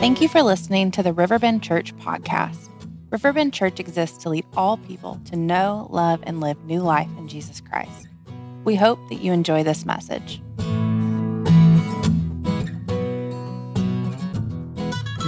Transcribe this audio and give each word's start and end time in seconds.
Thank 0.00 0.22
you 0.22 0.28
for 0.28 0.42
listening 0.42 0.90
to 0.92 1.02
the 1.02 1.12
Riverbend 1.12 1.62
Church 1.62 1.94
podcast. 1.98 2.70
Riverbend 3.10 3.52
Church 3.52 3.78
exists 3.78 4.16
to 4.22 4.30
lead 4.30 4.46
all 4.56 4.78
people 4.78 5.20
to 5.26 5.36
know, 5.36 5.88
love, 5.90 6.20
and 6.22 6.40
live 6.40 6.56
new 6.64 6.80
life 6.80 7.10
in 7.18 7.28
Jesus 7.28 7.60
Christ. 7.60 8.08
We 8.64 8.76
hope 8.76 8.98
that 9.10 9.16
you 9.16 9.30
enjoy 9.30 9.62
this 9.62 9.84
message. 9.84 10.40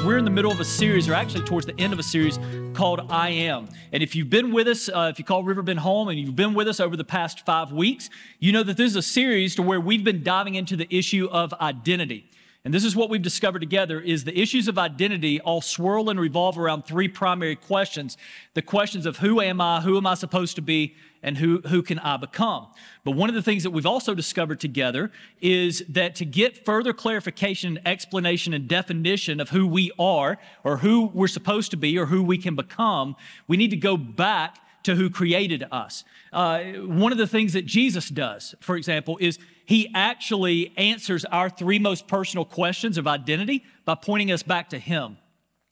We're 0.07 0.17
in 0.17 0.25
the 0.25 0.33
middle 0.33 0.51
of 0.51 0.59
a 0.59 0.65
series, 0.65 1.07
or 1.07 1.13
actually 1.13 1.45
towards 1.45 1.67
the 1.67 1.79
end 1.79 1.93
of 1.93 1.99
a 1.99 2.03
series 2.03 2.39
called 2.73 3.03
I 3.11 3.29
Am. 3.29 3.69
And 3.93 4.03
if 4.03 4.17
you've 4.17 4.31
been 4.31 4.53
with 4.53 4.69
us, 4.69 4.89
uh, 4.89 5.11
if 5.13 5.19
you 5.19 5.27
call 5.27 5.45
Riverbend 5.45 5.81
home 5.81 6.09
and 6.09 6.19
you've 6.19 6.35
been 6.35 6.55
with 6.55 6.67
us 6.67 6.81
over 6.81 6.97
the 6.97 7.05
past 7.05 7.45
five 7.45 7.73
weeks, 7.73 8.09
you 8.39 8.53
know 8.53 8.63
that 8.63 8.79
this 8.79 8.93
is 8.93 8.97
a 8.97 9.03
series 9.03 9.55
to 9.57 9.63
where 9.63 9.83
we've 9.83 10.03
been 10.03 10.23
diving 10.23 10.55
into 10.55 10.77
the 10.77 10.87
issue 10.89 11.29
of 11.31 11.53
identity. 11.61 12.31
And 12.65 12.73
this 12.73 12.85
is 12.85 12.95
what 12.95 13.11
we've 13.11 13.21
discovered 13.21 13.59
together 13.59 14.01
is 14.01 14.23
the 14.23 14.39
issues 14.39 14.69
of 14.69 14.79
identity 14.79 15.41
all 15.41 15.61
swirl 15.61 16.09
and 16.11 16.21
revolve 16.21 16.57
around 16.57 16.85
three 16.85 17.09
primary 17.09 17.57
questions. 17.57 18.17
The 18.55 18.63
questions 18.63 19.05
of 19.05 19.19
who 19.19 19.41
am 19.41 19.61
I, 19.61 19.81
who 19.81 19.97
am 19.97 20.07
I 20.07 20.15
supposed 20.15 20.55
to 20.57 20.63
be, 20.63 20.95
and 21.25 21.39
who, 21.39 21.61
who 21.67 21.83
can 21.83 21.99
I 21.99 22.17
become? 22.19 22.69
But 23.05 23.13
one 23.13 23.29
of 23.29 23.35
the 23.35 23.43
things 23.43 23.65
that 23.65 23.71
we've 23.71 23.87
also 23.87 24.15
discovered 24.15 24.61
together 24.61 25.11
is 25.41 25.85
that 25.89 26.15
to 26.17 26.25
get 26.25 26.65
further 26.65 26.93
clarification, 26.93 27.81
explanation, 27.85 28.55
and 28.55 28.69
definition 28.69 29.41
of 29.41 29.51
who 29.51 29.67
we 29.67 29.91
are, 29.99 30.39
or 30.63 30.79
who 30.79 31.11
we're 31.13 31.27
supposed 31.27 31.73
to 31.73 31.77
be, 31.77 31.99
or 31.99 32.07
who 32.07 32.23
we 32.23 32.39
can 32.39 32.55
become, 32.55 33.17
we 33.49 33.57
need 33.57 33.71
to 33.71 33.77
go 33.77 33.97
back 33.97 34.59
to 34.85 34.95
who 34.95 35.11
created 35.11 35.65
us. 35.71 36.05
Uh, 36.33 36.63
one 36.85 37.13
of 37.13 37.19
the 37.19 37.27
things 37.27 37.53
that 37.53 37.67
Jesus 37.67 38.09
does, 38.09 38.55
for 38.61 38.77
example, 38.77 39.19
is 39.21 39.39
he 39.65 39.91
actually 39.95 40.73
answers 40.77 41.25
our 41.27 41.49
three 41.49 41.79
most 41.79 42.09
personal 42.09 42.45
questions 42.45 42.99
of 42.99 43.07
identity 43.07 43.65
by 43.85 43.95
pointing 43.95 44.31
us 44.33 44.43
back 44.43 44.71
to 44.71 44.79
him. 44.79 45.19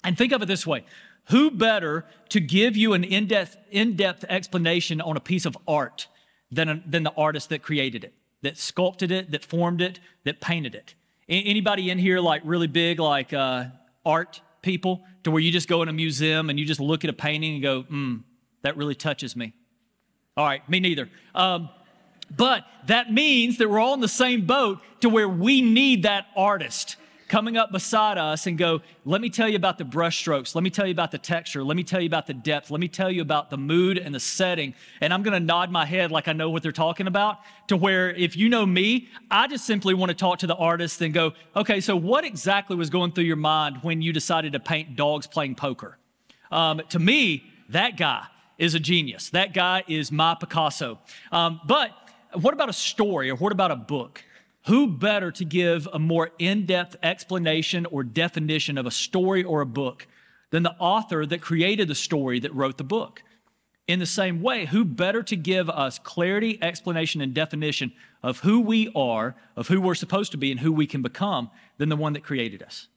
And 0.05 0.17
think 0.17 0.33
of 0.33 0.43
it 0.43 0.47
this 0.47 0.67
way 0.67 0.85
who 1.27 1.51
better 1.51 2.07
to 2.31 2.41
give 2.41 2.77
you 2.77 2.93
an 2.93 3.05
in 3.05 3.27
depth, 3.27 3.57
in-depth 3.71 4.25
explanation 4.29 5.01
on 5.01 5.17
a 5.17 5.21
piece 5.21 5.47
of 5.47 5.57
art 5.67 6.09
than, 6.51 6.83
than 6.87 7.05
the 7.05 7.13
artist 7.13 7.51
that 7.51 7.63
created 7.63 8.05
it, 8.05 8.15
that 8.43 8.59
sculpted 8.59 9.13
it, 9.13 9.31
that 9.31 9.45
formed 9.45 9.81
it, 9.81 10.01
that 10.25 10.41
painted 10.41 10.75
it? 10.75 10.95
Anybody 11.29 11.91
in 11.91 11.99
here 11.99 12.19
like 12.19 12.43
really 12.45 12.67
big, 12.67 12.99
like 12.99 13.33
uh, 13.33 13.67
art 14.05 14.41
people, 14.63 15.05
to 15.23 15.31
where 15.31 15.41
you 15.41 15.53
just 15.53 15.69
go 15.69 15.83
in 15.83 15.89
a 15.89 15.93
museum 15.93 16.51
and 16.51 16.59
you 16.59 16.65
just 16.65 16.81
look 16.81 17.05
at 17.05 17.11
a 17.11 17.15
painting 17.15 17.55
and 17.55 17.63
go, 17.63 17.83
hmm, 17.83 18.17
that 18.63 18.77
really 18.77 18.95
touches 18.95 19.37
me? 19.37 19.53
All 20.37 20.47
right, 20.47 20.67
me 20.69 20.81
neither. 20.81 21.09
Um, 21.35 21.69
but 22.35 22.65
that 22.87 23.13
means 23.13 23.59
that 23.59 23.69
we're 23.69 23.81
all 23.81 23.95
in 23.95 24.01
the 24.01 24.09
same 24.09 24.47
boat 24.47 24.79
to 25.01 25.09
where 25.09 25.29
we 25.29 25.63
need 25.63 26.05
that 26.05 26.27
artist 26.37 26.97
coming 27.31 27.57
up 27.57 27.71
beside 27.71 28.19
us 28.19 28.49
and 28.49 28.59
go, 28.59 28.81
let 29.05 29.21
me 29.21 29.31
tell 29.31 29.49
you 29.49 29.55
about 29.55 29.79
the 29.79 29.85
brushstrokes. 29.85 30.57
Let 30.57 30.65
me 30.65 30.71
tell 30.71 30.85
you 30.85 30.91
about 30.91 31.13
the 31.13 31.19
texture. 31.19 31.63
Let 31.63 31.77
me 31.77 31.85
tell 31.85 32.01
you 32.01 32.09
about 32.09 32.27
the 32.27 32.35
depth. 32.35 32.73
Let 32.73 32.81
me 32.81 32.89
tell 32.89 33.09
you 33.09 33.23
about 33.23 33.51
the 33.51 33.57
mood 33.57 33.99
and 33.99 34.13
the 34.13 34.19
setting. 34.19 34.75
And 35.01 35.15
I'm 35.15 35.23
going 35.23 35.35
to 35.35 35.41
nod 35.41 35.71
my 35.71 35.87
head 35.87 36.11
like 36.11 36.27
I 36.27 36.33
know 36.33 36.51
what 36.51 36.65
they're 36.65 36.73
talking 36.73 37.07
about 37.07 37.39
to 37.69 37.77
where 37.77 38.11
if 38.11 38.37
you 38.37 38.49
know 38.49 38.67
me, 38.67 39.09
I 39.31 39.47
just 39.47 39.65
simply 39.65 39.95
want 39.95 40.11
to 40.11 40.17
talk 40.17 40.41
to 40.41 40.49
the 40.49 40.57
artist 40.57 41.01
and 41.03 41.15
go, 41.15 41.33
okay, 41.55 41.81
so 41.81 41.95
what 41.95 42.25
exactly 42.25 42.75
was 42.75 42.91
going 42.91 43.13
through 43.13 43.25
your 43.25 43.37
mind 43.37 43.79
when 43.83 44.03
you 44.03 44.13
decided 44.13 44.53
to 44.55 44.61
paint 44.61 44.97
dogs 44.97 45.29
playing 45.29 45.55
poker? 45.55 45.99
Um, 46.51 46.83
to 46.89 46.99
me, 46.99 47.45
that 47.69 47.97
guy 47.97 48.27
is 48.61 48.75
a 48.75 48.81
genius. 48.81 49.31
That 49.31 49.55
guy 49.55 49.83
is 49.89 50.13
my 50.13 50.37
Picasso. 50.39 50.99
Um, 51.33 51.61
but 51.67 51.91
what 52.35 52.55
about 52.55 52.69
a 52.69 52.75
story 52.75 53.31
or 53.31 53.37
what 53.37 53.53
about 53.53 53.71
a 53.71 53.77
book? 53.77 54.23
Who 54.67 54.87
better 54.87 55.33
to 55.33 55.45
give 55.47 55.89
a 55.93 55.99
more 55.99 56.31
in 56.39 56.67
depth 56.67 56.95
explanation 57.03 57.87
or 57.87 58.05
definition 58.05 58.77
of 58.77 58.85
a 58.85 58.91
story 58.91 59.43
or 59.43 59.63
a 59.63 59.67
book 59.67 60.07
than 60.51 60.63
the 60.63 60.77
author 60.79 61.25
that 61.25 61.41
created 61.41 61.89
the 61.89 61.95
story 61.95 62.39
that 62.41 62.55
wrote 62.55 62.77
the 62.77 62.85
book? 62.85 63.23
In 63.89 63.99
the 63.99 64.07
same 64.07 64.43
way, 64.43 64.67
who 64.67 64.85
better 64.85 65.23
to 65.23 65.37
give 65.37 65.71
us 65.71 65.99
clarity, 65.99 66.59
explanation, 66.63 67.23
and 67.23 67.33
definition 67.33 67.93
of 68.23 68.41
who 68.41 68.61
we 68.61 68.93
are, 68.95 69.35
of 69.57 69.69
who 69.69 69.81
we're 69.81 69.95
supposed 69.95 70.33
to 70.33 70.39
be, 70.39 70.51
and 70.51 70.61
who 70.61 70.71
we 70.71 70.87
can 70.87 71.01
become 71.01 71.51
than 71.79 71.89
the 71.89 71.97
one 71.97 72.13
that 72.13 72.23
created 72.23 72.63
us? 72.63 72.89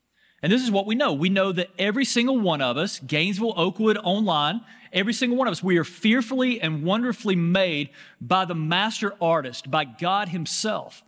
And 0.43 0.51
this 0.51 0.61
is 0.61 0.69
what 0.69 0.85
we 0.85 0.93
know. 0.93 1.13
We 1.13 1.29
know 1.29 1.53
that 1.53 1.69
every 1.79 2.03
single 2.03 2.37
one 2.37 2.61
of 2.61 2.75
us, 2.75 2.99
Gainesville, 2.99 3.53
Oakwood, 3.55 3.97
online, 4.03 4.61
every 4.93 5.13
single 5.13 5.37
one 5.37 5.47
of 5.47 5.51
us, 5.51 5.63
we 5.63 5.77
are 5.77 5.83
fearfully 5.83 6.61
and 6.61 6.83
wonderfully 6.83 7.35
made 7.35 7.89
by 8.21 8.45
the 8.45 8.55
master 8.55 9.13
artist, 9.21 9.69
by 9.69 9.83
God 9.83 10.29
Himself. 10.29 11.03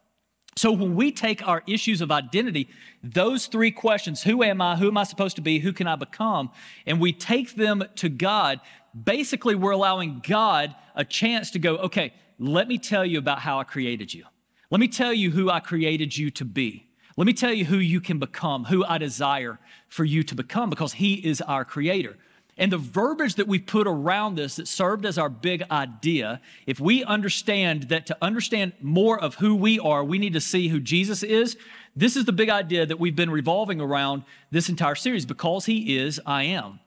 So 0.58 0.72
when 0.72 0.96
we 0.96 1.12
take 1.12 1.46
our 1.46 1.64
issues 1.68 2.00
of 2.00 2.12
identity, 2.12 2.70
those 3.04 3.48
three 3.48 3.72
questions 3.72 4.24
who 4.24 4.42
am 4.42 4.62
I, 4.62 4.78
who 4.78 4.88
am 4.88 4.98
I 4.98 5.04
supposed 5.04 5.36
to 5.36 5.42
be, 5.42 5.60
who 5.60 5.74
can 5.74 5.86
I 5.86 5.98
become, 5.98 6.50
and 6.86 7.00
we 7.00 7.12
take 7.12 7.56
them 7.56 7.84
to 7.96 8.08
God, 8.08 8.62
basically 9.04 9.56
we're 9.56 9.72
allowing 9.72 10.22
God 10.26 10.74
a 10.96 11.04
chance 11.04 11.52
to 11.52 11.60
go, 11.60 11.78
okay, 11.78 12.14
let 12.40 12.70
me 12.70 12.78
tell 12.78 13.06
you 13.06 13.20
about 13.20 13.40
how 13.40 13.60
I 13.60 13.66
created 13.66 14.14
you. 14.14 14.24
Let 14.72 14.80
me 14.80 14.88
tell 14.88 15.14
you 15.14 15.32
who 15.32 15.50
I 15.50 15.60
created 15.60 16.18
you 16.18 16.32
to 16.32 16.46
be. 16.46 16.88
Let 17.18 17.28
me 17.28 17.34
tell 17.34 17.54
you 17.54 17.66
who 17.66 17.78
you 17.78 18.02
can 18.02 18.20
become, 18.20 18.66
who 18.66 18.84
I 18.86 18.98
desire 18.98 19.60
for 19.88 20.04
you 20.04 20.24
to 20.24 20.36
become, 20.36 20.70
because 20.70 20.94
He 20.94 21.16
is 21.16 21.42
our 21.42 21.64
creator. 21.64 22.18
And 22.58 22.72
the 22.72 22.78
verbiage 22.78 23.36
that 23.36 23.48
we 23.48 23.60
put 23.60 23.86
around 23.86 24.36
this 24.36 24.56
that 24.56 24.68
served 24.68 25.06
as 25.06 25.18
our 25.18 25.28
big 25.28 25.64
idea, 25.70 26.40
if 26.66 26.80
we 26.80 27.04
understand 27.04 27.84
that 27.90 28.06
to 28.06 28.18
understand 28.22 28.74
more 28.80 29.20
of 29.20 29.36
who 29.36 29.56
we 29.56 29.78
are, 29.78 30.06
we 30.06 30.18
need 30.18 30.34
to 30.34 30.42
see 30.42 30.70
who 30.70 30.80
Jesus 30.80 31.22
is. 31.22 31.58
This 31.98 32.16
is 32.16 32.24
the 32.24 32.32
big 32.32 32.50
idea 32.50 32.86
that 32.86 33.00
we've 33.00 33.16
been 33.16 33.30
revolving 33.30 33.82
around 33.82 34.24
this 34.52 34.70
entire 34.70 34.96
series 34.96 35.26
because 35.26 35.66
He 35.66 35.98
is, 35.98 36.20
I 36.26 36.44
am. 36.44 36.80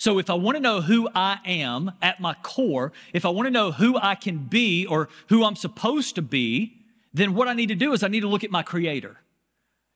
So, 0.00 0.20
if 0.20 0.30
I 0.30 0.34
want 0.34 0.56
to 0.56 0.62
know 0.62 0.80
who 0.80 1.08
I 1.12 1.40
am 1.44 1.90
at 2.00 2.20
my 2.20 2.34
core, 2.42 2.92
if 3.12 3.24
I 3.24 3.30
want 3.30 3.46
to 3.46 3.50
know 3.50 3.72
who 3.72 3.98
I 3.98 4.14
can 4.14 4.44
be 4.44 4.86
or 4.86 5.08
who 5.28 5.44
I'm 5.44 5.56
supposed 5.56 6.14
to 6.14 6.22
be, 6.22 6.84
then 7.12 7.34
what 7.34 7.48
I 7.48 7.52
need 7.54 7.70
to 7.70 7.74
do 7.74 7.92
is 7.92 8.04
I 8.04 8.08
need 8.08 8.20
to 8.20 8.28
look 8.28 8.44
at 8.44 8.50
my 8.52 8.62
Creator. 8.62 9.16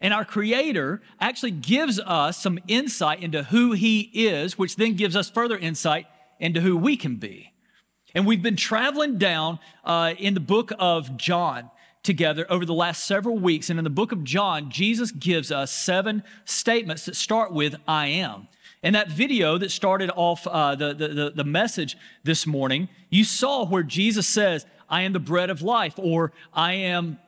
And 0.03 0.13
our 0.13 0.25
Creator 0.25 1.01
actually 1.21 1.53
gives 1.53 2.01
us 2.01 2.43
some 2.43 2.59
insight 2.67 3.23
into 3.23 3.45
who 3.45 3.73
He 3.73 4.11
is, 4.13 4.59
which 4.59 4.77
then 4.77 4.97
gives 4.97 5.17
us 5.17 5.31
further 5.31 5.57
insight 5.57 6.07
into 6.41 6.61
who 6.61 6.77
we 6.77 6.97
can 6.97 7.17
be. 7.17 7.53
And 8.15 8.27
we've 8.27 8.43
been 8.43 8.57
traveling 8.57 9.17
down 9.17 9.61
uh, 9.85 10.15
in 10.19 10.35
the 10.35 10.41
book 10.41 10.73
of 10.79 11.17
John 11.17 11.71
together 12.03 12.45
over 12.51 12.67
the 12.67 12.75
last 12.75 13.05
several 13.05 13.39
weeks. 13.39 13.71
And 13.71 13.79
in 13.79 13.85
the 13.85 13.91
book 13.91 14.11
of 14.11 14.25
John, 14.25 14.71
Jesus 14.71 15.13
gives 15.13 15.53
us 15.53 15.73
seven 15.73 16.25
statements 16.45 17.07
that 17.07 17.15
start 17.15 17.53
with, 17.53 17.77
I 17.87 18.09
am. 18.09 18.49
And 18.83 18.97
that 18.97 19.09
video 19.09 19.57
that 19.59 19.71
started 19.71 20.11
off 20.17 20.45
uh, 20.49 20.75
the, 20.75 20.93
the, 20.95 21.33
the 21.35 21.45
message 21.45 21.97
this 22.25 22.45
morning, 22.45 22.89
you 23.09 23.23
saw 23.23 23.65
where 23.65 23.85
Jesus 23.85 24.27
says, 24.27 24.67
I 24.91 25.03
am 25.03 25.13
the 25.13 25.21
bread 25.21 25.49
of 25.49 25.63
life, 25.63 25.95
or 25.97 26.33
I 26.53 26.75
am 26.75 27.19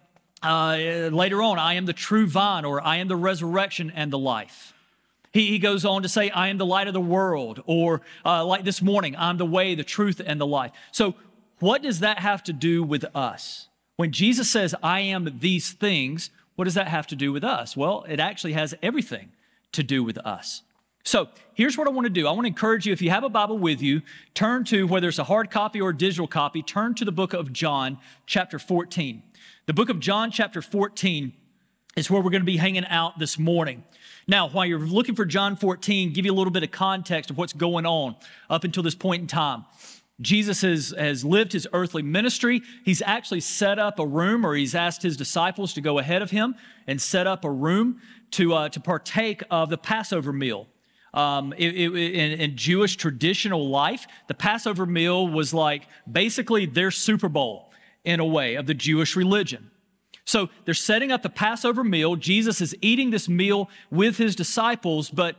uh, 0.45 1.09
later 1.09 1.43
on, 1.43 1.59
I 1.59 1.75
am 1.75 1.87
the 1.87 1.93
true 1.93 2.27
vine, 2.27 2.65
or 2.65 2.85
I 2.85 2.97
am 2.97 3.09
the 3.09 3.17
resurrection 3.17 3.93
and 3.95 4.13
the 4.13 4.19
life. 4.19 4.73
He, 5.33 5.49
he 5.49 5.59
goes 5.59 5.85
on 5.85 6.03
to 6.03 6.09
say, 6.09 6.31
I 6.31 6.49
am 6.49 6.59
the 6.59 6.67
light 6.67 6.87
of 6.87 6.95
the 6.95 7.01
world, 7.01 7.63
or 7.67 8.03
uh, 8.25 8.45
like 8.45 8.65
this 8.65 8.81
morning, 8.81 9.17
I'm 9.17 9.37
the 9.37 9.47
way, 9.47 9.75
the 9.75 9.85
truth, 9.85 10.21
and 10.25 10.41
the 10.41 10.47
life. 10.47 10.73
So, 10.93 11.15
what 11.61 11.83
does 11.83 12.01
that 12.01 12.19
have 12.19 12.43
to 12.45 12.53
do 12.53 12.83
with 12.83 13.05
us? 13.15 13.69
When 13.97 14.13
Jesus 14.13 14.51
says, 14.51 14.75
I 14.83 15.01
am 15.01 15.39
these 15.39 15.73
things, 15.73 16.31
what 16.57 16.65
does 16.65 16.75
that 16.75 16.89
have 16.89 17.07
to 17.09 17.17
do 17.17 17.33
with 17.33 17.45
us? 17.45 17.77
Well, 17.77 18.05
it 18.09 18.21
actually 18.21 18.53
has 18.53 18.75
everything 18.83 19.31
to 19.73 19.83
do 19.83 20.05
with 20.05 20.19
us. 20.19 20.63
So 21.05 21.29
here's 21.53 21.77
what 21.77 21.87
I 21.87 21.91
want 21.91 22.07
to 22.07 22.11
do. 22.11 22.27
I 22.27 22.33
want 22.33 22.45
to 22.45 22.49
encourage 22.49 22.87
you, 22.87 22.93
if 22.93 23.03
you 23.03 23.11
have 23.11 23.25
a 23.25 23.29
Bible 23.29 23.59
with 23.59 23.83
you, 23.83 24.01
turn 24.33 24.65
to, 24.65 24.87
whether 24.87 25.09
it's 25.09 25.19
a 25.19 25.25
hard 25.25 25.51
copy 25.51 25.81
or 25.81 25.91
a 25.91 25.97
digital 25.97 26.27
copy, 26.27 26.63
turn 26.63 26.95
to 26.95 27.05
the 27.05 27.13
book 27.13 27.35
of 27.35 27.53
John, 27.53 27.99
chapter 28.27 28.59
14. 28.59 29.23
The 29.67 29.73
book 29.73 29.89
of 29.89 29.99
John, 29.99 30.31
chapter 30.31 30.61
14, 30.61 31.33
is 31.97 32.11
where 32.11 32.21
we're 32.21 32.31
going 32.31 32.43
to 32.43 32.47
be 32.47 32.59
hanging 32.59 32.85
out 32.85 33.19
this 33.19 33.39
morning. 33.39 33.83
Now, 34.29 34.51
while 34.51 34.67
you're 34.67 34.79
looking 34.79 35.15
for 35.15 35.25
John 35.25 35.57
14, 35.57 36.13
give 36.13 36.27
you 36.27 36.33
a 36.33 36.37
little 36.37 36.51
bit 36.51 36.63
of 36.63 36.71
context 36.71 37.31
of 37.31 37.39
what's 37.39 37.55
going 37.55 37.87
on 37.87 38.15
up 38.51 38.65
until 38.65 38.83
this 38.83 38.95
point 38.95 39.23
in 39.23 39.27
time. 39.27 39.65
Jesus 40.21 40.61
has, 40.61 40.95
has 40.99 41.25
lived 41.25 41.55
his 41.55 41.67
earthly 41.73 42.03
ministry. 42.03 42.61
He's 42.85 43.01
actually 43.01 43.41
set 43.41 43.79
up 43.79 43.99
a 43.99 44.07
room, 44.07 44.45
or 44.45 44.55
he's 44.55 44.75
asked 44.75 45.03
his 45.03 45.17
disciples 45.17 45.73
to 45.75 45.81
go 45.81 45.99
ahead 45.99 46.21
of 46.21 46.31
him 46.31 46.57
and 46.87 47.01
set 47.01 47.27
up 47.27 47.43
a 47.43 47.51
room 47.51 48.03
to, 48.33 48.53
uh, 48.53 48.69
to 48.69 48.81
partake 48.81 49.43
of 49.51 49.71
the 49.71 49.79
Passover 49.79 50.35
meal. 50.35 50.69
Um, 51.15 51.55
it, 51.57 51.75
it, 51.75 51.95
in, 51.95 52.39
in 52.39 52.57
Jewish 52.59 52.97
traditional 52.97 53.67
life, 53.67 54.07
the 54.29 54.35
Passover 54.35 54.85
meal 54.85 55.27
was 55.27 55.55
like 55.55 55.89
basically 56.11 56.67
their 56.67 56.91
Super 56.91 57.31
Bowl 57.31 57.71
in 58.05 58.21
a 58.21 58.25
way, 58.25 58.55
of 58.55 58.67
the 58.67 58.75
Jewish 58.75 59.17
religion. 59.17 59.71
So 60.25 60.49
they're 60.65 60.75
setting 60.75 61.13
up 61.13 61.23
the 61.23 61.31
Passover 61.31 61.85
meal. 61.85 62.17
Jesus 62.17 62.61
is 62.61 62.75
eating 62.81 63.11
this 63.11 63.29
meal 63.29 63.69
with 63.91 64.17
his 64.17 64.35
disciples, 64.35 65.11
but 65.11 65.37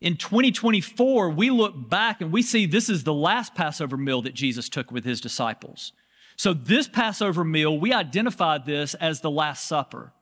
in 0.00 0.16
2024, 0.16 1.30
we 1.30 1.50
look 1.50 1.88
back 1.88 2.20
and 2.20 2.30
we 2.30 2.42
see 2.42 2.66
this 2.66 2.88
is 2.88 3.04
the 3.04 3.12
last 3.12 3.54
Passover 3.54 3.96
meal 3.96 4.22
that 4.22 4.34
Jesus 4.34 4.68
took 4.68 4.92
with 4.92 5.04
his 5.04 5.20
disciples. 5.20 5.92
So, 6.36 6.54
this 6.54 6.86
Passover 6.86 7.42
meal, 7.42 7.76
we 7.76 7.92
identify 7.92 8.58
this 8.58 8.94
as 8.94 9.20
the 9.20 9.30
Last 9.30 9.66
Supper 9.66 10.12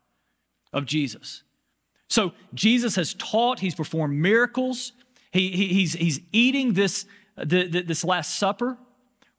of 0.73 0.87
Jesus. 0.87 1.43
So 2.09 2.33
Jesus 2.55 2.97
has 2.97 3.15
taught, 3.15 3.61
he's 3.61 3.75
performed 3.75 4.17
miracles, 4.17 4.93
he, 5.33 5.51
he, 5.51 5.67
he's, 5.69 5.95
he's 5.95 6.21
eating 6.33 6.73
this, 6.73 7.05
the, 7.37 7.67
the, 7.67 7.83
this 7.83 8.05
Last 8.05 8.37
Supper 8.37 8.79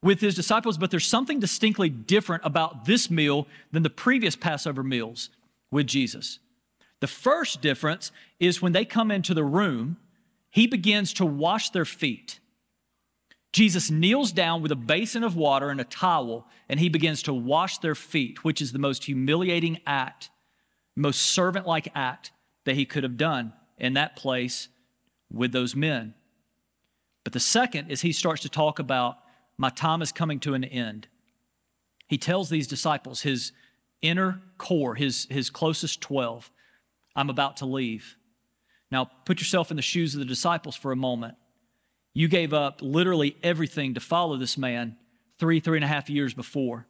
with 0.02 0.22
his 0.22 0.36
disciples, 0.36 0.78
but 0.78 0.92
there's 0.92 1.06
something 1.06 1.40
distinctly 1.40 1.90
different 1.90 2.44
about 2.46 2.86
this 2.86 3.10
meal 3.10 3.48
than 3.72 3.84
the 3.84 3.90
previous 3.90 4.36
Passover 4.36 4.84
meals 4.84 5.30
with 5.72 5.88
Jesus. 5.88 6.40
The 7.00 7.08
first 7.08 7.62
difference 7.62 8.12
is 8.40 8.62
when 8.62 8.74
they 8.74 8.86
come 8.86 9.12
into 9.12 9.34
the 9.34 9.44
room, 9.44 9.98
he 10.50 10.68
begins 10.68 11.14
to 11.14 11.26
wash 11.26 11.70
their 11.72 11.86
feet. 11.86 12.40
Jesus 13.54 13.90
kneels 13.90 14.32
down 14.32 14.62
with 14.62 14.72
a 14.72 14.76
basin 14.76 15.24
of 15.24 15.36
water 15.36 15.70
and 15.70 15.82
a 15.82 15.86
towel, 15.86 16.48
and 16.70 16.80
he 16.80 16.90
begins 16.90 17.24
to 17.24 17.34
wash 17.34 17.80
their 17.80 17.96
feet, 17.96 18.44
which 18.44 18.62
is 18.62 18.72
the 18.72 18.80
most 18.80 19.06
humiliating 19.06 19.80
act, 19.86 20.30
most 20.96 21.22
servant 21.22 21.66
like 21.66 21.90
act 21.96 22.32
that 22.66 22.76
he 22.76 22.86
could 22.86 23.04
have 23.04 23.18
done 23.18 23.54
in 23.78 23.94
that 23.94 24.16
place 24.16 24.68
with 25.32 25.52
those 25.52 25.76
men. 25.76 26.14
But 27.24 27.34
the 27.34 27.40
second 27.40 27.90
is 27.90 28.02
he 28.02 28.12
starts 28.12 28.42
to 28.44 28.50
talk 28.50 28.80
about, 28.80 29.18
my 29.57 29.69
time 29.69 30.01
is 30.01 30.12
coming 30.12 30.39
to 30.42 30.54
an 30.54 30.63
end. 30.63 31.07
He 32.07 32.18
tells 32.18 32.50
these 32.50 32.68
disciples, 32.68 33.21
his 33.21 33.51
inner 34.01 34.42
core, 34.57 34.95
his, 34.95 35.27
his 35.30 35.50
closest 35.50 36.01
12, 36.01 36.51
I'm 37.15 37.30
about 37.30 37.57
to 37.57 37.65
leave. 37.65 38.15
Now, 38.92 39.09
put 39.25 39.39
yourself 39.39 39.71
in 39.71 39.77
the 39.77 39.83
shoes 39.83 40.13
of 40.13 40.19
the 40.19 40.25
disciples 40.25 40.75
for 40.75 40.92
a 40.92 40.95
moment. 40.95 41.36
You 42.13 42.27
gave 42.27 42.54
up 42.54 42.81
literally 42.81 43.36
everything 43.44 43.94
to 43.95 44.00
follow 44.00 44.38
this 44.38 44.57
man 44.57 44.95
three, 45.39 45.59
three 45.59 45.77
and 45.77 45.83
a 45.83 45.88
half 45.88 46.09
years 46.09 46.33
before. 46.33 46.88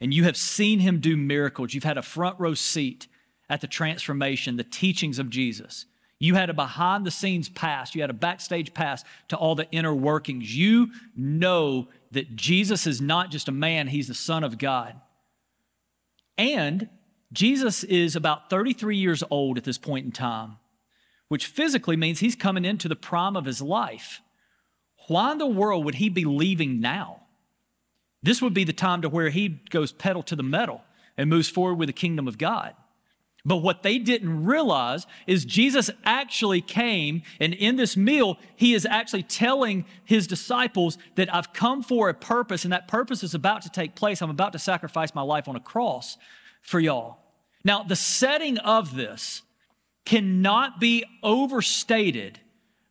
And 0.00 0.12
you 0.12 0.24
have 0.24 0.36
seen 0.36 0.80
him 0.80 1.00
do 1.00 1.16
miracles. 1.16 1.72
You've 1.72 1.84
had 1.84 1.98
a 1.98 2.02
front 2.02 2.38
row 2.38 2.54
seat 2.54 3.06
at 3.48 3.60
the 3.60 3.66
transformation, 3.66 4.56
the 4.56 4.64
teachings 4.64 5.18
of 5.18 5.30
Jesus. 5.30 5.86
You 6.18 6.34
had 6.34 6.48
a 6.48 6.54
behind 6.54 7.04
the 7.06 7.10
scenes 7.10 7.48
pass, 7.48 7.94
you 7.94 8.00
had 8.00 8.10
a 8.10 8.14
backstage 8.14 8.72
pass 8.72 9.04
to 9.28 9.36
all 9.36 9.54
the 9.54 9.70
inner 9.70 9.94
workings. 9.94 10.56
You 10.56 10.88
know 11.14 11.88
that 12.12 12.36
Jesus 12.36 12.86
is 12.86 13.00
not 13.00 13.30
just 13.30 13.48
a 13.48 13.52
man, 13.52 13.88
he's 13.88 14.08
the 14.08 14.14
Son 14.14 14.42
of 14.42 14.58
God. 14.58 14.98
And 16.38 16.88
Jesus 17.32 17.84
is 17.84 18.16
about 18.16 18.48
33 18.48 18.96
years 18.96 19.22
old 19.30 19.58
at 19.58 19.64
this 19.64 19.78
point 19.78 20.06
in 20.06 20.12
time, 20.12 20.56
which 21.28 21.46
physically 21.46 21.96
means 21.96 22.20
he's 22.20 22.36
coming 22.36 22.64
into 22.64 22.88
the 22.88 22.96
prime 22.96 23.36
of 23.36 23.44
his 23.44 23.60
life. 23.60 24.20
Why 25.08 25.32
in 25.32 25.38
the 25.38 25.46
world 25.46 25.84
would 25.84 25.96
he 25.96 26.08
be 26.08 26.24
leaving 26.24 26.80
now? 26.80 27.22
This 28.22 28.40
would 28.40 28.54
be 28.54 28.64
the 28.64 28.72
time 28.72 29.02
to 29.02 29.08
where 29.08 29.28
he 29.28 29.48
goes 29.70 29.92
pedal 29.92 30.22
to 30.24 30.36
the 30.36 30.42
metal 30.42 30.82
and 31.16 31.30
moves 31.30 31.48
forward 31.48 31.74
with 31.74 31.88
the 31.88 31.92
kingdom 31.92 32.26
of 32.26 32.38
God. 32.38 32.74
But 33.46 33.58
what 33.58 33.84
they 33.84 33.98
didn't 33.98 34.44
realize 34.44 35.06
is 35.28 35.44
Jesus 35.44 35.88
actually 36.04 36.60
came, 36.60 37.22
and 37.38 37.54
in 37.54 37.76
this 37.76 37.96
meal, 37.96 38.38
he 38.56 38.74
is 38.74 38.84
actually 38.84 39.22
telling 39.22 39.84
his 40.04 40.26
disciples 40.26 40.98
that 41.14 41.32
I've 41.32 41.52
come 41.52 41.84
for 41.84 42.08
a 42.08 42.14
purpose, 42.14 42.64
and 42.64 42.72
that 42.72 42.88
purpose 42.88 43.22
is 43.22 43.34
about 43.34 43.62
to 43.62 43.70
take 43.70 43.94
place. 43.94 44.20
I'm 44.20 44.30
about 44.30 44.52
to 44.54 44.58
sacrifice 44.58 45.14
my 45.14 45.22
life 45.22 45.46
on 45.46 45.54
a 45.54 45.60
cross 45.60 46.18
for 46.60 46.80
y'all. 46.80 47.18
Now, 47.64 47.84
the 47.84 47.94
setting 47.94 48.58
of 48.58 48.96
this 48.96 49.42
cannot 50.04 50.80
be 50.80 51.04
overstated 51.22 52.40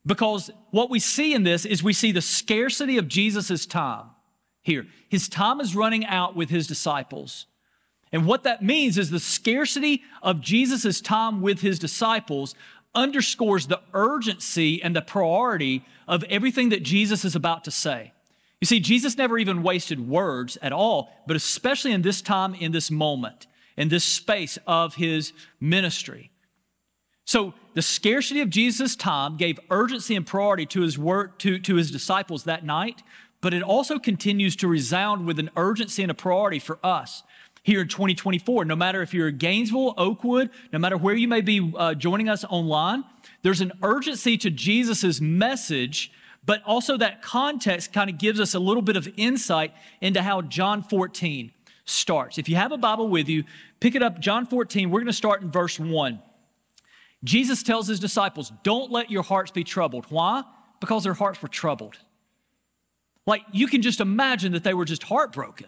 because 0.06 0.50
what 0.72 0.90
we 0.90 1.00
see 1.00 1.34
in 1.34 1.44
this 1.44 1.66
is 1.66 1.84
we 1.84 1.92
see 1.92 2.14
the 2.14 2.22
scarcity 2.22 2.98
of 2.98 3.10
Jesus' 3.10 3.66
time 3.66 4.06
here. 4.62 4.88
His 5.10 5.28
time 5.28 5.60
is 5.60 5.76
running 5.76 6.06
out 6.06 6.34
with 6.34 6.50
his 6.50 6.66
disciples. 6.66 7.46
And 8.16 8.26
what 8.26 8.44
that 8.44 8.64
means 8.64 8.98
is 8.98 9.10
the 9.10 9.20
scarcity 9.20 10.02
of 10.24 10.40
Jesus' 10.40 11.02
time 11.02 11.42
with 11.42 11.60
his 11.60 11.78
disciples 11.78 12.56
underscores 12.96 13.68
the 13.68 13.82
urgency 13.94 14.82
and 14.82 14.96
the 14.96 15.02
priority 15.02 15.84
of 16.08 16.24
everything 16.30 16.70
that 16.70 16.82
Jesus 16.82 17.26
is 17.26 17.36
about 17.36 17.66
to 17.66 17.72
say. 17.72 18.14
You 18.62 18.68
see, 18.68 18.80
Jesus 18.80 19.18
never 19.18 19.38
even 19.38 19.64
wasted 19.64 20.08
words 20.08 20.58
at 20.62 20.72
all, 20.72 21.12
but 21.28 21.36
especially 21.36 21.92
in 21.92 22.04
this 22.04 22.22
time, 22.22 22.56
in 22.56 22.72
this 22.72 22.90
moment, 22.90 23.48
in 23.76 23.90
this 23.90 24.06
space 24.06 24.58
of 24.66 24.96
his 24.96 25.34
ministry. 25.60 26.32
So 27.26 27.54
the 27.74 27.82
scarcity 27.82 28.40
of 28.40 28.50
Jesus' 28.50 28.96
time 28.96 29.36
gave 29.36 29.60
urgency 29.70 30.16
and 30.16 30.26
priority 30.26 30.66
to 30.68 30.84
his 30.84 30.98
work 30.98 31.38
to, 31.40 31.60
to 31.60 31.76
his 31.76 31.92
disciples 31.92 32.46
that 32.46 32.64
night, 32.64 33.04
but 33.42 33.54
it 33.54 33.62
also 33.62 34.00
continues 34.00 34.56
to 34.56 34.70
resound 34.70 35.28
with 35.28 35.38
an 35.38 35.50
urgency 35.58 36.02
and 36.02 36.12
a 36.12 36.16
priority 36.16 36.60
for 36.60 36.80
us 36.82 37.22
here 37.66 37.82
in 37.82 37.88
2024. 37.88 38.64
No 38.64 38.76
matter 38.76 39.02
if 39.02 39.12
you're 39.12 39.30
in 39.30 39.38
Gainesville, 39.38 39.96
Oakwood, 39.98 40.52
no 40.72 40.78
matter 40.78 40.98
where 40.98 41.16
you 41.16 41.28
may 41.28 41.42
be 41.42 41.74
uh, 41.76 41.96
joining 41.96 42.30
us 42.30 42.46
online, 42.46 43.04
there's 43.42 43.60
an 43.60 43.72
urgency 43.82 44.38
to 44.38 44.52
Jesus' 44.52 45.20
message, 45.20 46.12
but 46.46 46.62
also 46.64 46.96
that 46.96 47.24
context 47.24 47.92
kind 47.92 48.08
of 48.08 48.20
gives 48.20 48.40
us 48.40 48.54
a 48.54 48.60
little 48.60 48.84
bit 48.84 48.96
of 48.96 49.10
insight 49.18 49.74
into 50.00 50.22
how 50.22 50.44
John 50.44 50.84
14 50.84 51.52
starts. 51.86 52.38
If 52.38 52.48
you 52.48 52.56
have 52.56 52.72
a 52.72 52.78
Bible 52.78 53.10
with 53.10 53.28
you, 53.28 53.44
pick 53.80 53.96
it 53.96 54.04
up, 54.04 54.20
John 54.20 54.46
14. 54.46 54.92
We're 54.92 55.00
going 55.00 55.08
to 55.08 55.14
start 55.14 55.42
in 55.42 55.50
verse 55.50 55.80
1. 55.80 56.22
Jesus 57.24 57.64
tells 57.64 57.88
his 57.88 58.00
disciples, 58.00 58.54
Don't 58.62 58.92
let 58.92 59.10
your 59.10 59.24
hearts 59.24 59.50
be 59.50 59.64
troubled. 59.64 60.06
Why? 60.10 60.44
Because 60.80 61.04
their 61.04 61.16
hearts 61.16 61.42
were 61.42 61.48
troubled. 61.48 61.98
Like 63.26 63.42
you 63.52 63.66
can 63.66 63.82
just 63.82 64.02
imagine 64.02 64.52
that 64.52 64.64
they 64.64 64.76
were 64.76 64.86
just 64.86 65.02
heartbroken. 65.02 65.66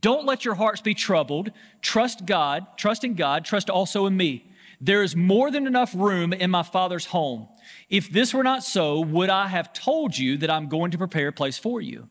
Don't 0.00 0.26
let 0.26 0.44
your 0.44 0.54
hearts 0.54 0.80
be 0.80 0.94
troubled. 0.94 1.50
Trust 1.82 2.26
God, 2.26 2.66
trust 2.76 3.04
in 3.04 3.14
God, 3.14 3.44
trust 3.44 3.68
also 3.68 4.06
in 4.06 4.16
me. 4.16 4.46
There 4.80 5.02
is 5.02 5.14
more 5.14 5.50
than 5.50 5.66
enough 5.66 5.94
room 5.94 6.32
in 6.32 6.50
my 6.50 6.62
Father's 6.62 7.06
home. 7.06 7.48
If 7.90 8.10
this 8.10 8.32
were 8.32 8.42
not 8.42 8.64
so, 8.64 9.00
would 9.00 9.28
I 9.28 9.48
have 9.48 9.74
told 9.74 10.16
you 10.16 10.38
that 10.38 10.50
I'm 10.50 10.68
going 10.68 10.90
to 10.92 10.98
prepare 10.98 11.28
a 11.28 11.32
place 11.32 11.58
for 11.58 11.82
you? 11.82 12.08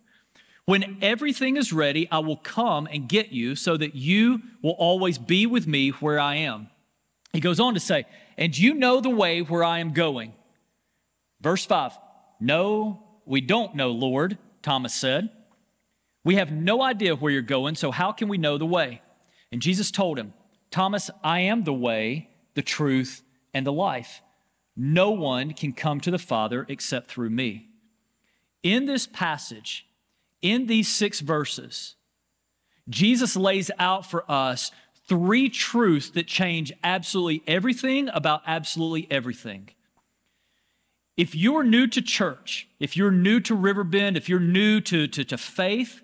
When 0.65 0.99
everything 1.01 1.57
is 1.57 1.73
ready, 1.73 2.07
I 2.11 2.19
will 2.19 2.37
come 2.37 2.87
and 2.91 3.09
get 3.09 3.31
you 3.31 3.55
so 3.55 3.75
that 3.75 3.95
you 3.95 4.43
will 4.61 4.75
always 4.77 5.17
be 5.17 5.47
with 5.47 5.65
me 5.65 5.89
where 5.89 6.19
I 6.19 6.35
am. 6.35 6.69
He 7.33 7.39
goes 7.39 7.59
on 7.59 7.73
to 7.73 7.79
say, 7.79 8.05
And 8.37 8.55
you 8.55 8.75
know 8.75 9.01
the 9.01 9.09
way 9.09 9.41
where 9.41 9.63
I 9.63 9.79
am 9.79 9.93
going. 9.93 10.33
Verse 11.41 11.65
5 11.65 11.93
No, 12.39 13.03
we 13.25 13.41
don't 13.41 13.73
know, 13.73 13.89
Lord, 13.89 14.37
Thomas 14.61 14.93
said. 14.93 15.31
We 16.29 16.35
have 16.35 16.51
no 16.51 16.83
idea 16.83 17.15
where 17.15 17.31
you're 17.31 17.41
going, 17.41 17.73
so 17.73 17.89
how 17.89 18.11
can 18.11 18.27
we 18.27 18.37
know 18.37 18.59
the 18.59 18.65
way? 18.67 19.01
And 19.51 19.63
Jesus 19.63 19.89
told 19.89 20.19
him, 20.19 20.35
Thomas, 20.69 21.09
I 21.23 21.39
am 21.39 21.63
the 21.63 21.73
way, 21.73 22.29
the 22.53 22.61
truth, 22.61 23.23
and 23.51 23.65
the 23.65 23.73
life. 23.73 24.21
No 24.75 25.09
one 25.09 25.53
can 25.53 25.73
come 25.73 25.99
to 26.01 26.11
the 26.11 26.19
Father 26.19 26.67
except 26.69 27.09
through 27.09 27.31
me. 27.31 27.69
In 28.61 28.85
this 28.85 29.07
passage, 29.07 29.87
in 30.39 30.67
these 30.67 30.87
six 30.87 31.19
verses, 31.19 31.95
Jesus 32.87 33.35
lays 33.35 33.71
out 33.79 34.05
for 34.05 34.23
us 34.29 34.71
three 35.07 35.49
truths 35.49 36.11
that 36.11 36.27
change 36.27 36.71
absolutely 36.83 37.41
everything 37.47 38.07
about 38.13 38.43
absolutely 38.45 39.07
everything. 39.09 39.71
If 41.17 41.33
you're 41.33 41.63
new 41.63 41.87
to 41.87 42.03
church, 42.03 42.67
if 42.79 42.95
you're 42.95 43.09
new 43.09 43.39
to 43.39 43.55
Riverbend, 43.55 44.15
if 44.15 44.29
you're 44.29 44.39
new 44.39 44.79
to, 44.81 45.07
to, 45.07 45.25
to 45.25 45.35
faith, 45.35 46.03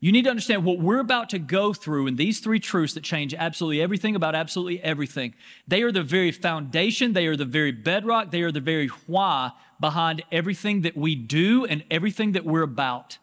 you 0.00 0.12
need 0.12 0.22
to 0.22 0.30
understand 0.30 0.64
what 0.64 0.78
we're 0.78 1.00
about 1.00 1.28
to 1.30 1.38
go 1.38 1.74
through 1.74 2.06
in 2.06 2.16
these 2.16 2.40
three 2.40 2.58
truths 2.58 2.94
that 2.94 3.04
change 3.04 3.34
absolutely 3.34 3.82
everything 3.82 4.16
about 4.16 4.34
absolutely 4.34 4.82
everything. 4.82 5.34
They 5.68 5.82
are 5.82 5.92
the 5.92 6.02
very 6.02 6.32
foundation, 6.32 7.12
they 7.12 7.26
are 7.26 7.36
the 7.36 7.44
very 7.44 7.70
bedrock, 7.70 8.30
they 8.30 8.40
are 8.40 8.50
the 8.50 8.60
very 8.60 8.86
why 9.06 9.52
behind 9.78 10.22
everything 10.32 10.82
that 10.82 10.96
we 10.96 11.14
do 11.14 11.66
and 11.66 11.84
everything 11.90 12.32
that 12.32 12.46
we're 12.46 12.62
about 12.62 13.18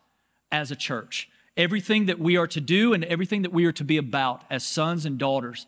as 0.51 0.69
a 0.69 0.75
church. 0.75 1.29
Everything 1.55 2.05
that 2.05 2.19
we 2.19 2.37
are 2.37 2.45
to 2.47 2.61
do 2.61 2.93
and 2.93 3.03
everything 3.05 3.41
that 3.41 3.51
we 3.51 3.65
are 3.65 3.71
to 3.71 3.83
be 3.83 3.97
about 3.97 4.43
as 4.51 4.63
sons 4.63 5.07
and 5.07 5.17
daughters 5.17 5.65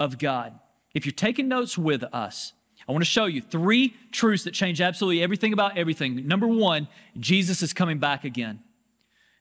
of 0.00 0.18
God. 0.18 0.58
If 0.94 1.04
you're 1.04 1.12
taking 1.12 1.48
notes 1.48 1.76
with 1.76 2.02
us, 2.02 2.54
I 2.88 2.92
want 2.92 3.02
to 3.02 3.10
show 3.10 3.26
you 3.26 3.42
three 3.42 3.94
truths 4.12 4.44
that 4.44 4.54
change 4.54 4.80
absolutely 4.80 5.22
everything 5.22 5.52
about 5.52 5.76
everything. 5.76 6.26
Number 6.26 6.46
one, 6.46 6.88
Jesus 7.18 7.60
is 7.60 7.74
coming 7.74 7.98
back 7.98 8.24
again. 8.24 8.60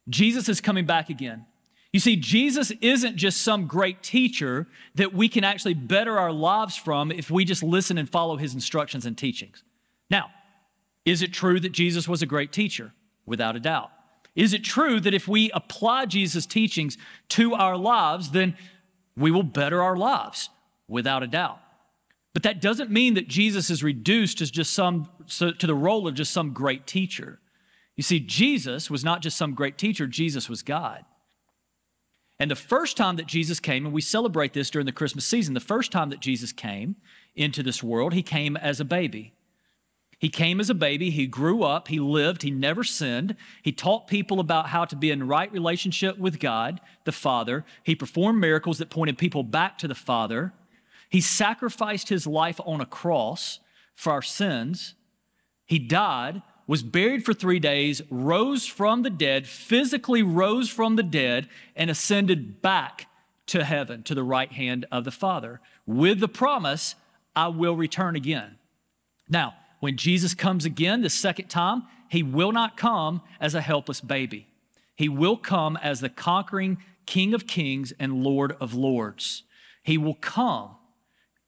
Jesus 0.09 0.49
is 0.49 0.61
coming 0.61 0.85
back 0.85 1.09
again. 1.09 1.45
You 1.91 1.99
see, 1.99 2.17
Jesus 2.17 2.71
isn't 2.81 3.15
just 3.15 3.41
some 3.41 3.67
great 3.67 4.03
teacher 4.03 4.67
that 4.95 5.13
we 5.13 5.29
can 5.29 5.45
actually 5.45 5.75
better 5.75 6.19
our 6.19 6.31
lives 6.31 6.75
from 6.75 7.11
if 7.11 7.31
we 7.31 7.45
just 7.45 7.63
listen 7.63 7.97
and 7.97 8.09
follow 8.09 8.35
his 8.35 8.53
instructions 8.53 9.05
and 9.05 9.17
teachings. 9.17 9.63
Now, 10.09 10.29
is 11.05 11.21
it 11.21 11.31
true 11.31 11.59
that 11.61 11.71
Jesus 11.71 12.07
was 12.07 12.21
a 12.21 12.25
great 12.25 12.51
teacher? 12.51 12.91
Without 13.25 13.55
a 13.55 13.59
doubt. 13.59 13.91
Is 14.35 14.53
it 14.53 14.63
true 14.63 14.99
that 14.99 15.13
if 15.13 15.27
we 15.27 15.49
apply 15.51 16.05
Jesus' 16.05 16.45
teachings 16.45 16.97
to 17.29 17.53
our 17.53 17.77
lives, 17.77 18.31
then 18.31 18.57
we 19.15 19.31
will 19.31 19.43
better 19.43 19.81
our 19.81 19.95
lives? 19.95 20.49
Without 20.87 21.23
a 21.23 21.27
doubt. 21.27 21.59
But 22.33 22.43
that 22.43 22.61
doesn't 22.61 22.91
mean 22.91 23.13
that 23.13 23.29
Jesus 23.29 23.69
is 23.69 23.81
reduced 23.81 24.41
as 24.41 24.51
just 24.51 24.73
some 24.73 25.09
to 25.39 25.53
the 25.65 25.73
role 25.73 26.07
of 26.07 26.15
just 26.15 26.33
some 26.33 26.51
great 26.51 26.85
teacher. 26.85 27.39
You 27.95 28.03
see, 28.03 28.19
Jesus 28.19 28.89
was 28.89 29.03
not 29.03 29.21
just 29.21 29.37
some 29.37 29.53
great 29.53 29.77
teacher, 29.77 30.07
Jesus 30.07 30.49
was 30.49 30.61
God. 30.63 31.05
And 32.37 32.51
the 32.51 32.55
first 32.55 32.97
time 32.97 33.15
that 33.15 33.27
Jesus 33.27 33.61
came, 33.61 33.85
and 33.85 33.93
we 33.93 34.01
celebrate 34.01 34.53
this 34.53 34.69
during 34.69 34.85
the 34.85 34.91
Christmas 34.91 35.25
season, 35.25 35.53
the 35.53 35.61
first 35.61 35.91
time 35.91 36.09
that 36.09 36.19
Jesus 36.19 36.51
came 36.51 36.97
into 37.35 37.63
this 37.63 37.81
world, 37.81 38.13
he 38.13 38.23
came 38.23 38.57
as 38.57 38.79
a 38.79 38.85
baby. 38.85 39.33
He 40.19 40.29
came 40.29 40.59
as 40.59 40.69
a 40.69 40.73
baby, 40.73 41.09
he 41.09 41.27
grew 41.27 41.63
up, 41.63 41.87
he 41.87 41.99
lived, 41.99 42.41
he 42.41 42.51
never 42.51 42.83
sinned. 42.83 43.35
He 43.61 43.71
taught 43.71 44.07
people 44.07 44.39
about 44.39 44.67
how 44.67 44.85
to 44.85 44.95
be 44.95 45.11
in 45.11 45.27
right 45.27 45.51
relationship 45.51 46.17
with 46.17 46.39
God, 46.39 46.81
the 47.03 47.11
Father. 47.11 47.65
He 47.83 47.95
performed 47.95 48.39
miracles 48.39 48.77
that 48.77 48.89
pointed 48.89 49.17
people 49.17 49.43
back 49.43 49.77
to 49.79 49.87
the 49.87 49.95
Father. 49.95 50.53
He 51.09 51.21
sacrificed 51.21 52.09
his 52.09 52.25
life 52.25 52.59
on 52.65 52.81
a 52.81 52.85
cross 52.85 53.59
for 53.93 54.11
our 54.11 54.21
sins. 54.21 54.95
He 55.65 55.79
died, 55.79 56.41
was 56.67 56.83
buried 56.83 57.23
for 57.23 57.33
three 57.33 57.59
days, 57.59 58.01
rose 58.09 58.65
from 58.65 59.03
the 59.03 59.09
dead, 59.09 59.47
physically 59.47 60.23
rose 60.23 60.69
from 60.69 60.95
the 60.95 61.03
dead, 61.03 61.47
and 61.75 61.89
ascended 61.89 62.61
back 62.61 63.07
to 63.47 63.63
heaven, 63.63 64.01
to 64.03 64.15
the 64.15 64.23
right 64.23 64.51
hand 64.51 64.85
of 64.91 65.03
the 65.03 65.11
Father, 65.11 65.61
with 65.85 66.19
the 66.19 66.27
promise, 66.27 66.95
I 67.35 67.49
will 67.49 67.75
return 67.75 68.15
again. 68.15 68.57
Now, 69.29 69.53
when 69.79 69.97
Jesus 69.97 70.33
comes 70.33 70.65
again 70.65 71.01
the 71.01 71.09
second 71.09 71.47
time, 71.47 71.83
he 72.09 72.23
will 72.23 72.51
not 72.51 72.77
come 72.77 73.21
as 73.39 73.53
a 73.53 73.61
helpless 73.61 74.01
baby. 74.01 74.47
He 74.95 75.09
will 75.09 75.37
come 75.37 75.77
as 75.77 75.99
the 75.99 76.09
conquering 76.09 76.77
King 77.05 77.33
of 77.33 77.45
kings 77.45 77.93
and 77.99 78.23
Lord 78.23 78.55
of 78.59 78.73
lords. 78.73 79.43
He 79.83 79.97
will 79.97 80.15
come 80.15 80.71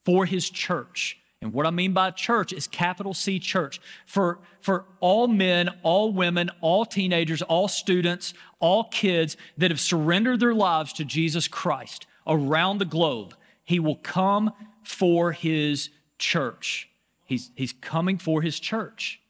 for 0.05 0.25
his 0.25 0.50
church. 0.50 1.17
And 1.41 1.53
what 1.53 1.67
I 1.67 1.70
mean 1.70 1.94
by 1.94 2.12
church 2.12 2.51
is 2.51 2.67
capital 2.67 3.13
C 3.13 3.39
church. 3.39 3.79
For, 4.06 4.39
for 4.60 4.86
all 5.00 5.27
men, 5.27 5.70
all 5.84 6.12
women, 6.12 6.50
all 6.62 6.86
teenagers, 6.86 7.41
all 7.44 7.67
students, 7.67 8.34
all 8.60 8.86
kids 8.86 9.38
that 9.58 9.70
have 9.70 9.79
surrendered 9.79 10.39
their 10.39 10.56
lives 10.56 10.94
to 10.94 11.06
Jesus 11.06 11.48
Christ 11.48 12.08
around 12.25 12.79
the 12.79 12.86
globe, 12.86 13.36
he 13.63 13.79
will 13.79 13.98
come 13.98 14.51
for 14.84 15.32
his 15.32 15.89
church. 16.17 16.89
He's, 17.25 17.51
he's 17.56 17.74
coming 17.74 18.17
for 18.17 18.41
his 18.41 18.60
church. 18.60 19.22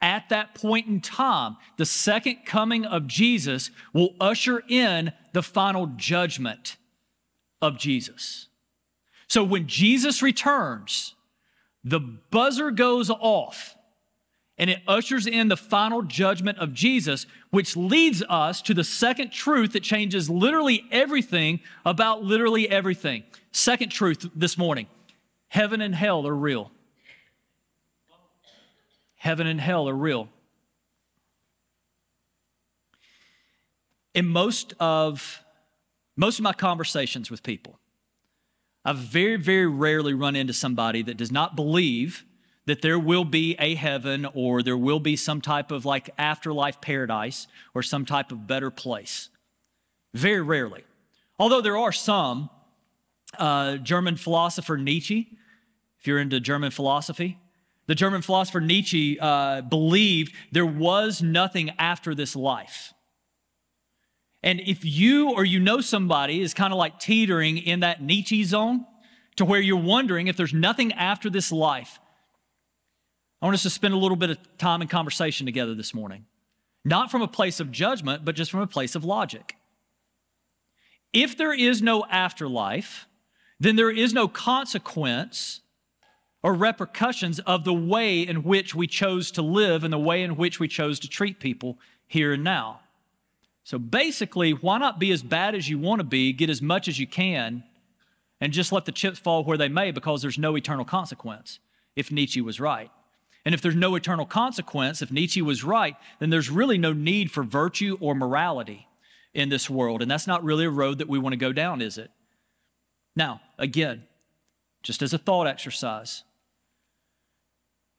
At 0.00 0.30
that 0.30 0.54
point 0.54 0.88
in 0.88 1.00
time, 1.00 1.56
the 1.76 1.86
second 1.86 2.46
coming 2.46 2.84
of 2.84 3.06
Jesus 3.06 3.70
will 3.92 4.14
usher 4.20 4.62
in 4.68 5.12
the 5.32 5.42
final 5.42 5.86
judgment 5.86 6.76
of 7.60 7.78
Jesus. 7.78 8.48
So 9.32 9.42
when 9.42 9.66
Jesus 9.66 10.20
returns, 10.20 11.14
the 11.82 12.00
buzzer 12.00 12.70
goes 12.70 13.08
off 13.08 13.74
and 14.58 14.68
it 14.68 14.82
ushers 14.86 15.26
in 15.26 15.48
the 15.48 15.56
final 15.56 16.02
judgment 16.02 16.58
of 16.58 16.74
Jesus, 16.74 17.24
which 17.48 17.74
leads 17.74 18.22
us 18.28 18.60
to 18.60 18.74
the 18.74 18.84
second 18.84 19.32
truth 19.32 19.72
that 19.72 19.82
changes 19.82 20.28
literally 20.28 20.84
everything 20.92 21.60
about 21.86 22.22
literally 22.22 22.68
everything. 22.68 23.22
Second 23.52 23.88
truth 23.88 24.28
this 24.36 24.58
morning 24.58 24.86
heaven 25.48 25.80
and 25.80 25.94
hell 25.94 26.26
are 26.26 26.34
real 26.34 26.70
heaven 29.16 29.46
and 29.46 29.62
hell 29.62 29.88
are 29.88 29.94
real. 29.94 30.28
In 34.12 34.28
most 34.28 34.74
of 34.78 35.42
most 36.16 36.38
of 36.38 36.42
my 36.42 36.52
conversations 36.52 37.30
with 37.30 37.42
people, 37.42 37.78
I 38.84 38.92
very, 38.92 39.36
very 39.36 39.66
rarely 39.66 40.14
run 40.14 40.34
into 40.36 40.52
somebody 40.52 41.02
that 41.02 41.16
does 41.16 41.30
not 41.30 41.54
believe 41.54 42.24
that 42.66 42.82
there 42.82 42.98
will 42.98 43.24
be 43.24 43.56
a 43.58 43.74
heaven 43.74 44.26
or 44.34 44.62
there 44.62 44.76
will 44.76 45.00
be 45.00 45.16
some 45.16 45.40
type 45.40 45.70
of 45.70 45.84
like 45.84 46.10
afterlife 46.18 46.80
paradise 46.80 47.46
or 47.74 47.82
some 47.82 48.04
type 48.04 48.30
of 48.32 48.46
better 48.46 48.70
place. 48.70 49.28
Very 50.14 50.40
rarely. 50.40 50.84
Although 51.38 51.60
there 51.60 51.76
are 51.76 51.92
some, 51.92 52.50
uh, 53.38 53.76
German 53.78 54.16
philosopher 54.16 54.76
Nietzsche, 54.76 55.28
if 55.98 56.06
you're 56.06 56.18
into 56.18 56.38
German 56.40 56.70
philosophy, 56.70 57.38
the 57.86 57.94
German 57.94 58.22
philosopher 58.22 58.60
Nietzsche 58.60 59.18
uh, 59.18 59.62
believed 59.62 60.32
there 60.52 60.66
was 60.66 61.22
nothing 61.22 61.70
after 61.78 62.14
this 62.14 62.36
life. 62.36 62.92
And 64.42 64.60
if 64.60 64.84
you 64.84 65.30
or 65.30 65.44
you 65.44 65.60
know 65.60 65.80
somebody 65.80 66.40
is 66.40 66.52
kind 66.52 66.72
of 66.72 66.78
like 66.78 66.98
teetering 66.98 67.58
in 67.58 67.80
that 67.80 68.02
Nietzsche 68.02 68.42
zone 68.44 68.86
to 69.36 69.44
where 69.44 69.60
you're 69.60 69.76
wondering 69.76 70.26
if 70.26 70.36
there's 70.36 70.52
nothing 70.52 70.92
after 70.92 71.30
this 71.30 71.52
life, 71.52 72.00
I 73.40 73.46
want 73.46 73.54
us 73.54 73.62
to 73.62 73.70
spend 73.70 73.94
a 73.94 73.98
little 73.98 74.16
bit 74.16 74.30
of 74.30 74.58
time 74.58 74.82
in 74.82 74.88
conversation 74.88 75.46
together 75.46 75.74
this 75.74 75.94
morning. 75.94 76.26
Not 76.84 77.10
from 77.10 77.22
a 77.22 77.28
place 77.28 77.60
of 77.60 77.70
judgment, 77.70 78.24
but 78.24 78.34
just 78.34 78.50
from 78.50 78.60
a 78.60 78.66
place 78.66 78.94
of 78.94 79.04
logic. 79.04 79.56
If 81.12 81.36
there 81.36 81.52
is 81.52 81.82
no 81.82 82.04
afterlife, 82.06 83.06
then 83.60 83.76
there 83.76 83.90
is 83.90 84.12
no 84.12 84.26
consequence 84.26 85.60
or 86.42 86.54
repercussions 86.54 87.38
of 87.40 87.64
the 87.64 87.72
way 87.74 88.22
in 88.22 88.42
which 88.42 88.74
we 88.74 88.86
chose 88.86 89.30
to 89.32 89.42
live 89.42 89.84
and 89.84 89.92
the 89.92 89.98
way 89.98 90.22
in 90.22 90.36
which 90.36 90.58
we 90.58 90.66
chose 90.66 90.98
to 91.00 91.08
treat 91.08 91.38
people 91.38 91.78
here 92.06 92.32
and 92.32 92.42
now. 92.42 92.80
So 93.64 93.78
basically, 93.78 94.52
why 94.52 94.78
not 94.78 94.98
be 94.98 95.12
as 95.12 95.22
bad 95.22 95.54
as 95.54 95.68
you 95.68 95.78
want 95.78 96.00
to 96.00 96.04
be, 96.04 96.32
get 96.32 96.50
as 96.50 96.60
much 96.60 96.88
as 96.88 96.98
you 96.98 97.06
can, 97.06 97.64
and 98.40 98.52
just 98.52 98.72
let 98.72 98.86
the 98.86 98.92
chips 98.92 99.18
fall 99.18 99.44
where 99.44 99.56
they 99.56 99.68
may 99.68 99.92
because 99.92 100.20
there's 100.20 100.38
no 100.38 100.56
eternal 100.56 100.84
consequence 100.84 101.60
if 101.94 102.10
Nietzsche 102.10 102.40
was 102.40 102.58
right. 102.58 102.90
And 103.44 103.54
if 103.54 103.60
there's 103.60 103.76
no 103.76 103.94
eternal 103.94 104.26
consequence, 104.26 105.02
if 105.02 105.12
Nietzsche 105.12 105.42
was 105.42 105.64
right, 105.64 105.96
then 106.18 106.30
there's 106.30 106.50
really 106.50 106.78
no 106.78 106.92
need 106.92 107.30
for 107.30 107.42
virtue 107.42 107.96
or 108.00 108.14
morality 108.14 108.88
in 109.34 109.48
this 109.48 109.68
world. 109.68 110.02
And 110.02 110.10
that's 110.10 110.26
not 110.26 110.44
really 110.44 110.64
a 110.64 110.70
road 110.70 110.98
that 110.98 111.08
we 111.08 111.18
want 111.18 111.32
to 111.32 111.38
go 111.38 111.52
down, 111.52 111.80
is 111.80 111.98
it? 111.98 112.10
Now, 113.14 113.40
again, 113.58 114.04
just 114.82 115.02
as 115.02 115.12
a 115.12 115.18
thought 115.18 115.46
exercise, 115.46 116.24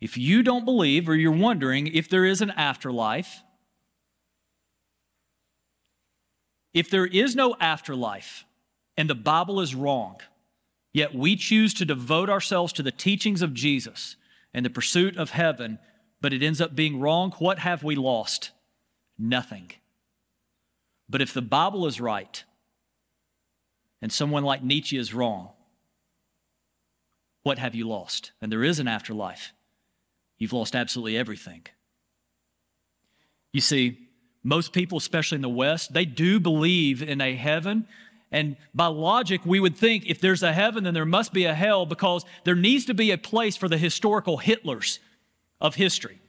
if 0.02 0.18
you 0.18 0.44
don't 0.44 0.66
believe 0.66 1.08
or 1.08 1.16
you're 1.16 1.32
wondering 1.32 1.88
if 1.88 2.10
there 2.10 2.26
is 2.26 2.42
an 2.42 2.52
afterlife, 2.52 3.43
if 6.74 6.90
there 6.90 7.06
is 7.06 7.36
no 7.36 7.56
afterlife 7.60 8.46
and 8.98 9.10
the 9.10 9.16
Bible 9.16 9.60
is 9.60 9.76
wrong, 9.76 10.18
yet 10.92 11.14
we 11.14 11.36
choose 11.36 11.74
to 11.76 11.86
devote 11.86 12.30
ourselves 12.30 12.74
to 12.74 12.84
the 12.84 12.92
teachings 12.92 13.42
of 13.42 13.54
Jesus 13.54 14.16
and 14.54 14.66
the 14.66 14.70
pursuit 14.70 15.18
of 15.18 15.32
heaven, 15.32 15.80
but 16.22 16.34
it 16.34 16.44
ends 16.44 16.62
up 16.62 16.76
being 16.76 17.00
wrong, 17.00 17.32
what 17.40 17.60
have 17.60 17.84
we 17.84 17.96
lost? 17.96 18.52
Nothing. 19.18 19.72
But 21.10 21.22
if 21.22 21.34
the 21.34 21.42
Bible 21.42 21.86
is 21.86 22.02
right 22.02 22.44
and 24.02 24.12
someone 24.12 24.44
like 24.44 24.64
Nietzsche 24.64 24.98
is 24.98 25.14
wrong, 25.14 25.50
what 27.44 27.60
have 27.60 27.76
you 27.76 27.88
lost? 27.88 28.32
And 28.42 28.52
there 28.52 28.64
is 28.64 28.80
an 28.80 28.88
afterlife 28.88 29.52
you've 30.38 30.54
lost 30.54 30.76
absolutely 30.76 31.18
everything. 31.18 31.62
You 33.54 33.62
see, 33.62 34.03
most 34.44 34.74
people, 34.74 34.98
especially 34.98 35.38
in 35.38 35.42
the 35.42 35.50
West, 35.50 35.94
they 35.94 36.06
do 36.06 36.40
believe 36.40 37.02
in 37.02 37.22
a 37.22 37.36
heaven. 37.36 37.88
And 38.32 38.58
by 38.74 38.88
logic, 38.88 39.42
we 39.46 39.60
would 39.60 39.78
think 39.78 40.06
if 40.08 40.20
there's 40.20 40.44
a 40.44 40.54
heaven, 40.54 40.84
then 40.84 40.94
there 40.94 41.06
must 41.06 41.34
be 41.34 41.46
a 41.46 41.54
hell 41.54 41.86
because 41.86 42.26
there 42.44 42.56
needs 42.56 42.86
to 42.86 42.94
be 42.94 43.12
a 43.12 43.18
place 43.18 43.56
for 43.56 43.70
the 43.70 43.78
historical 43.78 44.40
Hitlers 44.40 45.00
of 45.62 45.76
history. 45.76 46.20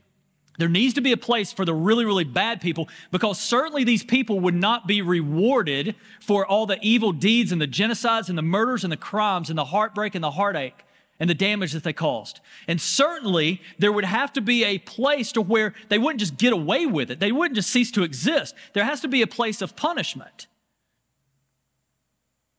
There 0.56 0.68
needs 0.68 0.94
to 0.94 1.00
be 1.00 1.11
a 1.11 1.16
place 1.16 1.52
for 1.52 1.64
the 1.64 1.75
really, 1.75 2.04
really 2.04 2.25
bad 2.25 2.61
people 2.61 2.88
because 3.11 3.40
certainly 3.40 3.83
these 3.83 4.04
people 4.04 4.38
would 4.40 4.54
not 4.54 4.87
be 4.87 5.02
rewarded 5.02 5.97
for 6.21 6.47
all 6.47 6.66
the 6.66 6.78
evil 6.80 7.12
deeds 7.12 7.50
and 7.50 7.61
the 7.61 7.66
genocides 7.66 8.28
and 8.28 8.38
the 8.38 8.42
murders 8.42 8.85
and 8.85 8.92
the 8.92 8.97
crimes 8.97 9.50
and 9.50 9.59
the 9.59 9.64
heartbreak 9.64 10.14
and 10.14 10.23
the 10.23 10.30
heartache 10.30 10.85
and 11.21 11.30
the 11.30 11.35
damage 11.35 11.73
that 11.73 11.85
they 11.85 11.92
caused. 11.92 12.40
And 12.66 12.80
certainly 12.80 13.62
there 13.78 13.92
would 13.92 14.04
have 14.04 14.33
to 14.35 14.40
be 14.40 14.64
a 14.64 14.78
place 14.78 15.33
to 15.33 15.40
where 15.40 15.75
they 15.88 15.99
wouldn't 15.99 16.21
just 16.21 16.37
get 16.37 16.52
away 16.52 16.87
with 16.87 17.11
it. 17.11 17.21
They 17.21 17.33
wouldn't 17.33 17.56
just 17.56 17.71
cease 17.71 17.90
to 17.92 18.02
exist. 18.02 18.54
There 18.73 18.85
has 18.85 19.00
to 19.02 19.09
be 19.09 19.23
a 19.23 19.26
place 19.26 19.62
of 19.62 19.76
punishment. 19.76 20.49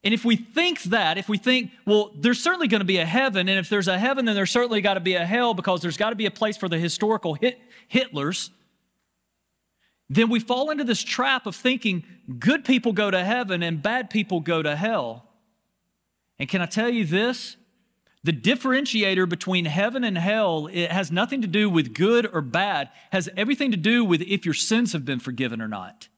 And 0.02 0.14
if 0.14 0.24
we 0.24 0.36
think 0.36 0.82
that, 0.84 1.18
if 1.18 1.28
we 1.28 1.36
think, 1.36 1.72
well, 1.84 2.12
there's 2.14 2.40
certainly 2.40 2.68
going 2.68 2.80
to 2.80 2.86
be 2.86 2.98
a 2.98 3.04
heaven, 3.04 3.48
and 3.48 3.58
if 3.58 3.68
there's 3.68 3.88
a 3.88 3.98
heaven, 3.98 4.24
then 4.24 4.36
there's 4.36 4.52
certainly 4.52 4.80
got 4.80 4.94
to 4.94 5.00
be 5.00 5.14
a 5.14 5.26
hell 5.26 5.52
because 5.52 5.82
there's 5.82 5.96
got 5.96 6.10
to 6.10 6.16
be 6.16 6.26
a 6.26 6.30
place 6.30 6.56
for 6.56 6.68
the 6.68 6.78
historical 6.78 7.34
hit, 7.34 7.58
Hitlers, 7.92 8.50
then 10.08 10.28
we 10.28 10.38
fall 10.38 10.70
into 10.70 10.84
this 10.84 11.02
trap 11.02 11.46
of 11.46 11.56
thinking 11.56 12.04
good 12.38 12.64
people 12.64 12.92
go 12.92 13.10
to 13.10 13.24
heaven 13.24 13.62
and 13.62 13.82
bad 13.82 14.10
people 14.10 14.40
go 14.40 14.62
to 14.62 14.76
hell. 14.76 15.28
And 16.38 16.48
can 16.48 16.60
I 16.60 16.66
tell 16.66 16.88
you 16.88 17.04
this? 17.04 17.56
The 18.26 18.32
differentiator 18.32 19.28
between 19.28 19.66
heaven 19.66 20.02
and 20.02 20.18
hell 20.18 20.68
it 20.72 20.90
has 20.90 21.12
nothing 21.12 21.42
to 21.42 21.46
do 21.46 21.70
with 21.70 21.94
good 21.94 22.28
or 22.32 22.40
bad, 22.40 22.90
has 23.12 23.28
everything 23.36 23.70
to 23.70 23.76
do 23.76 24.04
with 24.04 24.20
if 24.20 24.44
your 24.44 24.52
sins 24.52 24.94
have 24.94 25.04
been 25.04 25.20
forgiven 25.20 25.62
or 25.62 25.68
not. 25.68 26.08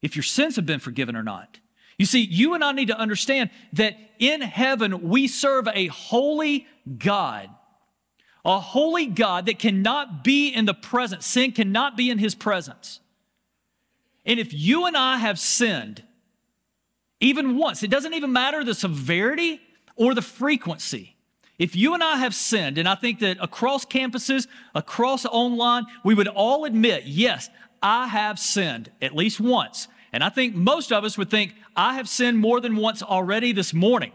If 0.00 0.16
your 0.16 0.22
sins 0.22 0.56
have 0.56 0.64
been 0.64 0.80
forgiven 0.80 1.14
or 1.14 1.22
not. 1.22 1.58
You 1.98 2.06
see, 2.06 2.22
you 2.22 2.54
and 2.54 2.64
I 2.64 2.72
need 2.72 2.88
to 2.88 2.98
understand 2.98 3.50
that 3.74 3.98
in 4.18 4.40
heaven 4.40 5.10
we 5.10 5.28
serve 5.28 5.68
a 5.68 5.88
holy 5.88 6.66
God. 6.96 7.50
A 8.46 8.60
holy 8.60 9.04
God 9.04 9.44
that 9.44 9.58
cannot 9.58 10.24
be 10.24 10.48
in 10.48 10.64
the 10.64 10.72
presence. 10.72 11.26
Sin 11.26 11.52
cannot 11.52 11.98
be 11.98 12.08
in 12.08 12.16
his 12.16 12.34
presence. 12.34 13.00
And 14.24 14.40
if 14.40 14.54
you 14.54 14.86
and 14.86 14.96
I 14.96 15.18
have 15.18 15.38
sinned, 15.38 16.02
even 17.20 17.58
once, 17.58 17.82
it 17.82 17.90
doesn't 17.90 18.14
even 18.14 18.32
matter 18.32 18.64
the 18.64 18.74
severity 18.74 19.60
or 19.96 20.14
the 20.14 20.22
frequency. 20.22 21.16
If 21.58 21.76
you 21.76 21.94
and 21.94 22.02
I 22.02 22.16
have 22.16 22.34
sinned, 22.34 22.78
and 22.78 22.88
I 22.88 22.96
think 22.96 23.20
that 23.20 23.36
across 23.40 23.84
campuses, 23.84 24.48
across 24.74 25.24
online, 25.24 25.84
we 26.02 26.14
would 26.14 26.28
all 26.28 26.64
admit, 26.64 27.04
yes, 27.04 27.48
I 27.82 28.08
have 28.08 28.38
sinned 28.38 28.90
at 29.00 29.14
least 29.14 29.38
once. 29.40 29.88
And 30.12 30.24
I 30.24 30.30
think 30.30 30.54
most 30.54 30.92
of 30.92 31.04
us 31.04 31.16
would 31.16 31.30
think, 31.30 31.54
I 31.76 31.94
have 31.94 32.08
sinned 32.08 32.38
more 32.38 32.60
than 32.60 32.76
once 32.76 33.02
already 33.02 33.52
this 33.52 33.72
morning. 33.72 34.12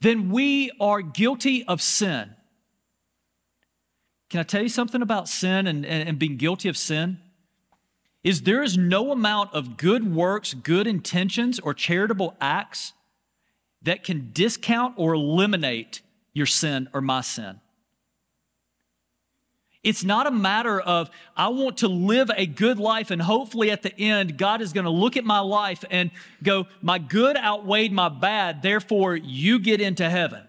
Then 0.00 0.30
we 0.30 0.72
are 0.80 1.02
guilty 1.02 1.64
of 1.64 1.80
sin. 1.80 2.34
Can 4.30 4.40
I 4.40 4.44
tell 4.44 4.62
you 4.62 4.68
something 4.68 5.02
about 5.02 5.28
sin 5.28 5.66
and, 5.66 5.84
and, 5.84 6.08
and 6.08 6.18
being 6.18 6.36
guilty 6.36 6.68
of 6.68 6.76
sin? 6.76 7.18
Is 8.24 8.42
there 8.42 8.62
is 8.62 8.78
no 8.78 9.12
amount 9.12 9.52
of 9.52 9.76
good 9.76 10.14
works, 10.14 10.54
good 10.54 10.86
intentions, 10.86 11.60
or 11.60 11.74
charitable 11.74 12.36
acts 12.40 12.92
that 13.84 14.04
can 14.04 14.30
discount 14.32 14.94
or 14.96 15.14
eliminate 15.14 16.00
your 16.32 16.46
sin 16.46 16.88
or 16.92 17.00
my 17.00 17.20
sin. 17.20 17.60
It's 19.82 20.04
not 20.04 20.28
a 20.28 20.30
matter 20.30 20.80
of, 20.80 21.10
I 21.36 21.48
want 21.48 21.78
to 21.78 21.88
live 21.88 22.30
a 22.36 22.46
good 22.46 22.78
life, 22.78 23.10
and 23.10 23.20
hopefully 23.20 23.70
at 23.72 23.82
the 23.82 23.96
end, 23.98 24.38
God 24.38 24.60
is 24.60 24.72
going 24.72 24.84
to 24.84 24.90
look 24.90 25.16
at 25.16 25.24
my 25.24 25.40
life 25.40 25.84
and 25.90 26.12
go, 26.42 26.68
My 26.80 26.98
good 26.98 27.36
outweighed 27.36 27.92
my 27.92 28.08
bad, 28.08 28.62
therefore 28.62 29.16
you 29.16 29.58
get 29.58 29.80
into 29.80 30.08
heaven. 30.08 30.42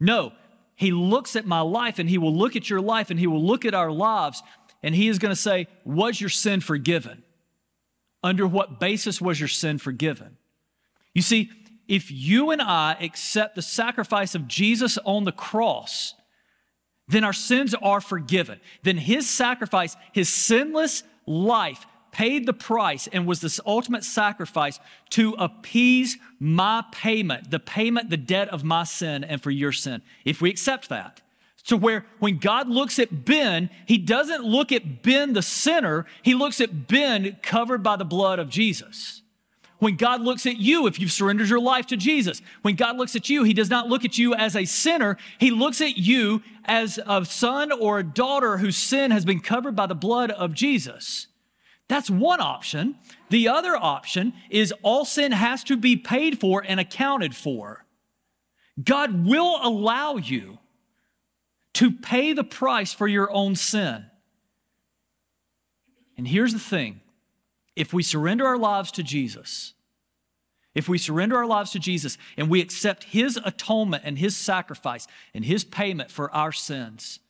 No, 0.00 0.32
He 0.76 0.92
looks 0.92 1.36
at 1.36 1.44
my 1.44 1.60
life 1.60 1.98
and 1.98 2.08
He 2.08 2.16
will 2.16 2.34
look 2.34 2.56
at 2.56 2.70
your 2.70 2.80
life 2.80 3.10
and 3.10 3.20
He 3.20 3.26
will 3.26 3.44
look 3.44 3.66
at 3.66 3.74
our 3.74 3.92
lives 3.92 4.42
and 4.82 4.94
He 4.94 5.08
is 5.08 5.18
going 5.18 5.32
to 5.34 5.40
say, 5.40 5.68
Was 5.84 6.18
your 6.18 6.30
sin 6.30 6.60
forgiven? 6.60 7.22
Under 8.22 8.46
what 8.46 8.80
basis 8.80 9.20
was 9.20 9.38
your 9.38 9.48
sin 9.48 9.76
forgiven? 9.76 10.38
You 11.12 11.22
see, 11.22 11.50
if 11.88 12.10
you 12.10 12.50
and 12.50 12.60
I 12.60 12.96
accept 13.00 13.54
the 13.54 13.62
sacrifice 13.62 14.34
of 14.34 14.48
Jesus 14.48 14.98
on 15.04 15.24
the 15.24 15.32
cross, 15.32 16.14
then 17.08 17.24
our 17.24 17.32
sins 17.32 17.74
are 17.74 18.00
forgiven. 18.00 18.60
Then 18.82 18.96
his 18.96 19.28
sacrifice, 19.28 19.96
his 20.12 20.28
sinless 20.28 21.04
life, 21.26 21.86
paid 22.10 22.46
the 22.46 22.52
price 22.52 23.08
and 23.08 23.26
was 23.26 23.40
this 23.40 23.60
ultimate 23.66 24.02
sacrifice 24.02 24.80
to 25.10 25.34
appease 25.38 26.16
my 26.40 26.82
payment, 26.90 27.50
the 27.50 27.60
payment, 27.60 28.08
the 28.08 28.16
debt 28.16 28.48
of 28.48 28.64
my 28.64 28.84
sin 28.84 29.22
and 29.22 29.42
for 29.42 29.50
your 29.50 29.72
sin. 29.72 30.00
If 30.24 30.40
we 30.40 30.48
accept 30.48 30.88
that, 30.88 31.20
to 31.66 31.76
where 31.76 32.06
when 32.20 32.38
God 32.38 32.68
looks 32.68 32.98
at 32.98 33.24
Ben, 33.24 33.70
he 33.86 33.98
doesn't 33.98 34.44
look 34.44 34.72
at 34.72 35.02
Ben 35.02 35.32
the 35.32 35.42
sinner, 35.42 36.06
he 36.22 36.34
looks 36.34 36.60
at 36.60 36.88
Ben 36.88 37.36
covered 37.42 37.82
by 37.82 37.96
the 37.96 38.04
blood 38.04 38.38
of 38.38 38.48
Jesus. 38.48 39.22
When 39.78 39.96
God 39.96 40.22
looks 40.22 40.46
at 40.46 40.56
you, 40.56 40.86
if 40.86 40.98
you've 40.98 41.12
surrendered 41.12 41.48
your 41.48 41.60
life 41.60 41.86
to 41.88 41.96
Jesus, 41.96 42.40
when 42.62 42.76
God 42.76 42.96
looks 42.96 43.14
at 43.14 43.28
you, 43.28 43.44
He 43.44 43.52
does 43.52 43.68
not 43.68 43.88
look 43.88 44.04
at 44.04 44.16
you 44.16 44.34
as 44.34 44.56
a 44.56 44.64
sinner. 44.64 45.18
He 45.38 45.50
looks 45.50 45.80
at 45.80 45.98
you 45.98 46.42
as 46.64 46.98
a 47.06 47.24
son 47.24 47.72
or 47.72 47.98
a 47.98 48.04
daughter 48.04 48.56
whose 48.56 48.76
sin 48.76 49.10
has 49.10 49.24
been 49.24 49.40
covered 49.40 49.76
by 49.76 49.86
the 49.86 49.94
blood 49.94 50.30
of 50.30 50.54
Jesus. 50.54 51.26
That's 51.88 52.10
one 52.10 52.40
option. 52.40 52.96
The 53.30 53.48
other 53.48 53.76
option 53.76 54.32
is 54.50 54.72
all 54.82 55.04
sin 55.04 55.32
has 55.32 55.62
to 55.64 55.76
be 55.76 55.96
paid 55.96 56.40
for 56.40 56.64
and 56.66 56.80
accounted 56.80 57.36
for. 57.36 57.84
God 58.82 59.26
will 59.26 59.58
allow 59.62 60.16
you 60.16 60.58
to 61.74 61.90
pay 61.90 62.32
the 62.32 62.44
price 62.44 62.92
for 62.92 63.06
your 63.06 63.30
own 63.30 63.54
sin. 63.54 64.06
And 66.16 66.26
here's 66.26 66.52
the 66.52 66.58
thing 66.58 67.00
if 67.76 67.92
we 67.92 68.02
surrender 68.02 68.46
our 68.46 68.58
lives 68.58 68.90
to 68.92 69.02
Jesus, 69.02 69.74
if 70.74 70.88
we 70.88 70.98
surrender 70.98 71.36
our 71.36 71.46
lives 71.46 71.70
to 71.72 71.78
Jesus 71.78 72.18
and 72.36 72.50
we 72.50 72.60
accept 72.60 73.04
His 73.04 73.38
atonement 73.44 74.02
and 74.04 74.18
His 74.18 74.36
sacrifice 74.36 75.06
and 75.34 75.44
His 75.44 75.64
payment 75.64 76.10
for 76.10 76.30
our 76.34 76.52
sins, 76.52 77.20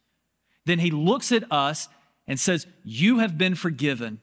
then 0.65 0.79
He 0.79 0.91
looks 0.91 1.31
at 1.33 1.51
us 1.53 1.89
and 2.27 2.41
says, 2.41 2.67
You 2.83 3.19
have 3.19 3.37
been 3.37 3.55
forgiven. 3.55 4.21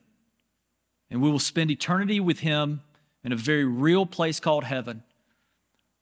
And 1.10 1.22
we 1.22 1.30
will 1.30 1.40
spend 1.40 1.70
eternity 1.70 2.20
with 2.20 2.40
Him 2.40 2.82
in 3.24 3.32
a 3.32 3.38
very 3.38 3.66
real 3.66 4.06
place 4.06 4.40
called 4.40 4.64
heaven, 4.64 5.04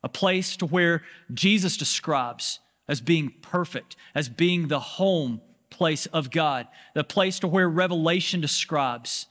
a 0.03 0.09
place 0.09 0.55
to 0.57 0.65
where 0.65 1.03
Jesus 1.33 1.77
describes 1.77 2.59
as 2.87 3.01
being 3.01 3.33
perfect, 3.41 3.95
as 4.15 4.29
being 4.29 4.67
the 4.67 4.79
home 4.79 5.41
place 5.69 6.07
of 6.07 6.31
God, 6.31 6.67
the 6.95 7.03
place 7.03 7.39
to 7.39 7.47
where 7.47 7.69
Revelation 7.69 8.41
describes 8.41 9.27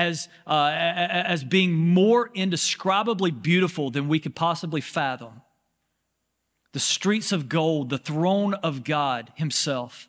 as, 0.00 0.28
uh, 0.46 0.72
as 0.72 1.44
being 1.44 1.74
more 1.74 2.30
indescribably 2.32 3.30
beautiful 3.30 3.90
than 3.90 4.08
we 4.08 4.18
could 4.18 4.34
possibly 4.34 4.80
fathom. 4.80 5.42
The 6.72 6.80
streets 6.80 7.32
of 7.32 7.50
gold, 7.50 7.90
the 7.90 7.98
throne 7.98 8.54
of 8.54 8.82
God 8.82 9.30
Himself. 9.36 10.08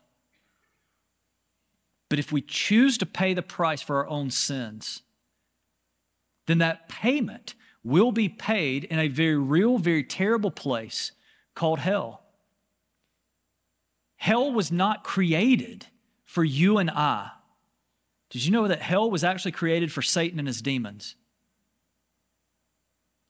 But 2.08 2.18
if 2.18 2.32
we 2.32 2.40
choose 2.40 2.96
to 2.98 3.06
pay 3.06 3.34
the 3.34 3.42
price 3.42 3.82
for 3.82 3.96
our 3.96 4.08
own 4.08 4.30
sins, 4.30 5.02
then 6.46 6.58
that 6.58 6.88
payment 6.88 7.54
will 7.84 8.12
be 8.12 8.28
paid 8.30 8.84
in 8.84 8.98
a 8.98 9.08
very 9.08 9.36
real, 9.36 9.76
very 9.76 10.04
terrible 10.04 10.50
place 10.50 11.12
called 11.54 11.80
hell. 11.80 12.22
Hell 14.16 14.52
was 14.52 14.72
not 14.72 15.04
created 15.04 15.86
for 16.24 16.44
you 16.44 16.78
and 16.78 16.90
I. 16.90 17.32
Did 18.32 18.46
you 18.46 18.50
know 18.50 18.66
that 18.66 18.80
hell 18.80 19.10
was 19.10 19.24
actually 19.24 19.52
created 19.52 19.92
for 19.92 20.00
Satan 20.00 20.38
and 20.38 20.48
his 20.48 20.62
demons? 20.62 21.16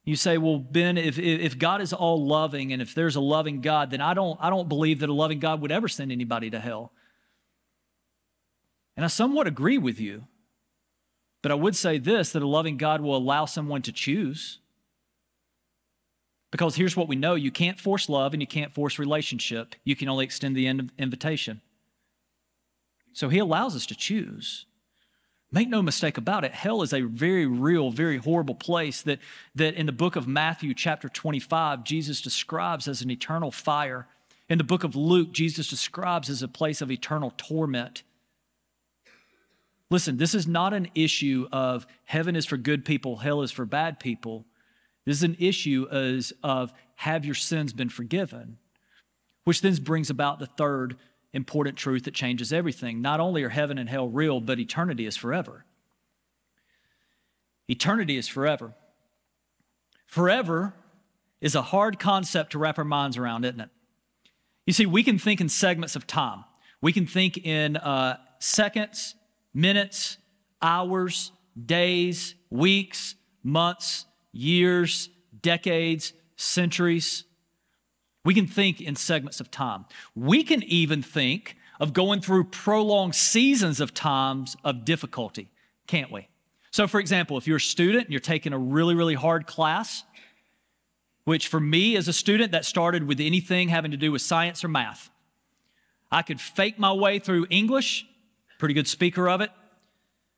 You 0.04 0.14
say, 0.14 0.38
well, 0.38 0.58
Ben, 0.58 0.96
if, 0.96 1.18
if 1.18 1.58
God 1.58 1.80
is 1.80 1.92
all 1.92 2.24
loving 2.24 2.72
and 2.72 2.80
if 2.80 2.94
there's 2.94 3.16
a 3.16 3.20
loving 3.20 3.60
God, 3.60 3.90
then 3.90 4.00
I 4.00 4.14
don't, 4.14 4.38
I 4.40 4.48
don't 4.48 4.68
believe 4.68 5.00
that 5.00 5.08
a 5.08 5.12
loving 5.12 5.40
God 5.40 5.60
would 5.60 5.72
ever 5.72 5.88
send 5.88 6.12
anybody 6.12 6.50
to 6.50 6.60
hell. 6.60 6.92
And 8.96 9.04
I 9.04 9.08
somewhat 9.08 9.48
agree 9.48 9.76
with 9.76 9.98
you. 9.98 10.28
But 11.42 11.50
I 11.50 11.56
would 11.56 11.74
say 11.74 11.98
this 11.98 12.30
that 12.30 12.42
a 12.42 12.46
loving 12.46 12.76
God 12.76 13.00
will 13.00 13.16
allow 13.16 13.44
someone 13.44 13.82
to 13.82 13.92
choose. 13.92 14.60
Because 16.52 16.76
here's 16.76 16.96
what 16.96 17.08
we 17.08 17.16
know 17.16 17.34
you 17.34 17.50
can't 17.50 17.80
force 17.80 18.08
love 18.08 18.34
and 18.34 18.40
you 18.40 18.46
can't 18.46 18.72
force 18.72 19.00
relationship. 19.00 19.74
You 19.82 19.96
can 19.96 20.08
only 20.08 20.24
extend 20.24 20.54
the 20.54 20.68
invitation. 20.68 21.60
So 23.12 23.30
he 23.30 23.40
allows 23.40 23.74
us 23.74 23.84
to 23.86 23.96
choose. 23.96 24.66
Make 25.54 25.68
no 25.68 25.82
mistake 25.82 26.16
about 26.16 26.44
it, 26.44 26.52
hell 26.52 26.80
is 26.80 26.94
a 26.94 27.02
very 27.02 27.44
real, 27.44 27.90
very 27.90 28.16
horrible 28.16 28.54
place 28.54 29.02
that, 29.02 29.18
that 29.54 29.74
in 29.74 29.84
the 29.84 29.92
book 29.92 30.16
of 30.16 30.26
Matthew, 30.26 30.72
chapter 30.72 31.10
25, 31.10 31.84
Jesus 31.84 32.22
describes 32.22 32.88
as 32.88 33.02
an 33.02 33.10
eternal 33.10 33.50
fire. 33.50 34.06
In 34.48 34.56
the 34.56 34.64
book 34.64 34.82
of 34.82 34.96
Luke, 34.96 35.32
Jesus 35.32 35.68
describes 35.68 36.30
as 36.30 36.42
a 36.42 36.48
place 36.48 36.80
of 36.80 36.90
eternal 36.90 37.34
torment. 37.36 38.02
Listen, 39.90 40.16
this 40.16 40.34
is 40.34 40.46
not 40.46 40.72
an 40.72 40.88
issue 40.94 41.46
of 41.52 41.86
heaven 42.04 42.34
is 42.34 42.46
for 42.46 42.56
good 42.56 42.86
people, 42.86 43.18
hell 43.18 43.42
is 43.42 43.52
for 43.52 43.66
bad 43.66 44.00
people. 44.00 44.46
This 45.04 45.18
is 45.18 45.22
an 45.22 45.36
issue 45.38 45.86
as 45.90 46.32
of 46.42 46.72
have 46.96 47.26
your 47.26 47.34
sins 47.34 47.74
been 47.74 47.90
forgiven? 47.90 48.56
Which 49.44 49.60
then 49.60 49.74
brings 49.82 50.08
about 50.08 50.38
the 50.38 50.46
third 50.46 50.96
important 51.32 51.76
truth 51.76 52.04
that 52.04 52.14
changes 52.14 52.52
everything. 52.52 53.00
Not 53.00 53.20
only 53.20 53.42
are 53.42 53.48
heaven 53.48 53.78
and 53.78 53.88
hell 53.88 54.08
real, 54.08 54.40
but 54.40 54.58
eternity 54.58 55.06
is 55.06 55.16
forever. 55.16 55.64
Eternity 57.68 58.16
is 58.16 58.28
forever. 58.28 58.74
Forever 60.06 60.74
is 61.40 61.54
a 61.54 61.62
hard 61.62 61.98
concept 61.98 62.52
to 62.52 62.58
wrap 62.58 62.78
our 62.78 62.84
minds 62.84 63.16
around, 63.16 63.44
isn't 63.44 63.60
it? 63.60 63.70
You 64.66 64.72
see, 64.72 64.86
we 64.86 65.02
can 65.02 65.18
think 65.18 65.40
in 65.40 65.48
segments 65.48 65.96
of 65.96 66.06
time. 66.06 66.44
We 66.80 66.92
can 66.92 67.06
think 67.06 67.38
in 67.38 67.76
uh, 67.76 68.18
seconds, 68.38 69.14
minutes, 69.54 70.18
hours, 70.60 71.32
days, 71.66 72.34
weeks, 72.50 73.14
months, 73.42 74.06
years, 74.32 75.08
decades, 75.40 76.12
centuries. 76.36 77.24
We 78.24 78.34
can 78.34 78.46
think 78.46 78.80
in 78.80 78.96
segments 78.96 79.40
of 79.40 79.50
time. 79.50 79.84
We 80.14 80.44
can 80.44 80.62
even 80.62 81.02
think 81.02 81.56
of 81.80 81.92
going 81.92 82.20
through 82.20 82.44
prolonged 82.44 83.14
seasons 83.14 83.80
of 83.80 83.92
times 83.92 84.56
of 84.62 84.84
difficulty, 84.84 85.48
can't 85.86 86.12
we? 86.12 86.28
So, 86.70 86.86
for 86.86 87.00
example, 87.00 87.36
if 87.36 87.46
you're 87.46 87.56
a 87.56 87.60
student 87.60 88.04
and 88.04 88.12
you're 88.12 88.20
taking 88.20 88.52
a 88.52 88.58
really, 88.58 88.94
really 88.94 89.14
hard 89.14 89.46
class, 89.46 90.04
which 91.24 91.48
for 91.48 91.60
me 91.60 91.96
as 91.96 92.08
a 92.08 92.12
student, 92.12 92.52
that 92.52 92.64
started 92.64 93.06
with 93.06 93.20
anything 93.20 93.68
having 93.68 93.90
to 93.90 93.96
do 93.96 94.12
with 94.12 94.22
science 94.22 94.64
or 94.64 94.68
math. 94.68 95.10
I 96.10 96.22
could 96.22 96.40
fake 96.40 96.78
my 96.78 96.92
way 96.92 97.18
through 97.18 97.46
English, 97.50 98.06
pretty 98.58 98.74
good 98.74 98.88
speaker 98.88 99.28
of 99.28 99.40
it. 99.40 99.50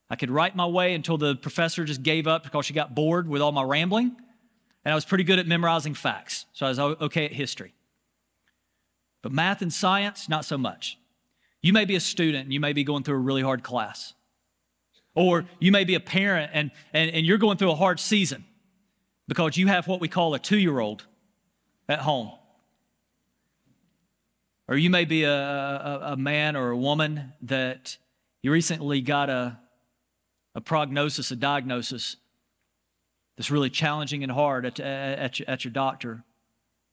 I 0.09 0.16
could 0.16 0.31
write 0.31 0.55
my 0.55 0.66
way 0.66 0.94
until 0.94 1.18
the 1.18 1.37
professor 1.37 1.85
just 1.85 2.03
gave 2.03 2.27
up 2.27 2.42
because 2.42 2.66
she 2.66 2.75
got 2.75 2.94
bored 2.94 3.29
with 3.29 3.42
all 3.42 3.53
my 3.53 3.62
rambling. 3.62 4.16
And 4.85 4.92
I 4.92 4.94
was 4.94 5.05
pretty 5.05 5.25
good 5.25 5.38
at 5.38 5.47
memorizing 5.47 5.94
facts, 5.94 6.47
so 6.53 6.66
I 6.66 6.68
was 6.68 6.79
okay 6.79 7.25
at 7.25 7.33
history. 7.33 7.73
But 9.24 9.32
math 9.32 9.62
and 9.62 9.72
science, 9.72 10.28
not 10.28 10.44
so 10.44 10.58
much. 10.58 10.98
You 11.62 11.72
may 11.72 11.87
be 11.87 11.94
a 11.94 12.00
student 12.00 12.44
and 12.44 12.52
you 12.52 12.60
may 12.60 12.74
be 12.74 12.84
going 12.84 13.04
through 13.04 13.14
a 13.14 13.20
really 13.20 13.40
hard 13.40 13.62
class. 13.62 14.12
Or 15.14 15.46
you 15.58 15.72
may 15.72 15.84
be 15.84 15.94
a 15.94 16.00
parent 16.00 16.50
and, 16.52 16.70
and, 16.92 17.10
and 17.10 17.24
you're 17.24 17.38
going 17.38 17.56
through 17.56 17.70
a 17.70 17.74
hard 17.74 17.98
season 17.98 18.44
because 19.26 19.56
you 19.56 19.66
have 19.68 19.88
what 19.88 19.98
we 19.98 20.08
call 20.08 20.34
a 20.34 20.38
two 20.38 20.58
year 20.58 20.78
old 20.78 21.06
at 21.88 22.00
home. 22.00 22.32
Or 24.68 24.76
you 24.76 24.90
may 24.90 25.06
be 25.06 25.24
a, 25.24 25.32
a, 25.32 26.00
a, 26.12 26.16
man 26.18 26.54
or 26.54 26.68
a 26.68 26.76
woman 26.76 27.32
that 27.40 27.96
you 28.42 28.52
recently 28.52 29.00
got 29.00 29.30
a, 29.30 29.58
a 30.54 30.60
prognosis, 30.60 31.30
a 31.30 31.37
diagnosis 31.37 32.16
that's 33.38 33.50
really 33.50 33.70
challenging 33.70 34.22
and 34.22 34.32
hard 34.32 34.66
at, 34.66 34.78
at, 34.80 35.40
at 35.40 35.64
your 35.64 35.72
doctor, 35.72 36.24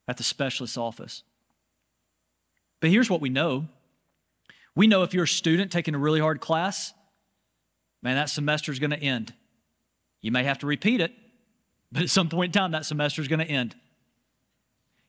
at 0.08 0.16
the 0.16 0.24
specialist's 0.24 0.78
office. 0.78 1.24
But 2.82 2.90
here's 2.90 3.10
what 3.10 3.22
we 3.22 3.30
know 3.30 3.70
we 4.76 4.88
know 4.88 5.04
if 5.04 5.14
you're 5.14 5.26
a 5.26 5.28
student 5.28 5.72
taking 5.72 5.96
a 5.96 6.00
really 6.00 6.20
hard 6.20 6.40
class, 6.40 6.94
man, 8.02 8.16
that 8.16 8.30
semester 8.30 8.72
is 8.72 8.80
going 8.80 8.92
to 8.92 9.02
end. 9.02 9.34
You 10.22 10.32
may 10.32 10.44
have 10.44 10.60
to 10.60 10.68
repeat 10.68 11.02
it, 11.02 11.12
but 11.92 12.04
at 12.04 12.10
some 12.10 12.30
point 12.30 12.56
in 12.56 12.60
time, 12.60 12.72
that 12.72 12.86
semester 12.86 13.22
is 13.22 13.28
going 13.28 13.40
to 13.40 13.46
end. 13.46 13.76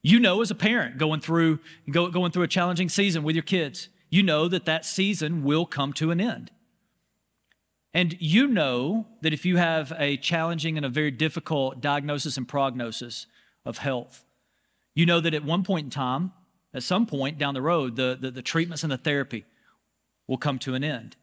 You 0.03 0.19
know, 0.19 0.43
as 0.43 0.51
a 0.51 0.57
parent 0.57 0.99
going 0.99 1.21
through, 1.21 1.61
go, 1.89 2.09
going 2.09 2.33
through 2.33 2.43
a 2.43 2.49
challenging 2.49 2.89
season 2.89 3.23
with 3.23 3.37
your 3.37 3.45
kids, 3.45 3.89
you 4.11 4.23
know 4.23 4.49
that 4.49 4.65
that 4.65 4.85
season 4.85 5.45
will 5.45 5.65
come 5.65 5.93
to 5.95 6.11
an 6.11 6.21
end. 6.21 6.51
And 7.95 8.17
you 8.21 8.49
know 8.49 9.07
that 9.21 9.33
if 9.33 9.45
you 9.45 9.59
have 9.59 9.93
a 9.97 10.17
challenging 10.17 10.77
and 10.77 10.85
a 10.85 10.89
very 10.89 11.11
difficult 11.11 11.81
diagnosis 11.81 12.37
and 12.37 12.49
prognosis 12.49 13.27
of 13.65 13.79
health, 13.79 14.25
you 14.95 15.07
know 15.07 15.21
that 15.21 15.35
at 15.35 15.45
one 15.45 15.63
point 15.63 15.85
in 15.85 15.91
time, 15.91 16.33
at 16.75 16.83
some 16.83 17.07
point 17.07 17.39
down 17.39 17.55
the 17.55 17.63
road, 17.63 17.97
the, 17.97 18.17
the, 18.21 18.31
the 18.31 18.43
treatments 18.43 18.83
and 18.83 18.93
the 18.93 18.97
therapy 18.97 19.45
will 20.27 20.39
come 20.39 20.59
to 20.61 20.75
an 20.75 20.85
end. 20.85 21.17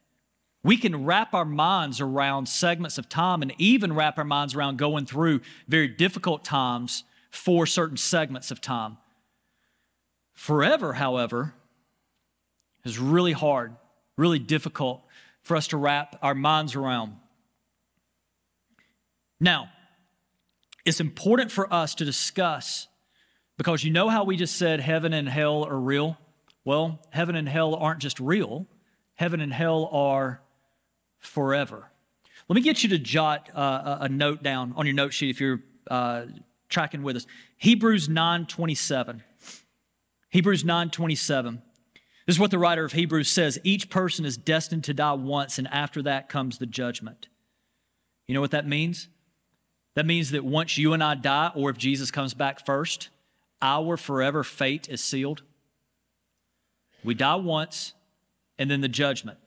We 0.62 0.76
can 0.76 1.04
wrap 1.04 1.32
our 1.32 1.44
minds 1.44 2.00
around 2.00 2.46
segments 2.46 2.98
of 2.98 3.08
time 3.08 3.42
and 3.42 3.52
even 3.58 3.94
wrap 3.94 4.18
our 4.18 4.24
minds 4.24 4.54
around 4.54 4.76
going 4.76 5.06
through 5.06 5.40
very 5.66 5.88
difficult 5.88 6.44
times 6.44 7.04
for 7.30 7.66
certain 7.66 7.96
segments 7.96 8.50
of 8.50 8.60
time. 8.60 8.98
Forever, 10.34 10.94
however, 10.94 11.54
is 12.84 12.98
really 12.98 13.32
hard, 13.32 13.74
really 14.16 14.38
difficult 14.38 15.02
for 15.42 15.56
us 15.56 15.66
to 15.68 15.76
wrap 15.76 16.18
our 16.22 16.34
minds 16.34 16.74
around. 16.74 17.16
Now, 19.38 19.70
it's 20.84 21.00
important 21.00 21.50
for 21.50 21.72
us 21.72 21.94
to 21.96 22.04
discuss 22.04 22.86
because 23.60 23.84
you 23.84 23.90
know 23.90 24.08
how 24.08 24.24
we 24.24 24.38
just 24.38 24.56
said 24.56 24.80
heaven 24.80 25.12
and 25.12 25.28
hell 25.28 25.64
are 25.64 25.78
real? 25.78 26.16
Well, 26.64 26.98
heaven 27.10 27.36
and 27.36 27.46
hell 27.46 27.74
aren't 27.74 28.00
just 28.00 28.18
real, 28.18 28.66
heaven 29.16 29.42
and 29.42 29.52
hell 29.52 29.90
are 29.92 30.40
forever. 31.18 31.90
Let 32.48 32.54
me 32.54 32.62
get 32.62 32.82
you 32.82 32.88
to 32.88 32.98
jot 32.98 33.50
uh, 33.54 33.98
a 34.00 34.08
note 34.08 34.42
down 34.42 34.72
on 34.78 34.86
your 34.86 34.94
note 34.94 35.12
sheet 35.12 35.28
if 35.28 35.42
you're 35.42 35.60
uh, 35.90 36.22
tracking 36.70 37.02
with 37.02 37.16
us. 37.16 37.26
Hebrews 37.58 38.08
9:27. 38.08 39.20
Hebrews 40.30 40.64
9:27. 40.64 41.60
This 42.26 42.36
is 42.36 42.40
what 42.40 42.50
the 42.50 42.58
writer 42.58 42.86
of 42.86 42.92
Hebrews 42.92 43.28
says 43.28 43.58
each 43.62 43.90
person 43.90 44.24
is 44.24 44.38
destined 44.38 44.84
to 44.84 44.94
die 44.94 45.12
once, 45.12 45.58
and 45.58 45.68
after 45.68 46.00
that 46.04 46.30
comes 46.30 46.56
the 46.56 46.64
judgment. 46.64 47.28
You 48.26 48.34
know 48.34 48.40
what 48.40 48.52
that 48.52 48.66
means? 48.66 49.08
That 49.96 50.06
means 50.06 50.30
that 50.30 50.46
once 50.46 50.78
you 50.78 50.94
and 50.94 51.04
I 51.04 51.14
die, 51.14 51.50
or 51.54 51.68
if 51.68 51.76
Jesus 51.76 52.10
comes 52.10 52.32
back 52.32 52.64
first, 52.64 53.10
our 53.62 53.96
forever 53.96 54.44
fate 54.44 54.88
is 54.88 55.02
sealed. 55.02 55.42
We 57.02 57.14
die 57.14 57.36
once, 57.36 57.94
and 58.58 58.70
then 58.70 58.80
the 58.80 58.88
judgment. 58.88 59.38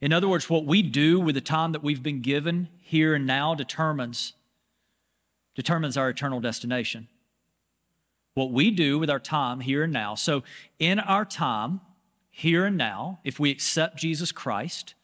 In 0.00 0.12
other 0.12 0.28
words, 0.28 0.48
what 0.48 0.64
we 0.64 0.82
do 0.82 1.20
with 1.20 1.34
the 1.34 1.40
time 1.40 1.72
that 1.72 1.82
we've 1.82 2.02
been 2.02 2.22
given 2.22 2.68
here 2.80 3.14
and 3.14 3.26
now 3.26 3.54
determines, 3.54 4.34
determines 5.54 5.96
our 5.96 6.08
eternal 6.08 6.40
destination 6.40 7.08
what 8.34 8.52
we 8.52 8.70
do 8.70 8.98
with 8.98 9.10
our 9.10 9.20
time 9.20 9.60
here 9.60 9.84
and 9.84 9.92
now. 9.92 10.14
So, 10.14 10.42
in 10.78 10.98
our 10.98 11.24
time 11.24 11.80
here 12.30 12.64
and 12.64 12.76
now, 12.76 13.20
if 13.24 13.40
we 13.40 13.50
accept 13.50 13.98
Jesus 13.98 14.32
Christ 14.32 14.94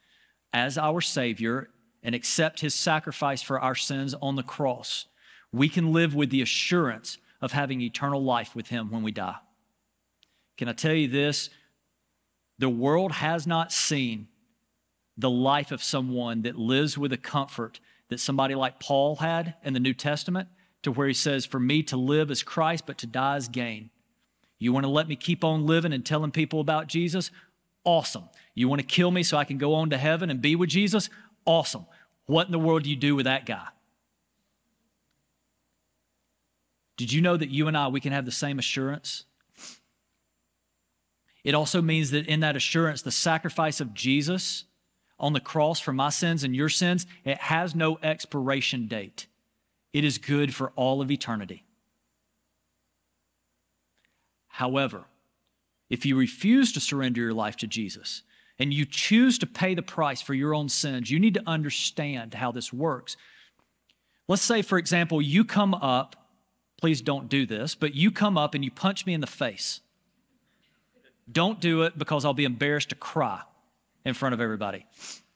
as 0.52 0.78
our 0.78 1.00
Savior 1.00 1.68
and 2.02 2.14
accept 2.14 2.60
His 2.60 2.74
sacrifice 2.74 3.42
for 3.42 3.60
our 3.60 3.74
sins 3.74 4.14
on 4.22 4.36
the 4.36 4.42
cross, 4.42 5.06
we 5.52 5.68
can 5.68 5.92
live 5.92 6.14
with 6.14 6.30
the 6.30 6.42
assurance 6.42 7.18
of 7.40 7.52
having 7.52 7.80
eternal 7.80 8.22
life 8.22 8.54
with 8.54 8.68
Him 8.68 8.90
when 8.90 9.02
we 9.02 9.12
die. 9.12 9.36
Can 10.56 10.68
I 10.68 10.72
tell 10.72 10.94
you 10.94 11.08
this? 11.08 11.50
The 12.58 12.68
world 12.68 13.12
has 13.12 13.46
not 13.46 13.72
seen 13.72 14.28
the 15.16 15.30
life 15.30 15.70
of 15.70 15.82
someone 15.82 16.42
that 16.42 16.56
lives 16.56 16.96
with 16.96 17.12
a 17.12 17.18
comfort 17.18 17.80
that 18.08 18.20
somebody 18.20 18.54
like 18.54 18.80
Paul 18.80 19.16
had 19.16 19.54
in 19.62 19.72
the 19.74 19.80
New 19.80 19.94
Testament 19.94 20.48
to 20.82 20.92
where 20.92 21.08
he 21.08 21.14
says, 21.14 21.44
For 21.44 21.60
me 21.60 21.82
to 21.84 21.96
live 21.96 22.30
is 22.30 22.42
Christ, 22.42 22.84
but 22.86 22.98
to 22.98 23.06
die 23.06 23.36
is 23.36 23.48
gain. 23.48 23.90
You 24.58 24.72
want 24.72 24.84
to 24.84 24.90
let 24.90 25.08
me 25.08 25.16
keep 25.16 25.44
on 25.44 25.66
living 25.66 25.92
and 25.92 26.04
telling 26.04 26.30
people 26.30 26.60
about 26.60 26.86
Jesus? 26.86 27.30
Awesome. 27.84 28.28
You 28.54 28.68
want 28.68 28.80
to 28.80 28.86
kill 28.86 29.10
me 29.10 29.22
so 29.22 29.36
I 29.36 29.44
can 29.44 29.58
go 29.58 29.74
on 29.74 29.90
to 29.90 29.98
heaven 29.98 30.30
and 30.30 30.40
be 30.40 30.56
with 30.56 30.70
Jesus? 30.70 31.10
Awesome. 31.44 31.86
What 32.26 32.46
in 32.46 32.52
the 32.52 32.58
world 32.58 32.84
do 32.84 32.90
you 32.90 32.96
do 32.96 33.14
with 33.14 33.26
that 33.26 33.46
guy? 33.46 33.66
Did 36.96 37.12
you 37.12 37.20
know 37.20 37.36
that 37.36 37.50
you 37.50 37.68
and 37.68 37.76
I, 37.76 37.88
we 37.88 38.00
can 38.00 38.12
have 38.12 38.24
the 38.24 38.32
same 38.32 38.58
assurance? 38.58 39.24
It 41.44 41.54
also 41.54 41.80
means 41.80 42.10
that 42.10 42.26
in 42.26 42.40
that 42.40 42.56
assurance, 42.56 43.02
the 43.02 43.12
sacrifice 43.12 43.80
of 43.80 43.94
Jesus 43.94 44.64
on 45.18 45.32
the 45.32 45.40
cross 45.40 45.78
for 45.78 45.92
my 45.92 46.10
sins 46.10 46.44
and 46.44 46.56
your 46.56 46.68
sins, 46.68 47.06
it 47.24 47.38
has 47.38 47.74
no 47.74 47.98
expiration 48.02 48.88
date. 48.88 49.26
It 49.92 50.04
is 50.04 50.18
good 50.18 50.54
for 50.54 50.72
all 50.76 51.00
of 51.00 51.10
eternity. 51.10 51.64
However, 54.48 55.04
if 55.88 56.04
you 56.04 56.16
refuse 56.16 56.72
to 56.72 56.80
surrender 56.80 57.20
your 57.20 57.32
life 57.32 57.56
to 57.58 57.66
Jesus 57.66 58.22
and 58.58 58.72
you 58.72 58.84
choose 58.84 59.38
to 59.38 59.46
pay 59.46 59.74
the 59.74 59.82
price 59.82 60.20
for 60.20 60.34
your 60.34 60.54
own 60.54 60.68
sins, 60.68 61.10
you 61.10 61.20
need 61.20 61.34
to 61.34 61.42
understand 61.46 62.34
how 62.34 62.50
this 62.50 62.72
works. 62.72 63.16
Let's 64.28 64.42
say, 64.42 64.62
for 64.62 64.78
example, 64.78 65.22
you 65.22 65.44
come 65.44 65.74
up, 65.74 66.25
please 66.78 67.00
don't 67.00 67.28
do 67.28 67.46
this, 67.46 67.74
but 67.74 67.94
you 67.94 68.10
come 68.10 68.36
up 68.36 68.54
and 68.54 68.64
you 68.64 68.70
punch 68.70 69.06
me 69.06 69.14
in 69.14 69.20
the 69.20 69.26
face. 69.26 69.80
Don't 71.30 71.60
do 71.60 71.82
it 71.82 71.98
because 71.98 72.24
I'll 72.24 72.34
be 72.34 72.44
embarrassed 72.44 72.90
to 72.90 72.94
cry 72.94 73.42
in 74.04 74.14
front 74.14 74.34
of 74.34 74.40
everybody. 74.40 74.86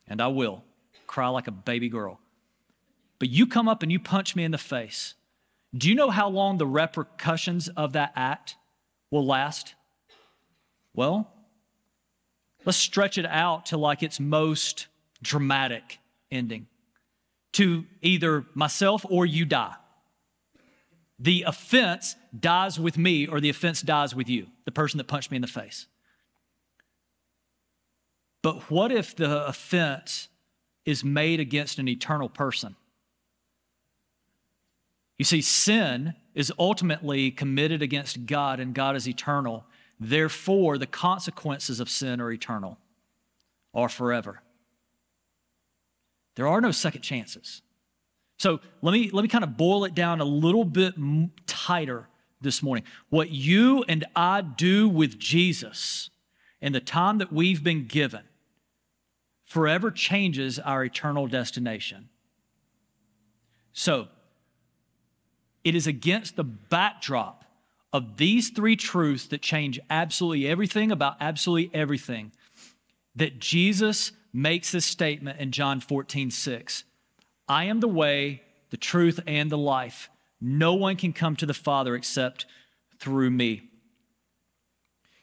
And 0.07 0.20
I 0.20 0.29
will 0.29 0.64
cry 1.07 1.29
like 1.29 1.48
a 1.48 1.53
baby 1.53 1.88
girl 1.88 2.20
but 3.20 3.29
you 3.29 3.46
come 3.46 3.68
up 3.68 3.85
and 3.85 3.92
you 3.92 4.00
punch 4.00 4.35
me 4.35 4.42
in 4.42 4.50
the 4.50 4.59
face. 4.59 5.14
Do 5.72 5.88
you 5.88 5.94
know 5.94 6.11
how 6.11 6.29
long 6.29 6.59
the 6.59 6.66
repercussions 6.66 7.68
of 7.68 7.92
that 7.92 8.12
act 8.16 8.57
will 9.11 9.24
last? 9.24 9.76
Well, 10.94 11.31
let's 12.64 12.79
stretch 12.79 13.18
it 13.18 13.26
out 13.26 13.66
to 13.66 13.76
like 13.76 14.03
its 14.03 14.18
most 14.18 14.88
dramatic 15.22 15.98
ending 16.33 16.66
to 17.53 17.85
either 18.00 18.46
myself 18.55 19.05
or 19.09 19.26
you 19.26 19.44
die. 19.44 19.74
The 21.20 21.44
offense 21.46 22.16
dies 22.38 22.80
with 22.80 22.96
me 22.96 23.26
or 23.26 23.40
the 23.40 23.50
offense 23.50 23.83
dies 23.83 24.14
with 24.14 24.28
you, 24.28 24.46
the 24.64 24.72
person 24.72 24.96
that 24.98 25.06
punched 25.06 25.30
me 25.30 25.37
in 25.37 25.42
the 25.42 25.48
face. 25.48 25.87
But 28.42 28.70
what 28.70 28.90
if 28.90 29.14
the 29.14 29.46
offense 29.46 30.28
is 30.87 31.04
made 31.04 31.38
against 31.38 31.78
an 31.78 31.88
eternal 31.88 32.30
person? 32.30 32.74
You 35.18 35.26
see, 35.26 35.42
sin 35.42 36.14
is 36.35 36.50
ultimately 36.59 37.30
committed 37.30 37.83
against 37.83 38.24
God, 38.24 38.59
and 38.59 38.74
God 38.74 38.96
is 38.96 39.06
eternal. 39.06 39.66
Therefore, 39.98 40.78
the 40.78 40.87
consequences 40.87 41.80
of 41.80 41.90
sin 41.90 42.22
are 42.22 42.33
eternal 42.33 42.78
or 43.74 43.90
forever. 43.90 44.40
There 46.37 46.48
are 46.48 46.62
no 46.62 46.70
second 46.70 47.02
chances. 47.02 47.61
So 48.40 48.61
let 48.81 48.92
me, 48.92 49.11
let 49.11 49.20
me 49.20 49.29
kind 49.29 49.44
of 49.44 49.59
boil 49.59 49.85
it 49.85 49.94
down 49.94 50.22
a 50.22 50.24
little 50.24 50.64
bit 50.64 50.94
tighter 51.46 52.09
this 52.40 52.62
morning. 52.62 52.85
What 53.11 53.29
you 53.29 53.85
and 53.87 54.07
I 54.16 54.40
do 54.40 54.88
with 54.88 55.18
Jesus 55.18 56.09
in 56.62 56.72
the 56.72 56.81
time 56.81 57.18
that 57.18 57.31
we've 57.31 57.62
been 57.62 57.87
given 57.87 58.22
forever 59.44 59.90
changes 59.90 60.59
our 60.59 60.83
eternal 60.83 61.26
destination. 61.26 62.09
So, 63.74 64.09
it 65.62 65.74
is 65.74 65.87
against 65.87 66.37
the 66.37 66.44
backdrop 66.44 67.44
of 67.92 68.16
these 68.16 68.48
three 68.48 68.74
truths 68.74 69.26
that 69.26 69.42
change 69.42 69.79
absolutely 69.90 70.48
everything 70.48 70.90
about 70.90 71.16
absolutely 71.20 71.79
everything 71.79 72.33
that 73.14 73.38
Jesus 73.38 74.12
makes 74.33 74.72
this 74.72 74.87
statement 74.87 75.38
in 75.40 75.53
John 75.53 75.81
14, 75.81 76.31
6. 76.31 76.85
I 77.50 77.64
am 77.64 77.80
the 77.80 77.88
way, 77.88 78.42
the 78.70 78.76
truth, 78.76 79.18
and 79.26 79.50
the 79.50 79.58
life. 79.58 80.08
No 80.40 80.74
one 80.74 80.94
can 80.94 81.12
come 81.12 81.34
to 81.34 81.46
the 81.46 81.52
Father 81.52 81.96
except 81.96 82.46
through 83.00 83.30
me. 83.30 83.62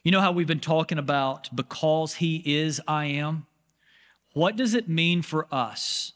You 0.04 0.12
know 0.12 0.20
how 0.20 0.32
we've 0.32 0.46
been 0.46 0.60
talking 0.60 0.98
about 0.98 1.48
because 1.56 2.16
He 2.16 2.42
is, 2.44 2.82
I 2.86 3.06
am? 3.06 3.46
What 4.34 4.56
does 4.56 4.74
it 4.74 4.90
mean 4.90 5.22
for 5.22 5.46
us 5.50 6.12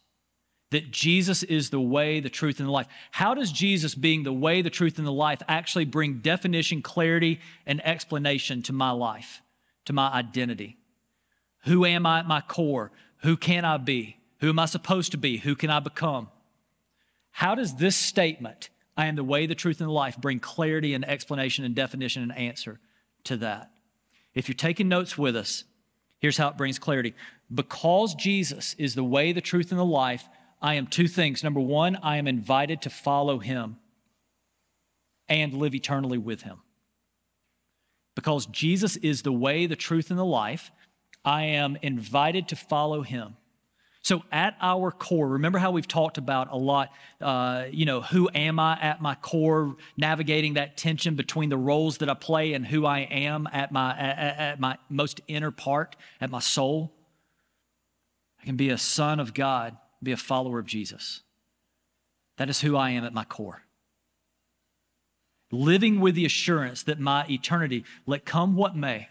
that 0.71 0.91
Jesus 0.91 1.43
is 1.45 1.71
the 1.71 1.81
way, 1.81 2.21
the 2.21 2.29
truth, 2.29 2.59
and 2.59 2.69
the 2.69 2.73
life? 2.73 2.89
How 3.13 3.33
does 3.33 3.51
Jesus, 3.51 3.95
being 3.95 4.23
the 4.23 4.35
way, 4.35 4.61
the 4.61 4.69
truth, 4.69 4.99
and 4.99 5.07
the 5.07 5.13
life, 5.13 5.41
actually 5.49 5.87
bring 5.87 6.19
definition, 6.19 6.83
clarity, 6.83 7.41
and 7.65 7.81
explanation 7.87 8.61
to 8.65 8.75
my 8.75 8.91
life, 8.91 9.41
to 9.87 9.95
my 9.95 10.13
identity? 10.13 10.77
Who 11.65 11.87
am 11.87 12.05
I 12.05 12.19
at 12.19 12.29
my 12.29 12.43
core? 12.43 12.93
Who 13.23 13.39
can 13.39 13.65
I 13.65 13.79
be? 13.79 14.19
Who 14.43 14.49
am 14.49 14.59
I 14.59 14.67
supposed 14.67 15.13
to 15.13 15.19
be? 15.19 15.37
Who 15.39 15.55
can 15.55 15.71
I 15.71 15.79
become? 15.79 16.29
How 17.31 17.55
does 17.55 17.77
this 17.77 17.97
statement, 17.97 18.71
I 18.97 19.07
am 19.07 19.15
the 19.15 19.23
way, 19.23 19.47
the 19.47 19.55
truth, 19.55 19.81
and 19.81 19.89
the 19.89 19.93
life, 19.93 20.19
bring 20.19 20.41
clarity 20.41 20.95
and 20.95 21.09
explanation 21.09 21.65
and 21.65 21.77
definition 21.77 22.25
and 22.25 22.37
answer 22.37 22.81
to 23.25 23.37
that? 23.37 23.71
If 24.35 24.49
you're 24.49 24.57
taking 24.57 24.89
notes 24.89 25.17
with 25.17 25.37
us, 25.37 25.63
here's 26.19 26.39
how 26.39 26.49
it 26.49 26.57
brings 26.57 26.81
clarity. 26.81 27.15
Because 27.55 28.17
Jesus 28.17 28.75
is 28.79 28.97
the 28.97 29.05
way, 29.05 29.33
the 29.33 29.41
truth, 29.41 29.71
and 29.71 29.79
the 29.79 29.85
life, 29.85 30.29
I 30.61 30.75
am 30.75 30.89
two 30.89 31.07
things. 31.07 31.45
Number 31.45 31.61
one, 31.61 31.97
I 32.03 32.17
am 32.17 32.27
invited 32.27 32.83
to 32.83 32.91
follow 32.91 33.39
him 33.39 33.77
and 35.29 35.55
live 35.55 35.75
eternally 35.75 36.19
with 36.19 36.43
him. 36.43 36.59
Because 38.17 38.47
Jesus 38.47 38.97
is 38.97 39.23
the 39.23 39.33
way, 39.33 39.67
the 39.67 39.77
truth, 39.77 40.11
and 40.11 40.19
the 40.19 40.25
life, 40.25 40.73
I 41.25 41.45
am 41.45 41.79
invited 41.81 42.49
to 42.49 42.57
follow 42.57 43.03
him. 43.03 43.37
So, 44.05 44.25
at 44.33 44.57
our 44.61 44.91
core, 44.91 45.29
remember 45.29 45.61
how 45.61 45.71
we've 45.71 45.87
talked 45.87 46.19
about 46.19 46.51
a 46.51 46.57
lot, 46.57 46.91
uh, 47.21 47.67
you 47.71 47.85
know, 47.85 48.01
who 48.01 48.29
am 48.35 48.59
I 48.59 48.77
at 48.81 49.01
my 49.01 49.15
core, 49.15 49.77
navigating 49.97 50.55
that 50.55 50.77
tension 50.77 51.15
between 51.15 51.51
the 51.51 51.57
roles 51.57 51.99
that 51.99 52.09
I 52.09 52.15
play 52.15 52.55
and 52.55 52.67
who 52.67 52.85
I 52.85 53.01
am 53.01 53.49
at 53.53 53.71
my, 53.71 53.97
at, 53.97 54.39
at 54.39 54.61
my 54.61 54.77
most 54.89 55.21
inner 55.29 55.53
part, 55.53 55.95
at 56.21 56.31
my 56.31 56.41
soul? 56.41 56.93
I 58.43 58.45
can 58.45 58.57
be 58.57 58.71
a 58.71 58.79
son 58.79 59.21
of 59.21 59.35
God, 59.35 59.77
be 60.03 60.11
a 60.11 60.17
follower 60.17 60.59
of 60.59 60.67
Jesus. 60.67 61.23
That 62.39 62.51
is 62.51 62.61
who 62.61 62.77
I 62.77 62.91
am 62.91 63.05
at 63.05 63.15
my 63.15 63.25
core. 63.25 63.63
Living 65.53 66.01
with 66.01 66.17
the 66.17 66.25
assurance 66.25 66.83
that 66.85 66.99
my 66.99 67.25
eternity, 67.31 67.85
let 68.05 68.25
come 68.25 68.57
what 68.57 68.75
may, 68.75 69.09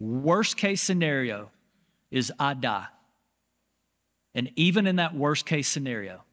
worst 0.00 0.56
case 0.56 0.82
scenario 0.82 1.52
is 2.10 2.32
I 2.40 2.54
die. 2.54 2.86
And 4.34 4.50
even 4.56 4.86
in 4.86 4.96
that 4.96 5.14
worst 5.14 5.46
case 5.46 5.68
scenario, 5.68 6.24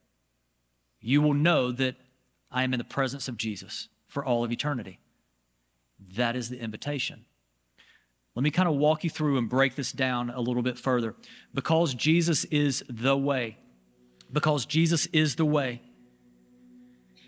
you 0.99 1.21
will 1.21 1.33
know 1.33 1.71
that 1.71 1.95
I 2.51 2.63
am 2.63 2.73
in 2.73 2.77
the 2.79 2.83
presence 2.83 3.27
of 3.27 3.37
Jesus 3.37 3.87
for 4.07 4.25
all 4.25 4.43
of 4.43 4.51
eternity. 4.51 4.99
That 6.15 6.35
is 6.35 6.49
the 6.49 6.59
invitation. 6.59 7.25
Let 8.35 8.43
me 8.43 8.51
kind 8.51 8.67
of 8.67 8.75
walk 8.75 9.03
you 9.03 9.09
through 9.09 9.37
and 9.37 9.49
break 9.49 9.75
this 9.75 9.91
down 9.91 10.29
a 10.29 10.39
little 10.39 10.63
bit 10.63 10.77
further. 10.77 11.15
Because 11.53 11.93
Jesus 11.93 12.45
is 12.45 12.83
the 12.89 13.15
way, 13.15 13.57
because 14.31 14.65
Jesus 14.65 15.05
is 15.07 15.35
the 15.35 15.45
way, 15.45 15.81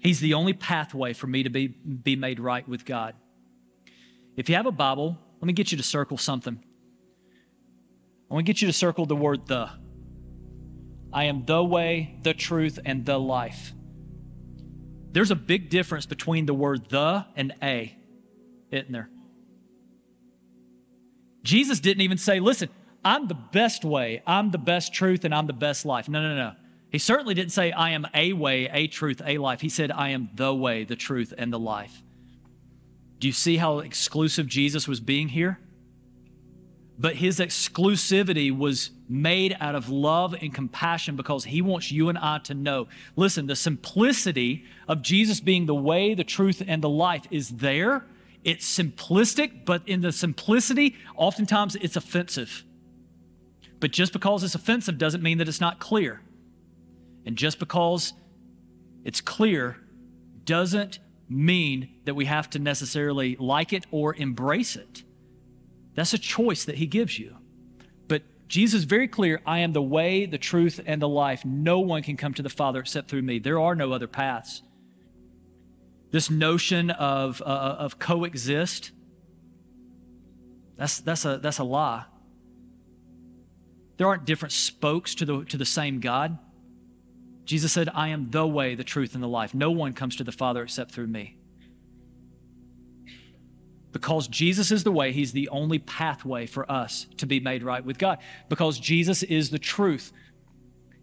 He's 0.01 0.19
the 0.19 0.33
only 0.33 0.51
pathway 0.51 1.13
for 1.13 1.27
me 1.27 1.43
to 1.43 1.49
be, 1.49 1.67
be 1.67 2.17
made 2.17 2.37
right 2.37 2.67
with 2.67 2.83
God. 2.83 3.15
If 4.35 4.49
you 4.49 4.55
have 4.55 4.65
a 4.65 4.71
Bible, 4.71 5.17
let 5.39 5.47
me 5.47 5.53
get 5.53 5.71
you 5.71 5.77
to 5.77 5.83
circle 5.83 6.17
something. 6.17 6.61
I 8.29 8.33
want 8.33 8.45
to 8.45 8.49
get 8.51 8.61
you 8.61 8.67
to 8.67 8.73
circle 8.73 9.05
the 9.05 9.15
word 9.15 9.47
the. 9.47 9.69
I 11.13 11.25
am 11.25 11.45
the 11.45 11.63
way, 11.63 12.17
the 12.23 12.33
truth, 12.33 12.79
and 12.83 13.05
the 13.05 13.19
life. 13.19 13.73
There's 15.11 15.31
a 15.31 15.35
big 15.35 15.69
difference 15.69 16.07
between 16.07 16.47
the 16.47 16.53
word 16.53 16.89
the 16.89 17.25
and 17.35 17.53
a, 17.61 17.95
isn't 18.71 18.91
there? 18.91 19.09
Jesus 21.43 21.79
didn't 21.79 22.01
even 22.01 22.17
say, 22.17 22.39
listen, 22.39 22.69
I'm 23.05 23.27
the 23.27 23.35
best 23.35 23.85
way, 23.85 24.23
I'm 24.25 24.51
the 24.51 24.57
best 24.57 24.93
truth, 24.93 25.23
and 25.23 25.35
I'm 25.35 25.45
the 25.45 25.53
best 25.53 25.85
life. 25.85 26.09
No, 26.09 26.21
no, 26.21 26.35
no. 26.35 26.53
He 26.89 26.99
certainly 26.99 27.33
didn't 27.33 27.51
say, 27.51 27.71
I 27.71 27.91
am 27.91 28.07
a 28.13 28.33
way, 28.33 28.69
a 28.71 28.87
truth, 28.87 29.21
a 29.25 29.37
life. 29.37 29.61
He 29.61 29.69
said, 29.69 29.91
I 29.91 30.09
am 30.09 30.29
the 30.33 30.53
way, 30.53 30.83
the 30.83 30.95
truth, 30.95 31.33
and 31.37 31.51
the 31.51 31.59
life. 31.59 32.01
Do 33.19 33.27
you 33.27 33.33
see 33.33 33.57
how 33.57 33.79
exclusive 33.79 34.47
Jesus 34.47 34.87
was 34.87 34.99
being 34.99 35.29
here? 35.29 35.59
But 36.97 37.15
his 37.15 37.39
exclusivity 37.39 38.55
was 38.55 38.91
made 39.09 39.57
out 39.59 39.75
of 39.75 39.89
love 39.89 40.35
and 40.39 40.53
compassion 40.53 41.15
because 41.15 41.45
he 41.45 41.61
wants 41.61 41.91
you 41.91 42.09
and 42.09 42.17
I 42.17 42.37
to 42.39 42.53
know. 42.53 42.87
Listen, 43.15 43.47
the 43.47 43.55
simplicity 43.55 44.65
of 44.87 45.01
Jesus 45.01 45.39
being 45.39 45.65
the 45.65 45.75
way, 45.75 46.13
the 46.13 46.23
truth, 46.23 46.61
and 46.65 46.83
the 46.83 46.89
life 46.89 47.25
is 47.31 47.49
there. 47.49 48.05
It's 48.43 48.65
simplistic, 48.77 49.65
but 49.65 49.87
in 49.87 50.01
the 50.01 50.11
simplicity, 50.11 50.95
oftentimes 51.15 51.75
it's 51.77 51.95
offensive. 51.95 52.63
But 53.79 53.91
just 53.91 54.13
because 54.13 54.43
it's 54.43 54.55
offensive 54.55 54.97
doesn't 54.97 55.23
mean 55.23 55.39
that 55.39 55.47
it's 55.47 55.61
not 55.61 55.79
clear. 55.79 56.21
And 57.25 57.35
just 57.35 57.59
because 57.59 58.13
it's 59.03 59.21
clear 59.21 59.77
doesn't 60.45 60.99
mean 61.29 61.89
that 62.05 62.13
we 62.13 62.25
have 62.25 62.49
to 62.51 62.59
necessarily 62.59 63.35
like 63.39 63.73
it 63.73 63.85
or 63.91 64.15
embrace 64.15 64.75
it. 64.75 65.03
That's 65.95 66.13
a 66.13 66.17
choice 66.17 66.65
that 66.65 66.75
he 66.75 66.87
gives 66.87 67.19
you. 67.19 67.37
But 68.07 68.23
Jesus 68.47 68.79
is 68.79 68.83
very 68.85 69.07
clear 69.07 69.41
I 69.45 69.59
am 69.59 69.73
the 69.73 69.81
way, 69.81 70.25
the 70.25 70.37
truth, 70.37 70.79
and 70.85 71.01
the 71.01 71.07
life. 71.07 71.45
No 71.45 71.79
one 71.79 72.03
can 72.03 72.17
come 72.17 72.33
to 72.35 72.41
the 72.41 72.49
Father 72.49 72.79
except 72.79 73.09
through 73.09 73.21
me. 73.21 73.39
There 73.39 73.59
are 73.59 73.75
no 73.75 73.91
other 73.91 74.07
paths. 74.07 74.61
This 76.11 76.29
notion 76.29 76.91
of, 76.91 77.41
uh, 77.41 77.45
of 77.45 77.97
coexist, 77.97 78.91
that's, 80.77 80.99
that's, 80.99 81.25
a, 81.25 81.37
that's 81.37 81.59
a 81.59 81.63
lie. 81.63 82.05
There 83.97 84.07
aren't 84.07 84.25
different 84.25 84.51
spokes 84.51 85.15
to 85.15 85.25
the, 85.25 85.45
to 85.45 85.57
the 85.57 85.65
same 85.65 85.99
God. 85.99 86.37
Jesus 87.45 87.71
said, 87.71 87.89
I 87.93 88.09
am 88.09 88.31
the 88.31 88.47
way, 88.47 88.75
the 88.75 88.83
truth, 88.83 89.13
and 89.15 89.23
the 89.23 89.27
life. 89.27 89.53
No 89.53 89.71
one 89.71 89.93
comes 89.93 90.15
to 90.17 90.23
the 90.23 90.31
Father 90.31 90.63
except 90.63 90.91
through 90.91 91.07
me. 91.07 91.37
Because 93.93 94.27
Jesus 94.27 94.71
is 94.71 94.83
the 94.83 94.91
way, 94.91 95.13
He's 95.13 95.31
the 95.31 95.47
only 95.49 95.79
pathway 95.79 96.47
for 96.47 96.69
us 96.69 97.07
to 97.17 97.25
be 97.25 97.39
made 97.39 97.63
right 97.63 97.85
with 97.85 97.97
God. 97.97 98.17
Because 98.49 98.79
Jesus 98.79 99.23
is 99.23 99.49
the 99.49 99.59
truth, 99.59 100.11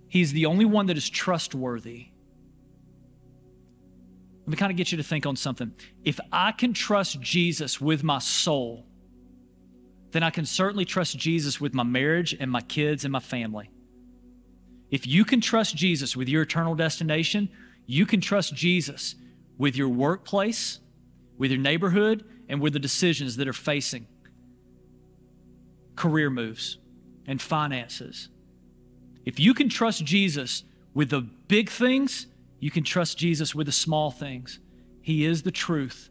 He's 0.08 0.32
the 0.32 0.46
only 0.46 0.64
one 0.64 0.86
that 0.86 0.98
is 0.98 1.08
trustworthy. 1.08 2.08
Let 4.40 4.48
me 4.48 4.56
kind 4.56 4.72
of 4.72 4.76
get 4.76 4.90
you 4.90 4.98
to 4.98 5.04
think 5.04 5.26
on 5.26 5.36
something. 5.36 5.72
If 6.04 6.18
I 6.32 6.50
can 6.50 6.72
trust 6.72 7.20
Jesus 7.20 7.80
with 7.80 8.02
my 8.02 8.18
soul, 8.18 8.84
then 10.10 10.24
I 10.24 10.30
can 10.30 10.44
certainly 10.44 10.84
trust 10.84 11.16
Jesus 11.16 11.60
with 11.60 11.72
my 11.72 11.84
marriage 11.84 12.34
and 12.38 12.50
my 12.50 12.60
kids 12.60 13.04
and 13.04 13.12
my 13.12 13.20
family. 13.20 13.70
If 14.90 15.06
you 15.06 15.24
can 15.24 15.40
trust 15.40 15.76
Jesus 15.76 16.16
with 16.16 16.28
your 16.28 16.42
eternal 16.42 16.74
destination, 16.74 17.48
you 17.86 18.06
can 18.06 18.20
trust 18.20 18.54
Jesus 18.54 19.14
with 19.56 19.76
your 19.76 19.88
workplace, 19.88 20.80
with 21.38 21.52
your 21.52 21.60
neighborhood, 21.60 22.24
and 22.50 22.60
with 22.60 22.72
the 22.72 22.80
decisions 22.80 23.36
that 23.36 23.48
are 23.48 23.54
facing 23.54 24.06
career 25.94 26.28
moves 26.28 26.78
and 27.26 27.40
finances. 27.40 28.28
If 29.24 29.38
you 29.38 29.54
can 29.54 29.68
trust 29.68 30.04
Jesus 30.04 30.64
with 30.92 31.10
the 31.10 31.20
big 31.20 31.70
things, 31.70 32.26
you 32.58 32.70
can 32.70 32.82
trust 32.82 33.16
Jesus 33.16 33.54
with 33.54 33.66
the 33.66 33.72
small 33.72 34.10
things. 34.10 34.58
He 35.00 35.24
is 35.24 35.42
the 35.42 35.52
truth. 35.52 36.10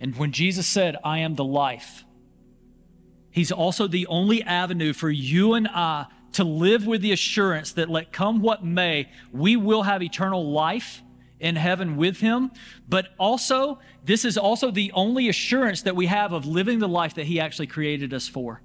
And 0.00 0.16
when 0.16 0.30
Jesus 0.30 0.66
said, 0.66 0.96
I 1.02 1.18
am 1.18 1.34
the 1.34 1.44
life, 1.44 2.04
He's 3.30 3.52
also 3.52 3.86
the 3.86 4.06
only 4.06 4.42
avenue 4.42 4.92
for 4.92 5.10
you 5.10 5.54
and 5.54 5.68
I 5.68 6.06
to 6.32 6.44
live 6.44 6.86
with 6.86 7.02
the 7.02 7.12
assurance 7.12 7.72
that 7.72 7.90
let 7.90 8.12
come 8.12 8.40
what 8.40 8.64
may, 8.64 9.10
we 9.32 9.56
will 9.56 9.82
have 9.82 10.02
eternal 10.02 10.52
life 10.52 11.02
in 11.40 11.56
heaven 11.56 11.96
with 11.96 12.18
him. 12.20 12.50
But 12.88 13.08
also, 13.18 13.78
this 14.04 14.24
is 14.24 14.38
also 14.38 14.70
the 14.70 14.92
only 14.92 15.28
assurance 15.28 15.82
that 15.82 15.96
we 15.96 16.06
have 16.06 16.32
of 16.32 16.46
living 16.46 16.78
the 16.78 16.88
life 16.88 17.14
that 17.14 17.26
he 17.26 17.40
actually 17.40 17.66
created 17.66 18.14
us 18.14 18.28
for. 18.28 18.62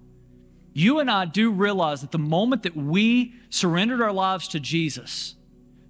You 0.74 1.00
and 1.00 1.12
I 1.12 1.26
do 1.26 1.52
realize 1.52 2.02
that 2.02 2.12
the 2.12 2.20
moment 2.20 2.64
that 2.64 2.76
we 2.76 3.34
surrendered 3.50 4.02
our 4.02 4.14
lives 4.14 4.48
to 4.50 4.60
Jesus, 4.60 5.36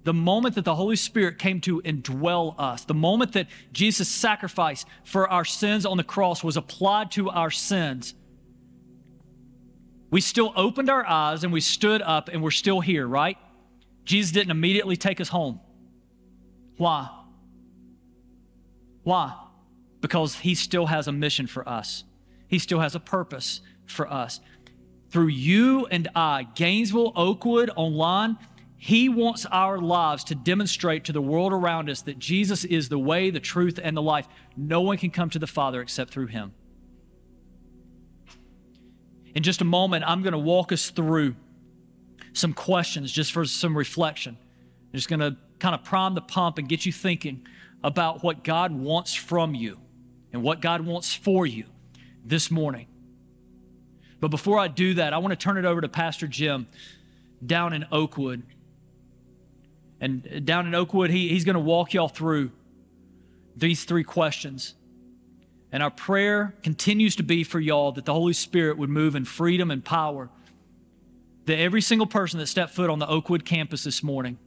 the 0.04 0.14
moment 0.14 0.56
that 0.56 0.64
the 0.64 0.74
Holy 0.74 0.96
Spirit 0.96 1.38
came 1.38 1.60
to 1.62 1.80
indwell 1.82 2.56
us, 2.58 2.84
the 2.84 2.94
moment 2.94 3.32
that 3.34 3.46
Jesus' 3.72 4.08
sacrifice 4.08 4.84
for 5.04 5.28
our 5.28 5.44
sins 5.44 5.86
on 5.86 5.96
the 5.96 6.04
cross 6.04 6.42
was 6.42 6.56
applied 6.56 7.12
to 7.12 7.30
our 7.30 7.50
sins, 7.50 8.14
we 10.10 10.20
still 10.20 10.52
opened 10.56 10.90
our 10.90 11.06
eyes 11.06 11.44
and 11.44 11.52
we 11.52 11.60
stood 11.60 12.02
up 12.02 12.28
and 12.28 12.42
we're 12.42 12.50
still 12.50 12.80
here, 12.80 13.06
right? 13.06 13.38
Jesus 14.04 14.32
didn't 14.32 14.50
immediately 14.50 14.96
take 14.96 15.20
us 15.20 15.28
home. 15.28 15.60
Why? 16.82 17.08
Why? 19.04 19.36
Because 20.00 20.40
He 20.40 20.56
still 20.56 20.86
has 20.86 21.06
a 21.06 21.12
mission 21.12 21.46
for 21.46 21.68
us, 21.68 22.02
He 22.48 22.58
still 22.58 22.80
has 22.80 22.96
a 22.96 23.00
purpose 23.00 23.60
for 23.86 24.12
us. 24.12 24.40
Through 25.10 25.28
you 25.28 25.86
and 25.86 26.08
I, 26.16 26.48
Gainesville, 26.56 27.12
Oakwood, 27.14 27.70
online, 27.76 28.36
He 28.76 29.08
wants 29.08 29.46
our 29.46 29.78
lives 29.78 30.24
to 30.24 30.34
demonstrate 30.34 31.04
to 31.04 31.12
the 31.12 31.22
world 31.22 31.52
around 31.52 31.88
us 31.88 32.02
that 32.02 32.18
Jesus 32.18 32.64
is 32.64 32.88
the 32.88 32.98
way, 32.98 33.30
the 33.30 33.38
truth, 33.38 33.78
and 33.80 33.96
the 33.96 34.02
life. 34.02 34.26
No 34.56 34.80
one 34.80 34.96
can 34.96 35.10
come 35.10 35.30
to 35.30 35.38
the 35.38 35.46
Father 35.46 35.80
except 35.80 36.10
through 36.10 36.28
Him. 36.28 36.52
In 39.36 39.44
just 39.44 39.60
a 39.60 39.64
moment, 39.64 40.02
I'm 40.04 40.22
going 40.22 40.32
to 40.32 40.38
walk 40.38 40.72
us 40.72 40.90
through 40.90 41.36
some 42.32 42.52
questions 42.52 43.12
just 43.12 43.30
for 43.30 43.44
some 43.44 43.78
reflection. 43.78 44.36
I'm 44.36 44.96
just 44.98 45.08
going 45.08 45.20
to 45.20 45.36
kind 45.62 45.76
of 45.76 45.84
prime 45.84 46.14
the 46.14 46.20
pump 46.20 46.58
and 46.58 46.68
get 46.68 46.84
you 46.84 46.92
thinking 46.92 47.46
about 47.84 48.24
what 48.24 48.42
God 48.42 48.72
wants 48.72 49.14
from 49.14 49.54
you 49.54 49.78
and 50.32 50.42
what 50.42 50.60
God 50.60 50.80
wants 50.80 51.14
for 51.14 51.46
you 51.46 51.66
this 52.24 52.50
morning. 52.50 52.88
But 54.18 54.28
before 54.28 54.58
I 54.58 54.66
do 54.66 54.94
that, 54.94 55.14
I 55.14 55.18
want 55.18 55.30
to 55.30 55.36
turn 55.36 55.56
it 55.56 55.64
over 55.64 55.80
to 55.80 55.88
Pastor 55.88 56.26
Jim 56.26 56.66
down 57.46 57.72
in 57.72 57.86
Oakwood. 57.92 58.42
And 60.00 60.26
uh, 60.26 60.40
down 60.40 60.66
in 60.66 60.74
Oakwood, 60.74 61.10
he, 61.10 61.28
he's 61.28 61.44
going 61.44 61.54
to 61.54 61.60
walk 61.60 61.94
y'all 61.94 62.08
through 62.08 62.50
these 63.56 63.84
three 63.84 64.04
questions. 64.04 64.74
And 65.70 65.80
our 65.80 65.92
prayer 65.92 66.56
continues 66.64 67.14
to 67.16 67.22
be 67.22 67.44
for 67.44 67.60
y'all 67.60 67.92
that 67.92 68.04
the 68.04 68.12
Holy 68.12 68.32
Spirit 68.32 68.78
would 68.78 68.90
move 68.90 69.14
in 69.14 69.24
freedom 69.24 69.70
and 69.70 69.84
power. 69.84 70.28
That 71.46 71.60
every 71.60 71.82
single 71.82 72.08
person 72.08 72.40
that 72.40 72.48
stepped 72.48 72.74
foot 72.74 72.90
on 72.90 72.98
the 72.98 73.06
Oakwood 73.06 73.44
campus 73.44 73.84
this 73.84 74.02
morning 74.02 74.38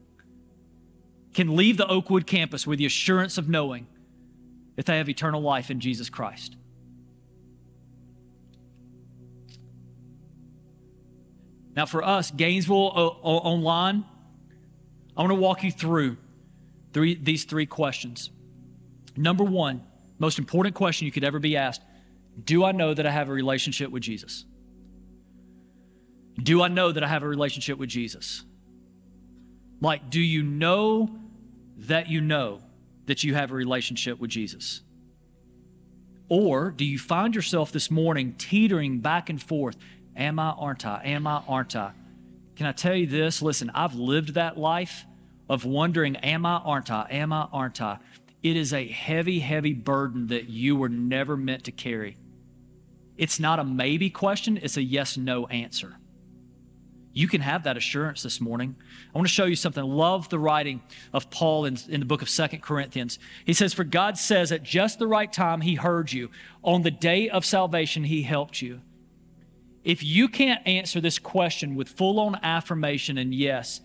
can 1.36 1.58
leave 1.58 1.76
the 1.76 1.86
Oakwood 1.86 2.26
campus 2.26 2.66
with 2.66 2.80
the 2.80 2.86
assurance 2.86 3.38
of 3.38 3.50
knowing 3.50 3.86
that 4.78 4.86
they 4.86 4.98
have 4.98 5.10
eternal 5.10 5.42
life 5.42 5.70
in 5.70 5.82
Jesus 5.82 6.10
Christ. 6.10 6.56
Now, 11.76 11.86
for 11.86 12.02
us, 12.02 12.32
Gainesville 12.32 13.20
Online, 13.22 14.06
I 15.18 15.22
want 15.22 15.32
to 15.32 15.36
walk 15.36 15.62
you 15.66 15.72
through 15.72 16.16
three, 16.94 17.16
these 17.16 17.44
three 17.44 17.66
questions. 17.66 18.30
Number 19.18 19.44
one, 19.44 19.84
most 20.18 20.40
important 20.40 20.74
question 20.74 21.06
you 21.06 21.12
could 21.12 21.26
ever 21.26 21.40
be 21.40 21.58
asked 21.58 21.82
Do 22.42 22.64
I 22.64 22.72
know 22.72 22.94
that 22.94 23.06
I 23.06 23.12
have 23.12 23.28
a 23.28 23.34
relationship 23.34 23.92
with 23.92 24.04
Jesus? 24.04 24.46
Do 26.42 26.62
I 26.62 26.70
know 26.70 26.94
that 26.94 27.04
I 27.04 27.08
have 27.10 27.24
a 27.24 27.28
relationship 27.28 27.78
with 27.78 27.90
Jesus? 27.90 28.44
Like, 29.82 30.10
do 30.10 30.22
you 30.22 30.42
know 30.42 31.10
that 31.78 32.10
you 32.10 32.22
know 32.22 32.62
that 33.06 33.24
you 33.24 33.36
have 33.36 33.52
a 33.52 33.56
relationship 33.56 34.20
with 34.20 34.32
Jesus? 34.32 34.82
Or 36.28 36.72
do 36.72 36.86
you 36.86 36.98
find 36.98 37.36
yourself 37.36 37.72
this 37.72 37.92
morning 37.92 38.34
teetering 38.38 39.00
back 39.00 39.30
and 39.30 39.42
forth? 39.42 39.78
Am 40.16 40.40
I, 40.40 40.52
aren't 40.52 40.86
I? 40.86 41.02
Am 41.04 41.28
I, 41.28 41.44
aren't 41.48 41.76
I? 41.76 41.92
Can 42.56 42.66
I 42.66 42.72
tell 42.72 42.96
you 42.96 43.06
this? 43.06 43.42
Listen, 43.42 43.70
I've 43.76 43.96
lived 43.96 44.36
that 44.36 44.58
life 44.58 45.06
of 45.50 45.66
wondering, 45.66 46.16
Am 46.18 46.46
I, 46.46 46.56
aren't 46.58 46.90
I? 46.90 47.08
Am 47.12 47.32
I, 47.32 47.48
aren't 47.52 47.82
I? 47.82 48.00
It 48.42 48.56
is 48.56 48.74
a 48.74 48.88
heavy, 48.88 49.40
heavy 49.40 49.74
burden 49.74 50.28
that 50.28 50.50
you 50.50 50.76
were 50.76 50.90
never 50.90 51.36
meant 51.36 51.66
to 51.66 51.72
carry. 51.72 52.18
It's 53.18 53.40
not 53.40 53.60
a 53.60 53.64
maybe 53.64 54.10
question, 54.10 54.58
it's 54.62 54.78
a 54.78 54.84
yes 54.84 55.18
no 55.18 55.48
answer. 55.48 55.98
You 57.16 57.30
can 57.30 57.40
have 57.40 57.64
that 57.64 57.78
assurance 57.78 58.22
this 58.24 58.42
morning. 58.42 58.76
I 59.14 59.18
want 59.18 59.26
to 59.26 59.34
show 59.34 59.46
you 59.46 59.56
something. 59.56 59.82
Love 59.82 60.28
the 60.28 60.38
writing 60.38 60.84
of 61.14 61.30
Paul 61.30 61.64
in, 61.64 61.78
in 61.88 62.02
the 62.02 62.06
book 62.06 62.22
of 62.22 62.30
Second 62.30 62.62
Corinthians. 62.62 63.20
He 63.46 63.54
says, 63.54 63.74
For 63.74 63.86
God 63.86 64.18
says, 64.18 64.52
at 64.52 64.64
just 64.64 65.00
the 65.00 65.08
right 65.08 65.32
time, 65.32 65.62
He 65.62 65.76
heard 65.76 66.12
you. 66.12 66.30
On 66.62 66.82
the 66.82 66.92
day 66.92 67.30
of 67.30 67.46
salvation, 67.46 68.04
He 68.04 68.24
helped 68.24 68.62
you. 68.62 68.82
If 69.86 70.04
you 70.04 70.28
can't 70.28 70.68
answer 70.68 71.00
this 71.00 71.18
question 71.18 71.76
with 71.76 71.88
full 71.88 72.20
on 72.20 72.38
affirmation 72.44 73.18
and 73.18 73.34
yes, 73.34 73.80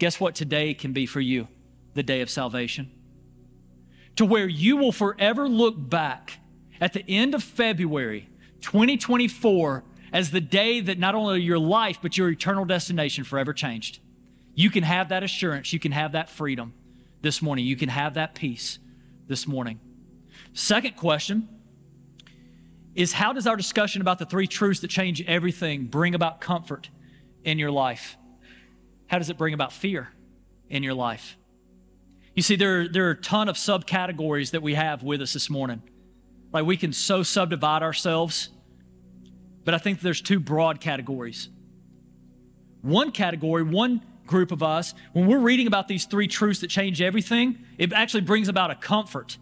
guess 0.00 0.18
what 0.18 0.34
today 0.34 0.74
can 0.74 0.92
be 0.92 1.06
for 1.06 1.20
you? 1.20 1.46
The 1.94 2.02
day 2.02 2.22
of 2.22 2.28
salvation 2.28 2.90
to 4.18 4.24
where 4.24 4.48
you 4.48 4.76
will 4.76 4.90
forever 4.90 5.48
look 5.48 5.76
back 5.78 6.40
at 6.80 6.92
the 6.92 7.04
end 7.08 7.36
of 7.36 7.42
February 7.42 8.28
2024 8.62 9.84
as 10.12 10.30
the 10.30 10.40
day 10.40 10.80
that 10.80 10.98
not 10.98 11.14
only 11.14 11.40
your 11.40 11.58
life, 11.58 11.98
but 12.00 12.16
your 12.16 12.30
eternal 12.30 12.64
destination 12.64 13.24
forever 13.24 13.52
changed. 13.52 14.00
You 14.54 14.70
can 14.70 14.82
have 14.82 15.10
that 15.10 15.22
assurance. 15.22 15.72
You 15.72 15.78
can 15.78 15.92
have 15.92 16.12
that 16.12 16.28
freedom 16.28 16.74
this 17.22 17.42
morning. 17.42 17.64
You 17.64 17.76
can 17.76 17.88
have 17.88 18.14
that 18.14 18.34
peace 18.34 18.78
this 19.26 19.46
morning. 19.46 19.80
Second 20.52 20.96
question 20.96 21.48
is 22.94 23.12
how 23.12 23.32
does 23.32 23.46
our 23.46 23.56
discussion 23.56 24.00
about 24.00 24.18
the 24.18 24.26
three 24.26 24.46
truths 24.46 24.80
that 24.80 24.88
change 24.88 25.22
everything 25.22 25.84
bring 25.84 26.14
about 26.14 26.40
comfort 26.40 26.90
in 27.44 27.58
your 27.58 27.70
life? 27.70 28.16
How 29.06 29.18
does 29.18 29.30
it 29.30 29.38
bring 29.38 29.54
about 29.54 29.72
fear 29.72 30.08
in 30.68 30.82
your 30.82 30.94
life? 30.94 31.36
You 32.34 32.42
see, 32.42 32.56
there, 32.56 32.88
there 32.88 33.06
are 33.08 33.12
a 33.12 33.16
ton 33.20 33.48
of 33.48 33.56
subcategories 33.56 34.52
that 34.52 34.62
we 34.62 34.74
have 34.74 35.02
with 35.02 35.20
us 35.20 35.32
this 35.32 35.48
morning. 35.50 35.82
Like 36.52 36.64
we 36.64 36.76
can 36.76 36.92
so 36.92 37.22
subdivide 37.22 37.82
ourselves, 37.82 38.50
but 39.68 39.74
I 39.74 39.78
think 39.78 40.00
there's 40.00 40.22
two 40.22 40.40
broad 40.40 40.80
categories. 40.80 41.50
One 42.80 43.12
category, 43.12 43.62
one 43.62 44.00
group 44.26 44.50
of 44.50 44.62
us, 44.62 44.94
when 45.12 45.26
we're 45.26 45.40
reading 45.40 45.66
about 45.66 45.88
these 45.88 46.06
three 46.06 46.26
truths 46.26 46.60
that 46.60 46.68
change 46.68 47.02
everything, 47.02 47.66
it 47.76 47.92
actually 47.92 48.22
brings 48.22 48.48
about 48.48 48.70
a 48.70 48.74
comfort 48.74 49.36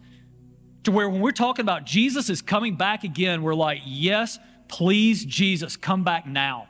to 0.83 0.91
where 0.91 1.07
when 1.07 1.21
we're 1.21 1.31
talking 1.31 1.63
about 1.63 1.85
Jesus 1.85 2.29
is 2.29 2.41
coming 2.41 2.75
back 2.75 3.05
again, 3.05 3.41
we're 3.41 3.55
like, 3.55 3.79
yes, 3.85 4.37
please, 4.67 5.23
Jesus, 5.23 5.77
come 5.77 6.03
back 6.03 6.27
now. 6.27 6.67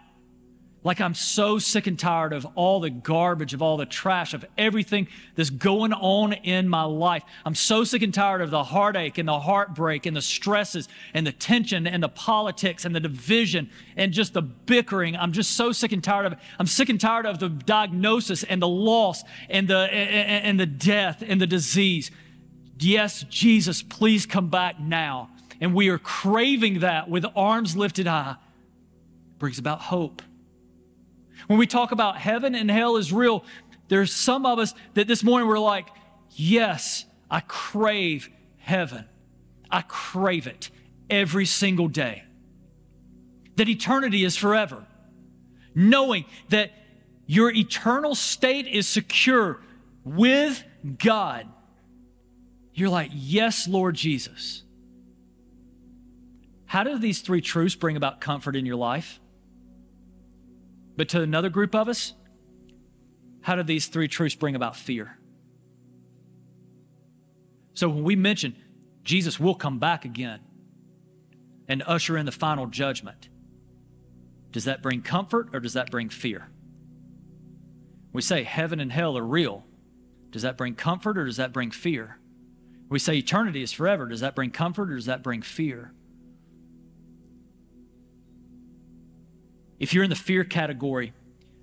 Like 0.88 1.02
I'm 1.02 1.16
so 1.16 1.60
sick 1.60 1.86
and 1.86 2.00
tired 2.00 2.32
of 2.32 2.48
all 2.56 2.80
the 2.80 2.90
garbage, 2.90 3.54
of 3.54 3.62
all 3.62 3.76
the 3.76 3.86
trash, 3.86 4.34
of 4.34 4.46
everything 4.58 5.10
that's 5.36 5.50
going 5.50 5.92
on 5.92 6.32
in 6.32 6.70
my 6.70 6.84
life. 6.84 7.24
I'm 7.44 7.56
so 7.56 7.84
sick 7.84 8.04
and 8.04 8.14
tired 8.14 8.40
of 8.40 8.52
the 8.52 8.64
heartache 8.64 9.18
and 9.18 9.28
the 9.28 9.38
heartbreak 9.38 10.06
and 10.06 10.16
the 10.16 10.22
stresses 10.22 10.88
and 11.14 11.28
the 11.28 11.34
tension 11.34 11.88
and 11.88 12.02
the 12.02 12.08
politics 12.08 12.86
and 12.86 12.96
the 12.96 13.02
division 13.02 13.70
and 13.98 14.14
just 14.14 14.34
the 14.34 14.42
bickering. 14.42 15.18
I'm 15.18 15.34
just 15.34 15.58
so 15.58 15.74
sick 15.74 15.92
and 15.92 16.02
tired 16.02 16.26
of 16.26 16.32
it. 16.32 16.40
I'm 16.58 16.68
sick 16.68 16.88
and 16.88 17.02
tired 17.02 17.26
of 17.26 17.40
the 17.40 17.50
diagnosis 17.50 18.44
and 18.44 18.62
the 18.62 18.70
loss 18.70 19.26
and 19.50 19.68
the 19.68 19.92
and, 19.92 20.46
and 20.46 20.58
the 20.58 20.66
death 20.66 21.22
and 21.22 21.42
the 21.42 21.48
disease. 21.48 22.12
Yes, 22.80 23.26
Jesus, 23.30 23.84
please 23.84 24.26
come 24.26 24.50
back 24.50 24.80
now. 24.80 25.32
And 25.60 25.76
we 25.76 25.90
are 25.90 26.00
craving 26.00 26.80
that 26.80 27.10
with 27.10 27.26
arms 27.36 27.76
lifted 27.76 28.08
high. 28.08 28.38
Brings 29.38 29.60
about 29.60 29.82
hope 29.82 30.22
when 31.46 31.60
we 31.60 31.68
talk 31.68 31.92
about 31.92 32.18
heaven 32.18 32.56
and 32.56 32.70
hell 32.70 32.98
is 32.98 33.14
real, 33.14 33.46
there's 33.88 34.12
some 34.12 34.46
of 34.46 34.60
us 34.60 34.74
that 34.96 35.08
this 35.08 35.24
morning 35.24 35.48
we're 35.48 35.60
like, 35.60 35.88
yes, 36.32 37.06
I 37.30 37.42
crave 37.42 38.30
heaven. 38.58 39.06
I 39.70 39.84
crave 39.84 40.48
it 40.48 40.72
every 41.10 41.46
single 41.46 41.88
day. 41.88 42.24
That 43.56 43.70
eternity 43.70 44.24
is 44.24 44.36
forever. 44.36 44.86
Knowing 45.74 46.26
that 46.50 46.72
your 47.26 47.52
eternal 47.52 48.16
state 48.16 48.68
is 48.68 48.88
secure 48.88 49.62
with 50.04 50.64
God. 50.98 51.48
You're 52.74 52.90
like, 52.90 53.12
yes, 53.14 53.68
Lord 53.68 53.96
Jesus. 53.96 54.64
How 56.66 56.84
do 56.84 56.98
these 56.98 57.22
three 57.22 57.42
truths 57.42 57.76
bring 57.76 57.98
about 57.98 58.22
comfort 58.22 58.56
in 58.56 58.66
your 58.66 58.76
life? 58.76 59.20
But 60.98 61.10
to 61.10 61.22
another 61.22 61.50
group 61.50 61.76
of 61.76 61.88
us, 61.88 62.14
how 63.42 63.56
do 63.56 63.64
these 63.64 63.88
three 63.88 64.08
truths 64.08 64.36
bring 64.36 64.56
about 64.56 64.76
fear? 64.76 65.18
So 67.76 67.88
when 67.88 68.04
we 68.04 68.16
mention 68.16 68.56
Jesus 69.04 69.40
will 69.40 69.56
come 69.56 69.80
back 69.80 70.04
again 70.04 70.42
and 71.68 71.84
usher 71.86 72.18
in 72.18 72.26
the 72.26 72.32
final 72.32 72.66
judgment, 72.66 73.30
does 74.52 74.66
that 74.66 74.82
bring 74.82 75.02
comfort 75.04 75.50
or 75.54 75.60
does 75.60 75.74
that 75.74 75.92
bring 75.92 76.10
fear? 76.10 76.50
We 78.12 78.24
say 78.24 78.44
heaven 78.44 78.80
and 78.80 78.92
hell 78.92 79.18
are 79.18 79.24
real. 79.24 79.66
Does 80.32 80.42
that 80.42 80.58
bring 80.58 80.74
comfort 80.74 81.18
or 81.18 81.26
does 81.26 81.38
that 81.38 81.54
bring 81.54 81.70
fear? 81.70 82.20
We 82.90 83.00
say 83.00 83.18
eternity 83.18 83.62
is 83.62 83.72
forever. 83.72 84.08
Does 84.08 84.22
that 84.22 84.36
bring 84.36 84.50
comfort 84.50 84.92
or 84.92 84.96
does 84.96 85.06
that 85.06 85.22
bring 85.22 85.44
fear? 85.44 85.94
If 89.80 89.94
you're 89.94 90.04
in 90.04 90.10
the 90.10 90.16
fear 90.16 90.44
category, 90.44 91.14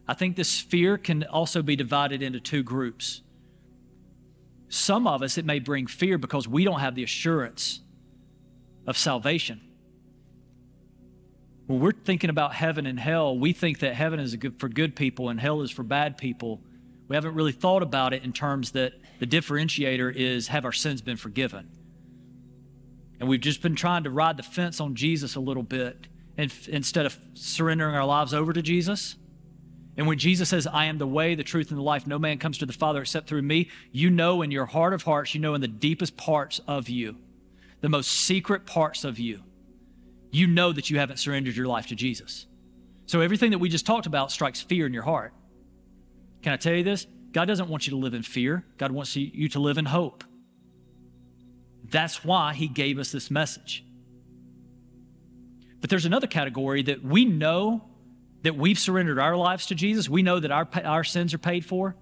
I 0.07 0.15
think 0.15 0.37
this 0.37 0.61
fear 0.61 0.99
can 0.99 1.25
also 1.25 1.62
be 1.62 1.77
divided 1.77 2.23
into 2.23 2.41
two 2.41 2.62
groups. 2.62 3.23
Some 4.69 5.07
of 5.07 5.23
us, 5.23 5.39
it 5.39 5.45
may 5.45 5.59
bring 5.59 5.87
fear 5.87 6.19
because 6.19 6.47
we 6.47 6.65
don't 6.65 6.81
have 6.81 6.95
the 6.95 7.03
assurance 7.03 7.81
of 8.87 8.99
salvation. 8.99 9.61
When 11.67 11.81
we're 11.81 11.93
thinking 11.93 12.29
about 12.29 12.55
heaven 12.55 12.87
and 12.87 13.01
hell, 13.01 13.39
we 13.39 13.53
think 13.53 13.79
that 13.81 13.95
heaven 13.95 14.21
is 14.21 14.37
for 14.59 14.69
good 14.69 14.95
people 14.95 15.31
and 15.31 15.41
hell 15.41 15.62
is 15.62 15.71
for 15.71 15.83
bad 15.83 16.19
people. 16.19 16.61
We 17.09 17.17
haven't 17.17 17.35
really 17.35 17.53
thought 17.53 17.83
about 17.83 18.12
it 18.12 18.23
in 18.23 18.33
terms 18.33 18.73
that 18.73 18.93
the 19.19 19.27
differentiator 19.27 20.15
is 20.15 20.49
have 20.49 20.65
our 20.65 20.73
sins 20.73 21.01
been 21.01 21.17
forgiven? 21.17 21.71
And 23.19 23.29
we've 23.29 23.41
just 23.41 23.62
been 23.62 23.77
trying 23.77 24.05
to 24.05 24.11
ride 24.11 24.37
the 24.37 24.43
fence 24.43 24.81
on 24.81 24.95
Jesus 24.95 25.37
a 25.37 25.41
little 25.41 25.62
bit 25.62 26.09
and, 26.37 26.53
instead 26.68 27.07
of 27.07 27.16
surrendering 27.35 27.95
our 27.95 28.05
lives 28.05 28.35
over 28.35 28.53
to 28.53 28.62
Jesus. 28.62 29.16
And 29.97 30.07
when 30.07 30.18
Jesus 30.18 30.49
says, 30.49 30.66
I 30.66 30.87
am 30.87 30.99
the 30.99 31.07
way, 31.07 31.35
the 31.35 31.45
truth, 31.45 31.70
and 31.70 31.78
the 31.78 31.82
life, 31.82 32.07
no 32.07 32.18
man 32.18 32.39
comes 32.39 32.59
to 32.59 32.66
the 32.66 32.72
Father 32.72 33.03
except 33.03 33.28
through 33.28 33.43
me, 33.43 33.70
you 33.93 34.11
know 34.11 34.43
in 34.43 34.51
your 34.51 34.66
heart 34.66 34.93
of 34.93 35.03
hearts, 35.03 35.35
you 35.35 35.41
know 35.41 35.55
in 35.55 35.61
the 35.61 35.68
deepest 35.68 36.16
parts 36.16 36.61
of 36.66 36.89
you, 36.89 37.16
the 37.80 37.89
most 37.89 38.11
secret 38.11 38.66
parts 38.66 39.05
of 39.05 39.18
you, 39.18 39.43
you 40.32 40.49
know 40.49 40.72
that 40.72 40.91
you 40.91 40.99
haven't 40.99 41.18
surrendered 41.18 41.55
your 41.55 41.68
life 41.68 41.87
to 41.87 41.95
Jesus. 41.95 42.47
So 43.07 43.20
everything 43.20 43.53
that 43.53 43.59
we 43.59 43.68
just 43.68 43.87
talked 43.87 44.07
about 44.07 44.32
strikes 44.32 44.61
fear 44.61 44.87
in 44.87 44.93
your 44.93 45.05
heart. 45.05 45.32
Can 46.43 46.53
I 46.53 46.57
tell 46.57 46.74
you 46.74 46.82
this? 46.82 47.07
God 47.30 47.47
doesn't 47.47 47.68
want 47.68 47.87
you 47.87 47.93
to 47.93 47.97
live 47.97 48.14
in 48.14 48.22
fear, 48.22 48.64
God 48.78 48.91
wants 48.91 49.14
you 49.14 49.49
to 49.49 49.61
live 49.61 49.78
in 49.78 49.85
hope. 49.85 50.24
That's 51.85 52.24
why 52.24 52.55
He 52.55 52.66
gave 52.66 52.99
us 52.99 53.12
this 53.12 53.30
message. 53.30 53.85
But 55.85 55.91
there's 55.91 56.07
another 56.07 56.26
category 56.26 56.82
that 56.85 57.05
we 57.05 57.26
know 57.26 57.85
that 58.41 58.57
we've 58.57 58.78
surrendered 58.78 59.18
our 59.18 59.37
lives 59.37 59.66
to 59.66 59.74
Jesus. 59.74 60.09
We 60.09 60.22
know 60.22 60.41
that 60.41 60.51
our, 60.51 60.66
our 60.82 61.05
sins 61.05 61.35
are 61.35 61.39
paid 61.39 61.62
for. 61.62 61.95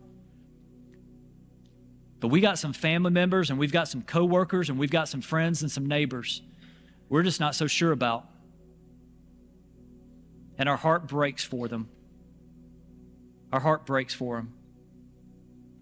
But 2.20 2.28
we 2.28 2.40
got 2.40 2.60
some 2.60 2.72
family 2.72 3.10
members 3.10 3.50
and 3.50 3.58
we've 3.58 3.72
got 3.72 3.88
some 3.88 4.02
coworkers 4.02 4.70
and 4.70 4.78
we've 4.78 4.92
got 4.92 5.08
some 5.08 5.20
friends 5.20 5.62
and 5.62 5.68
some 5.68 5.86
neighbors 5.86 6.42
we're 7.08 7.24
just 7.24 7.40
not 7.40 7.56
so 7.56 7.66
sure 7.66 7.90
about. 7.90 8.24
And 10.58 10.68
our 10.68 10.76
heart 10.76 11.08
breaks 11.08 11.42
for 11.42 11.66
them. 11.66 11.88
Our 13.52 13.58
heart 13.58 13.84
breaks 13.84 14.14
for 14.14 14.36
them. 14.36 14.52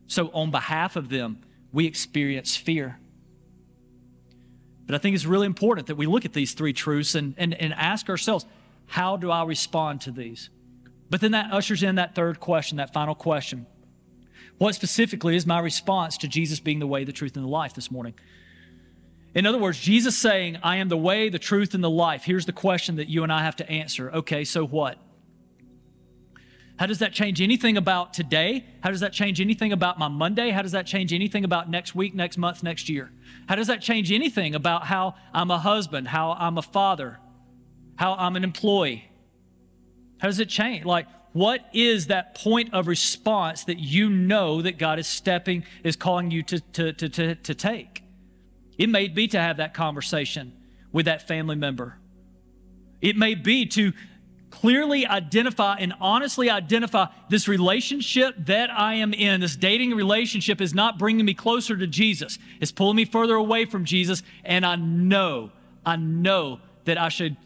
So, 0.07 0.31
on 0.33 0.51
behalf 0.51 0.97
of 0.97 1.11
them, 1.11 1.43
we 1.71 1.85
experience 1.85 2.57
fear. 2.57 2.99
But 4.91 4.97
I 4.97 4.99
think 4.99 5.15
it's 5.15 5.25
really 5.25 5.47
important 5.47 5.87
that 5.87 5.95
we 5.95 6.07
look 6.07 6.25
at 6.25 6.33
these 6.33 6.53
three 6.53 6.73
truths 6.73 7.15
and, 7.15 7.33
and, 7.39 7.55
and 7.55 7.73
ask 7.75 8.09
ourselves, 8.09 8.45
how 8.87 9.17
do 9.17 9.31
I 9.31 9.45
respond 9.45 10.01
to 10.01 10.11
these? 10.11 10.51
But 11.09 11.21
then 11.21 11.31
that 11.31 11.53
ushers 11.53 11.85
in 11.85 11.95
that 11.95 12.17
third 12.17 12.41
question, 12.41 12.79
that 12.79 12.93
final 12.93 13.15
question. 13.15 13.67
What 14.59 14.75
specifically 14.75 15.37
is 15.37 15.47
my 15.47 15.61
response 15.61 16.19
to 16.19 16.27
Jesus 16.27 16.59
being 16.59 16.81
the 16.81 16.89
way, 16.89 17.05
the 17.05 17.13
truth, 17.13 17.37
and 17.37 17.45
the 17.45 17.49
life 17.49 17.73
this 17.73 17.89
morning? 17.89 18.15
In 19.33 19.47
other 19.47 19.59
words, 19.59 19.79
Jesus 19.79 20.19
saying, 20.19 20.59
I 20.61 20.79
am 20.79 20.89
the 20.89 20.97
way, 20.97 21.29
the 21.29 21.39
truth, 21.39 21.75
and 21.75 21.85
the 21.85 21.89
life. 21.89 22.25
Here's 22.25 22.47
the 22.47 22.53
question 22.53 22.97
that 22.97 23.09
you 23.09 23.23
and 23.23 23.33
I 23.33 23.45
have 23.45 23.55
to 23.57 23.71
answer. 23.71 24.11
Okay, 24.11 24.43
so 24.43 24.67
what? 24.67 24.99
How 26.81 26.87
does 26.87 27.01
that 27.01 27.13
change 27.13 27.43
anything 27.43 27.77
about 27.77 28.15
today? 28.15 28.65
How 28.83 28.89
does 28.89 29.01
that 29.01 29.13
change 29.13 29.39
anything 29.39 29.71
about 29.71 29.99
my 29.99 30.09
Monday? 30.09 30.49
How 30.49 30.63
does 30.63 30.73
that 30.73 30.87
change 30.87 31.13
anything 31.13 31.45
about 31.45 31.69
next 31.69 31.95
week, 31.95 32.15
next 32.15 32.39
month, 32.39 32.63
next 32.63 32.89
year? 32.89 33.11
How 33.47 33.55
does 33.55 33.67
that 33.67 33.83
change 33.83 34.11
anything 34.11 34.55
about 34.55 34.87
how 34.87 35.15
I'm 35.35 35.51
a 35.51 35.59
husband, 35.59 36.09
how 36.09 36.33
I'm 36.33 36.57
a 36.57 36.63
father, 36.63 37.19
how 37.97 38.15
I'm 38.15 38.35
an 38.35 38.45
employee? 38.45 39.11
How 40.21 40.29
does 40.29 40.41
it 40.41 40.49
change? 40.49 40.87
Like, 40.87 41.07
what 41.35 41.69
is 41.75 42.07
that 42.07 42.35
point 42.35 42.73
of 42.73 42.87
response 42.87 43.65
that 43.65 43.79
you 43.79 44.09
know 44.09 44.63
that 44.63 44.79
God 44.79 44.99
is 44.99 45.07
stepping, 45.07 45.65
is 45.85 45.97
calling 45.97 46.31
you 46.31 46.43
to, 46.45 46.61
to, 46.61 46.95
to, 46.95 47.09
to, 47.11 47.35
to 47.35 47.55
take? 47.55 48.03
It 48.79 48.89
may 48.89 49.09
be 49.09 49.29
to 49.29 49.39
have 49.39 49.59
that 49.59 49.75
conversation 49.75 50.55
with 50.93 51.05
that 51.05 51.29
family 51.29 51.57
member. 51.57 51.99
It 53.03 53.19
may 53.19 53.35
be 53.35 53.67
to 53.67 53.93
clearly 54.51 55.07
identify 55.07 55.77
and 55.77 55.95
honestly 56.01 56.51
identify 56.51 57.07
this 57.29 57.49
relationship 57.49 58.35
that 58.47 58.71
I 58.71 58.95
am 58.95 59.15
in, 59.15 59.41
this 59.41 59.57
dating 59.57 59.95
relationship 59.95 60.61
is 60.61 60.75
not 60.75 60.99
bringing 60.99 61.25
me 61.25 61.35
closer 61.35 61.77
to 61.77 61.87
Jesus. 61.87 62.39
It's 62.61 62.73
pulling 62.73 62.97
me 62.97 63.05
further 63.05 63.35
away 63.35 63.65
from 63.65 63.85
Jesus. 63.85 64.23
And 64.45 64.67
I 64.67 64.77
know, 64.77 65.53
I 65.87 65.97
know 65.97 66.61
that 66.85 66.99
I 66.99 67.09
should 67.09 67.37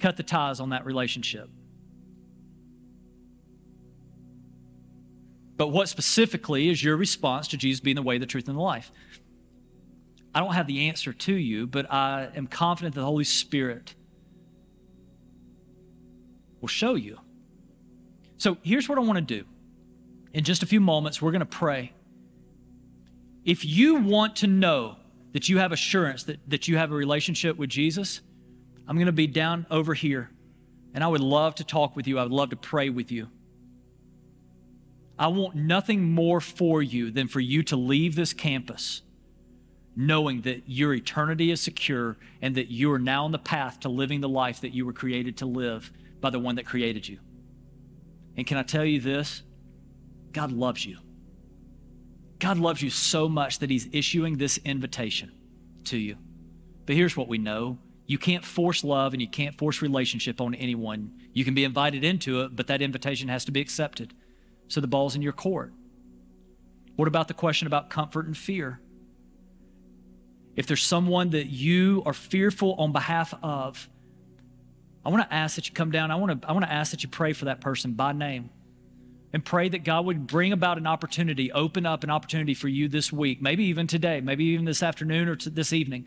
cut 0.00 0.16
the 0.16 0.22
ties 0.22 0.58
on 0.58 0.70
that 0.70 0.84
relationship. 0.84 1.48
But 5.56 5.68
what 5.68 5.88
specifically 5.88 6.70
is 6.70 6.82
your 6.82 6.96
response 6.96 7.48
to 7.48 7.56
Jesus 7.56 7.80
being 7.80 7.96
the 7.96 8.02
way, 8.02 8.18
the 8.18 8.26
truth, 8.26 8.48
and 8.48 8.56
the 8.56 8.62
life? 8.62 8.90
I 10.34 10.40
don't 10.40 10.54
have 10.54 10.66
the 10.66 10.88
answer 10.88 11.12
to 11.12 11.34
you, 11.34 11.66
but 11.66 11.92
I 11.92 12.30
am 12.34 12.46
confident 12.46 12.94
that 12.94 13.02
the 13.02 13.06
Holy 13.06 13.24
Spirit 13.24 13.94
will 16.62 16.68
show 16.68 16.94
you. 16.94 17.18
So 18.38 18.56
here's 18.62 18.88
what 18.88 18.96
I 18.96 19.02
want 19.02 19.16
to 19.16 19.20
do. 19.20 19.44
In 20.32 20.44
just 20.44 20.62
a 20.62 20.66
few 20.66 20.80
moments, 20.80 21.20
we're 21.20 21.32
going 21.32 21.40
to 21.40 21.46
pray. 21.46 21.92
If 23.44 23.66
you 23.66 23.96
want 23.96 24.36
to 24.36 24.46
know 24.46 24.96
that 25.32 25.48
you 25.48 25.58
have 25.58 25.72
assurance 25.72 26.24
that, 26.24 26.38
that 26.48 26.68
you 26.68 26.78
have 26.78 26.90
a 26.90 26.94
relationship 26.94 27.58
with 27.58 27.68
Jesus, 27.68 28.22
I'm 28.88 28.96
going 28.96 29.06
to 29.06 29.12
be 29.12 29.26
down 29.26 29.66
over 29.70 29.92
here. 29.92 30.30
And 30.94 31.04
I 31.04 31.08
would 31.08 31.20
love 31.20 31.56
to 31.56 31.64
talk 31.64 31.94
with 31.96 32.06
you. 32.06 32.18
I 32.18 32.22
would 32.22 32.32
love 32.32 32.50
to 32.50 32.56
pray 32.56 32.88
with 32.88 33.12
you. 33.12 33.28
I 35.18 35.26
want 35.28 35.54
nothing 35.54 36.02
more 36.12 36.40
for 36.40 36.82
you 36.82 37.10
than 37.10 37.28
for 37.28 37.40
you 37.40 37.62
to 37.64 37.76
leave 37.76 38.14
this 38.14 38.32
campus 38.32 39.02
knowing 39.94 40.40
that 40.42 40.62
your 40.66 40.94
eternity 40.94 41.50
is 41.50 41.60
secure 41.60 42.16
and 42.40 42.54
that 42.54 42.70
you 42.70 42.90
are 42.92 42.98
now 42.98 43.24
on 43.24 43.32
the 43.32 43.38
path 43.38 43.80
to 43.80 43.88
living 43.88 44.20
the 44.20 44.28
life 44.28 44.60
that 44.62 44.72
you 44.72 44.86
were 44.86 44.92
created 44.92 45.36
to 45.36 45.46
live 45.46 45.92
by 46.22 46.30
the 46.30 46.38
one 46.38 46.54
that 46.54 46.64
created 46.64 47.06
you. 47.06 47.18
And 48.38 48.46
can 48.46 48.56
I 48.56 48.62
tell 48.62 48.84
you 48.84 49.00
this? 49.00 49.42
God 50.32 50.50
loves 50.50 50.86
you. 50.86 50.96
God 52.38 52.56
loves 52.56 52.80
you 52.80 52.88
so 52.88 53.28
much 53.28 53.58
that 53.58 53.68
He's 53.68 53.88
issuing 53.92 54.38
this 54.38 54.56
invitation 54.64 55.32
to 55.84 55.98
you. 55.98 56.16
But 56.86 56.96
here's 56.96 57.16
what 57.16 57.28
we 57.28 57.36
know 57.36 57.78
you 58.06 58.16
can't 58.16 58.44
force 58.44 58.82
love 58.82 59.12
and 59.12 59.20
you 59.20 59.28
can't 59.28 59.56
force 59.58 59.82
relationship 59.82 60.40
on 60.40 60.54
anyone. 60.54 61.12
You 61.34 61.44
can 61.44 61.54
be 61.54 61.64
invited 61.64 62.04
into 62.04 62.40
it, 62.40 62.56
but 62.56 62.68
that 62.68 62.80
invitation 62.80 63.28
has 63.28 63.44
to 63.44 63.52
be 63.52 63.60
accepted. 63.60 64.14
So 64.68 64.80
the 64.80 64.86
ball's 64.86 65.14
in 65.14 65.22
your 65.22 65.32
court. 65.34 65.74
What 66.96 67.08
about 67.08 67.28
the 67.28 67.34
question 67.34 67.66
about 67.66 67.90
comfort 67.90 68.26
and 68.26 68.36
fear? 68.36 68.80
if 70.56 70.66
there's 70.66 70.82
someone 70.82 71.30
that 71.30 71.46
you 71.46 72.02
are 72.04 72.12
fearful 72.12 72.74
on 72.74 72.92
behalf 72.92 73.34
of, 73.42 73.88
I 75.04 75.08
want 75.08 75.28
to 75.28 75.34
ask 75.34 75.56
that 75.56 75.68
you 75.68 75.74
come 75.74 75.90
down. 75.90 76.10
I 76.10 76.16
want 76.16 76.42
to, 76.42 76.48
I 76.48 76.52
want 76.52 76.64
to 76.64 76.72
ask 76.72 76.92
that 76.92 77.02
you 77.02 77.08
pray 77.08 77.32
for 77.32 77.46
that 77.46 77.60
person 77.60 77.92
by 77.92 78.12
name 78.12 78.50
and 79.32 79.44
pray 79.44 79.68
that 79.68 79.82
God 79.84 80.06
would 80.06 80.26
bring 80.26 80.52
about 80.52 80.78
an 80.78 80.86
opportunity, 80.86 81.50
open 81.50 81.86
up 81.86 82.04
an 82.04 82.10
opportunity 82.10 82.54
for 82.54 82.68
you 82.68 82.88
this 82.88 83.12
week, 83.12 83.40
maybe 83.40 83.64
even 83.64 83.86
today, 83.86 84.20
maybe 84.20 84.44
even 84.44 84.64
this 84.64 84.82
afternoon 84.82 85.28
or 85.28 85.36
this 85.36 85.72
evening, 85.72 86.06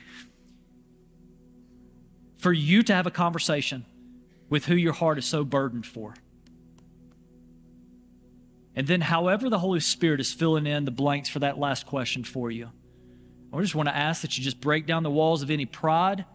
for 2.38 2.54
you 2.54 2.84
to 2.84 2.94
have 2.94 3.08
a 3.08 3.12
conversation 3.12 3.86
with 4.50 4.66
who 4.66 4.76
your 4.76 4.94
heart 4.94 5.18
is 5.18 5.26
so 5.26 5.44
burdened 5.44 5.86
for. 5.86 6.14
And 8.76 8.88
then, 8.88 9.02
however, 9.02 9.50
the 9.50 9.60
Holy 9.60 9.80
Spirit 9.80 10.20
is 10.20 10.34
filling 10.34 10.68
in 10.68 10.86
the 10.86 10.92
blanks 10.92 11.30
for 11.30 11.40
that 11.40 11.58
last 11.58 11.88
question 11.88 12.24
for 12.24 12.52
you. 12.52 12.70
I 13.52 13.62
just 13.62 13.74
want 13.74 13.88
to 13.88 13.96
ask 13.96 14.22
that 14.22 14.38
you 14.38 14.44
just 14.44 14.60
break 14.60 14.86
down 14.86 15.04
the 15.04 15.10
walls 15.10 15.42
of 15.42 15.50
any 15.50 15.66
pride 15.66 16.26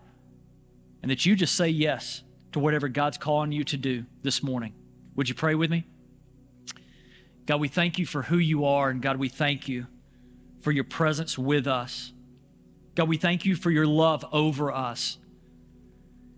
and 1.03 1.11
that 1.11 1.27
you 1.27 1.37
just 1.37 1.55
say 1.55 1.69
yes 1.69 2.23
to 2.53 2.59
whatever 2.59 2.89
God's 2.89 3.19
calling 3.19 3.53
you 3.53 3.65
to 3.65 3.77
do 3.77 4.05
this 4.23 4.43
morning. 4.43 4.75
Would 5.17 5.29
you 5.29 5.35
pray 5.35 5.55
with 5.55 5.71
me? 5.71 5.87
God, 7.47 7.61
we 7.61 7.69
thank 7.69 7.99
you 7.99 8.07
for 8.07 8.23
who 8.23 8.39
you 8.39 8.65
are, 8.65 8.91
and 8.91 9.03
God, 9.03 9.17
we 9.19 9.29
thank 9.29 9.69
you 9.69 9.87
for 10.61 10.73
your 10.73 10.85
presence 10.85 11.39
with 11.39 11.67
us. 11.67 12.13
God, 12.95 13.09
we 13.09 13.17
thank 13.17 13.45
you 13.45 13.57
for 13.57 13.71
your 13.71 13.87
love 13.87 14.25
over 14.33 14.71
us. 14.73 15.19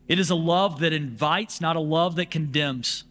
It 0.08 0.18
is 0.18 0.30
a 0.30 0.34
love 0.34 0.80
that 0.80 0.92
invites, 0.92 1.60
not 1.60 1.76
a 1.76 1.80
love 1.80 2.16
that 2.16 2.30
condemns. 2.30 3.04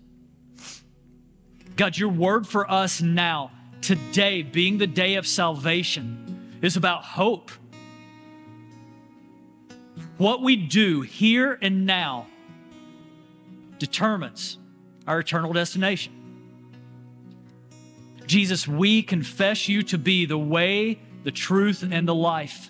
God, 1.76 1.98
your 1.98 2.10
word 2.10 2.48
for 2.48 2.70
us 2.70 3.02
now, 3.02 3.52
today, 3.82 4.42
being 4.42 4.78
the 4.78 4.88
day 4.88 5.16
of 5.16 5.26
salvation, 5.26 6.60
is 6.62 6.78
about 6.78 7.04
hope. 7.04 7.52
What 10.18 10.42
we 10.42 10.56
do 10.56 11.02
here 11.02 11.58
and 11.62 11.86
now 11.86 12.28
determines 13.82 14.60
our 15.08 15.20
eternal 15.20 15.52
destination. 15.52 16.14
Jesus, 18.28 18.68
we 18.68 19.02
confess 19.02 19.68
you 19.68 19.82
to 19.84 19.98
be 19.98 20.26
the 20.26 20.38
way, 20.38 21.00
the 21.24 21.32
truth, 21.32 21.84
and 21.84 22.08
the 22.08 22.14
life. 22.14 22.70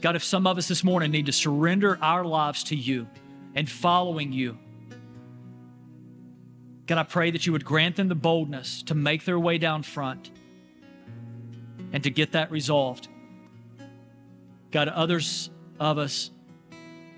God, 0.00 0.16
if 0.16 0.24
some 0.24 0.46
of 0.46 0.56
us 0.56 0.66
this 0.66 0.82
morning 0.82 1.10
need 1.10 1.26
to 1.26 1.32
surrender 1.32 1.98
our 2.00 2.24
lives 2.24 2.64
to 2.64 2.74
you 2.74 3.06
and 3.54 3.68
following 3.70 4.32
you, 4.32 4.56
God, 6.86 6.96
I 6.96 7.02
pray 7.02 7.30
that 7.30 7.46
you 7.46 7.52
would 7.52 7.66
grant 7.66 7.96
them 7.96 8.08
the 8.08 8.14
boldness 8.14 8.82
to 8.84 8.94
make 8.94 9.26
their 9.26 9.38
way 9.38 9.58
down 9.58 9.82
front 9.82 10.30
and 11.92 12.02
to 12.02 12.10
get 12.10 12.32
that 12.32 12.50
resolved. 12.50 13.08
God, 14.70 14.88
others 14.88 15.50
of 15.78 15.98
us, 15.98 16.30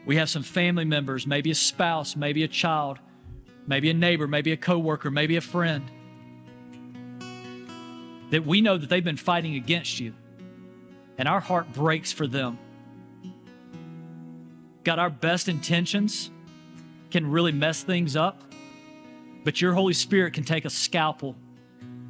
we 0.05 0.17
have 0.17 0.29
some 0.29 0.43
family 0.43 0.85
members, 0.85 1.27
maybe 1.27 1.51
a 1.51 1.55
spouse, 1.55 2.17
maybe 2.17 2.43
a 2.43 2.49
child, 2.49 2.99
maybe 3.67 3.91
a 3.91 3.95
neighbor, 3.95 4.27
maybe 4.27 4.53
a 4.53 4.57
coworker, 4.57 5.11
maybe 5.11 5.37
a 5.37 5.41
friend, 5.41 5.91
that 8.31 8.45
we 8.45 8.61
know 8.61 8.79
that 8.79 8.89
they've 8.89 9.05
been 9.05 9.17
fighting 9.17 9.55
against 9.55 10.01
you, 10.01 10.15
and 11.19 11.29
our 11.29 11.41
heart 11.41 11.73
breaks 11.73 12.13
for 12.13 12.27
them. 12.27 12.59
God, 14.85 14.99
our 14.99 15.11
best 15.11 15.49
intentions 15.49 16.31
can 17.11 17.31
really 17.31 17.53
mess 17.53 17.83
things 17.83 18.17
up, 18.17 18.43
but 19.45 19.61
your 19.61 19.75
Holy 19.75 19.93
Spirit 19.93 20.33
can 20.33 20.45
take 20.45 20.65
a 20.65 20.71
scalpel 20.71 21.37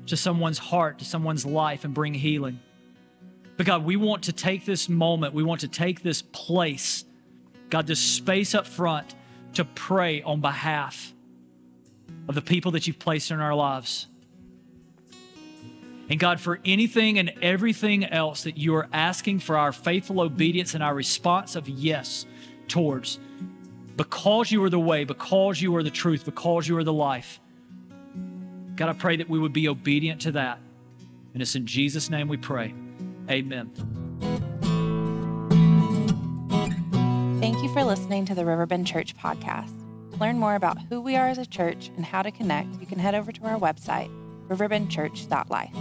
to 0.07 0.17
someone's 0.17 0.59
heart, 0.59 0.99
to 1.01 1.05
someone's 1.05 1.45
life, 1.45 1.85
and 1.85 1.93
bring 1.93 2.15
healing. 2.15 2.61
But 3.57 3.67
God, 3.67 3.85
we 3.85 3.97
want 3.97 4.25
to 4.25 4.33
take 4.33 4.65
this 4.65 4.89
moment, 4.89 5.35
we 5.35 5.43
want 5.43 5.61
to 5.61 5.69
take 5.69 6.03
this 6.03 6.23
place, 6.23 7.05
God, 7.73 7.87
this 7.87 8.01
space 8.01 8.55
up 8.55 8.67
front 8.67 9.15
to 9.55 9.65
pray 9.65 10.21
on 10.21 10.43
behalf 10.43 11.15
of 12.29 12.35
the 12.35 12.43
people 12.43 12.73
that 12.73 12.87
you've 12.87 12.99
placed 12.99 13.31
in 13.31 13.41
our 13.41 13.55
lives. 13.55 14.09
And 16.11 16.21
God, 16.21 16.39
for 16.39 16.61
anything 16.67 17.19
and 17.19 17.33
everything 17.41 18.05
else 18.05 18.43
that 18.43 18.59
you 18.59 18.75
are 18.75 18.91
asking 18.93 19.39
for 19.39 19.57
our 19.57 19.73
faithful 19.73 20.21
obedience 20.21 20.75
and 20.75 20.83
our 20.83 20.95
response 20.95 21.57
of 21.57 21.67
yes 21.67 22.27
towards, 22.69 23.19
because 23.97 24.53
you 24.53 24.63
are 24.65 24.71
the 24.71 24.79
way, 24.79 25.05
because 25.05 25.63
you 25.63 25.75
are 25.75 25.83
the 25.83 25.91
truth, 25.91 26.27
because 26.27 26.69
you 26.69 26.77
are 26.77 26.85
the 26.85 26.93
life. 26.93 27.41
God, 28.77 28.91
I 28.91 28.93
pray 28.93 29.17
that 29.17 29.31
we 29.31 29.39
would 29.39 29.55
be 29.55 29.67
obedient 29.67 30.21
to 30.23 30.33
that. 30.33 30.59
And 31.33 31.41
it's 31.41 31.55
in 31.55 31.67
Jesus' 31.67 32.11
name 32.11 32.29
we 32.29 32.37
pray. 32.37 32.75
Amen. 33.31 34.02
Thank 37.43 37.61
you 37.61 37.69
for 37.73 37.83
listening 37.83 38.25
to 38.27 38.37
the 38.37 38.45
Riverbend 38.45 38.87
Church 38.87 39.17
podcast. 39.17 39.73
To 40.13 40.19
learn 40.19 40.39
more 40.39 40.55
about 40.55 40.79
who 40.83 41.01
we 41.01 41.17
are 41.17 41.27
as 41.27 41.39
a 41.39 41.45
church 41.45 41.91
and 41.97 42.07
how 42.07 42.23
to 42.23 42.31
connect, 42.31 42.79
you 42.79 42.87
can 42.87 43.01
head 43.01 43.17
over 43.17 43.33
to 43.33 43.45
our 43.47 43.59
website, 43.59 44.09
riverbendchurch.life. 44.47 45.75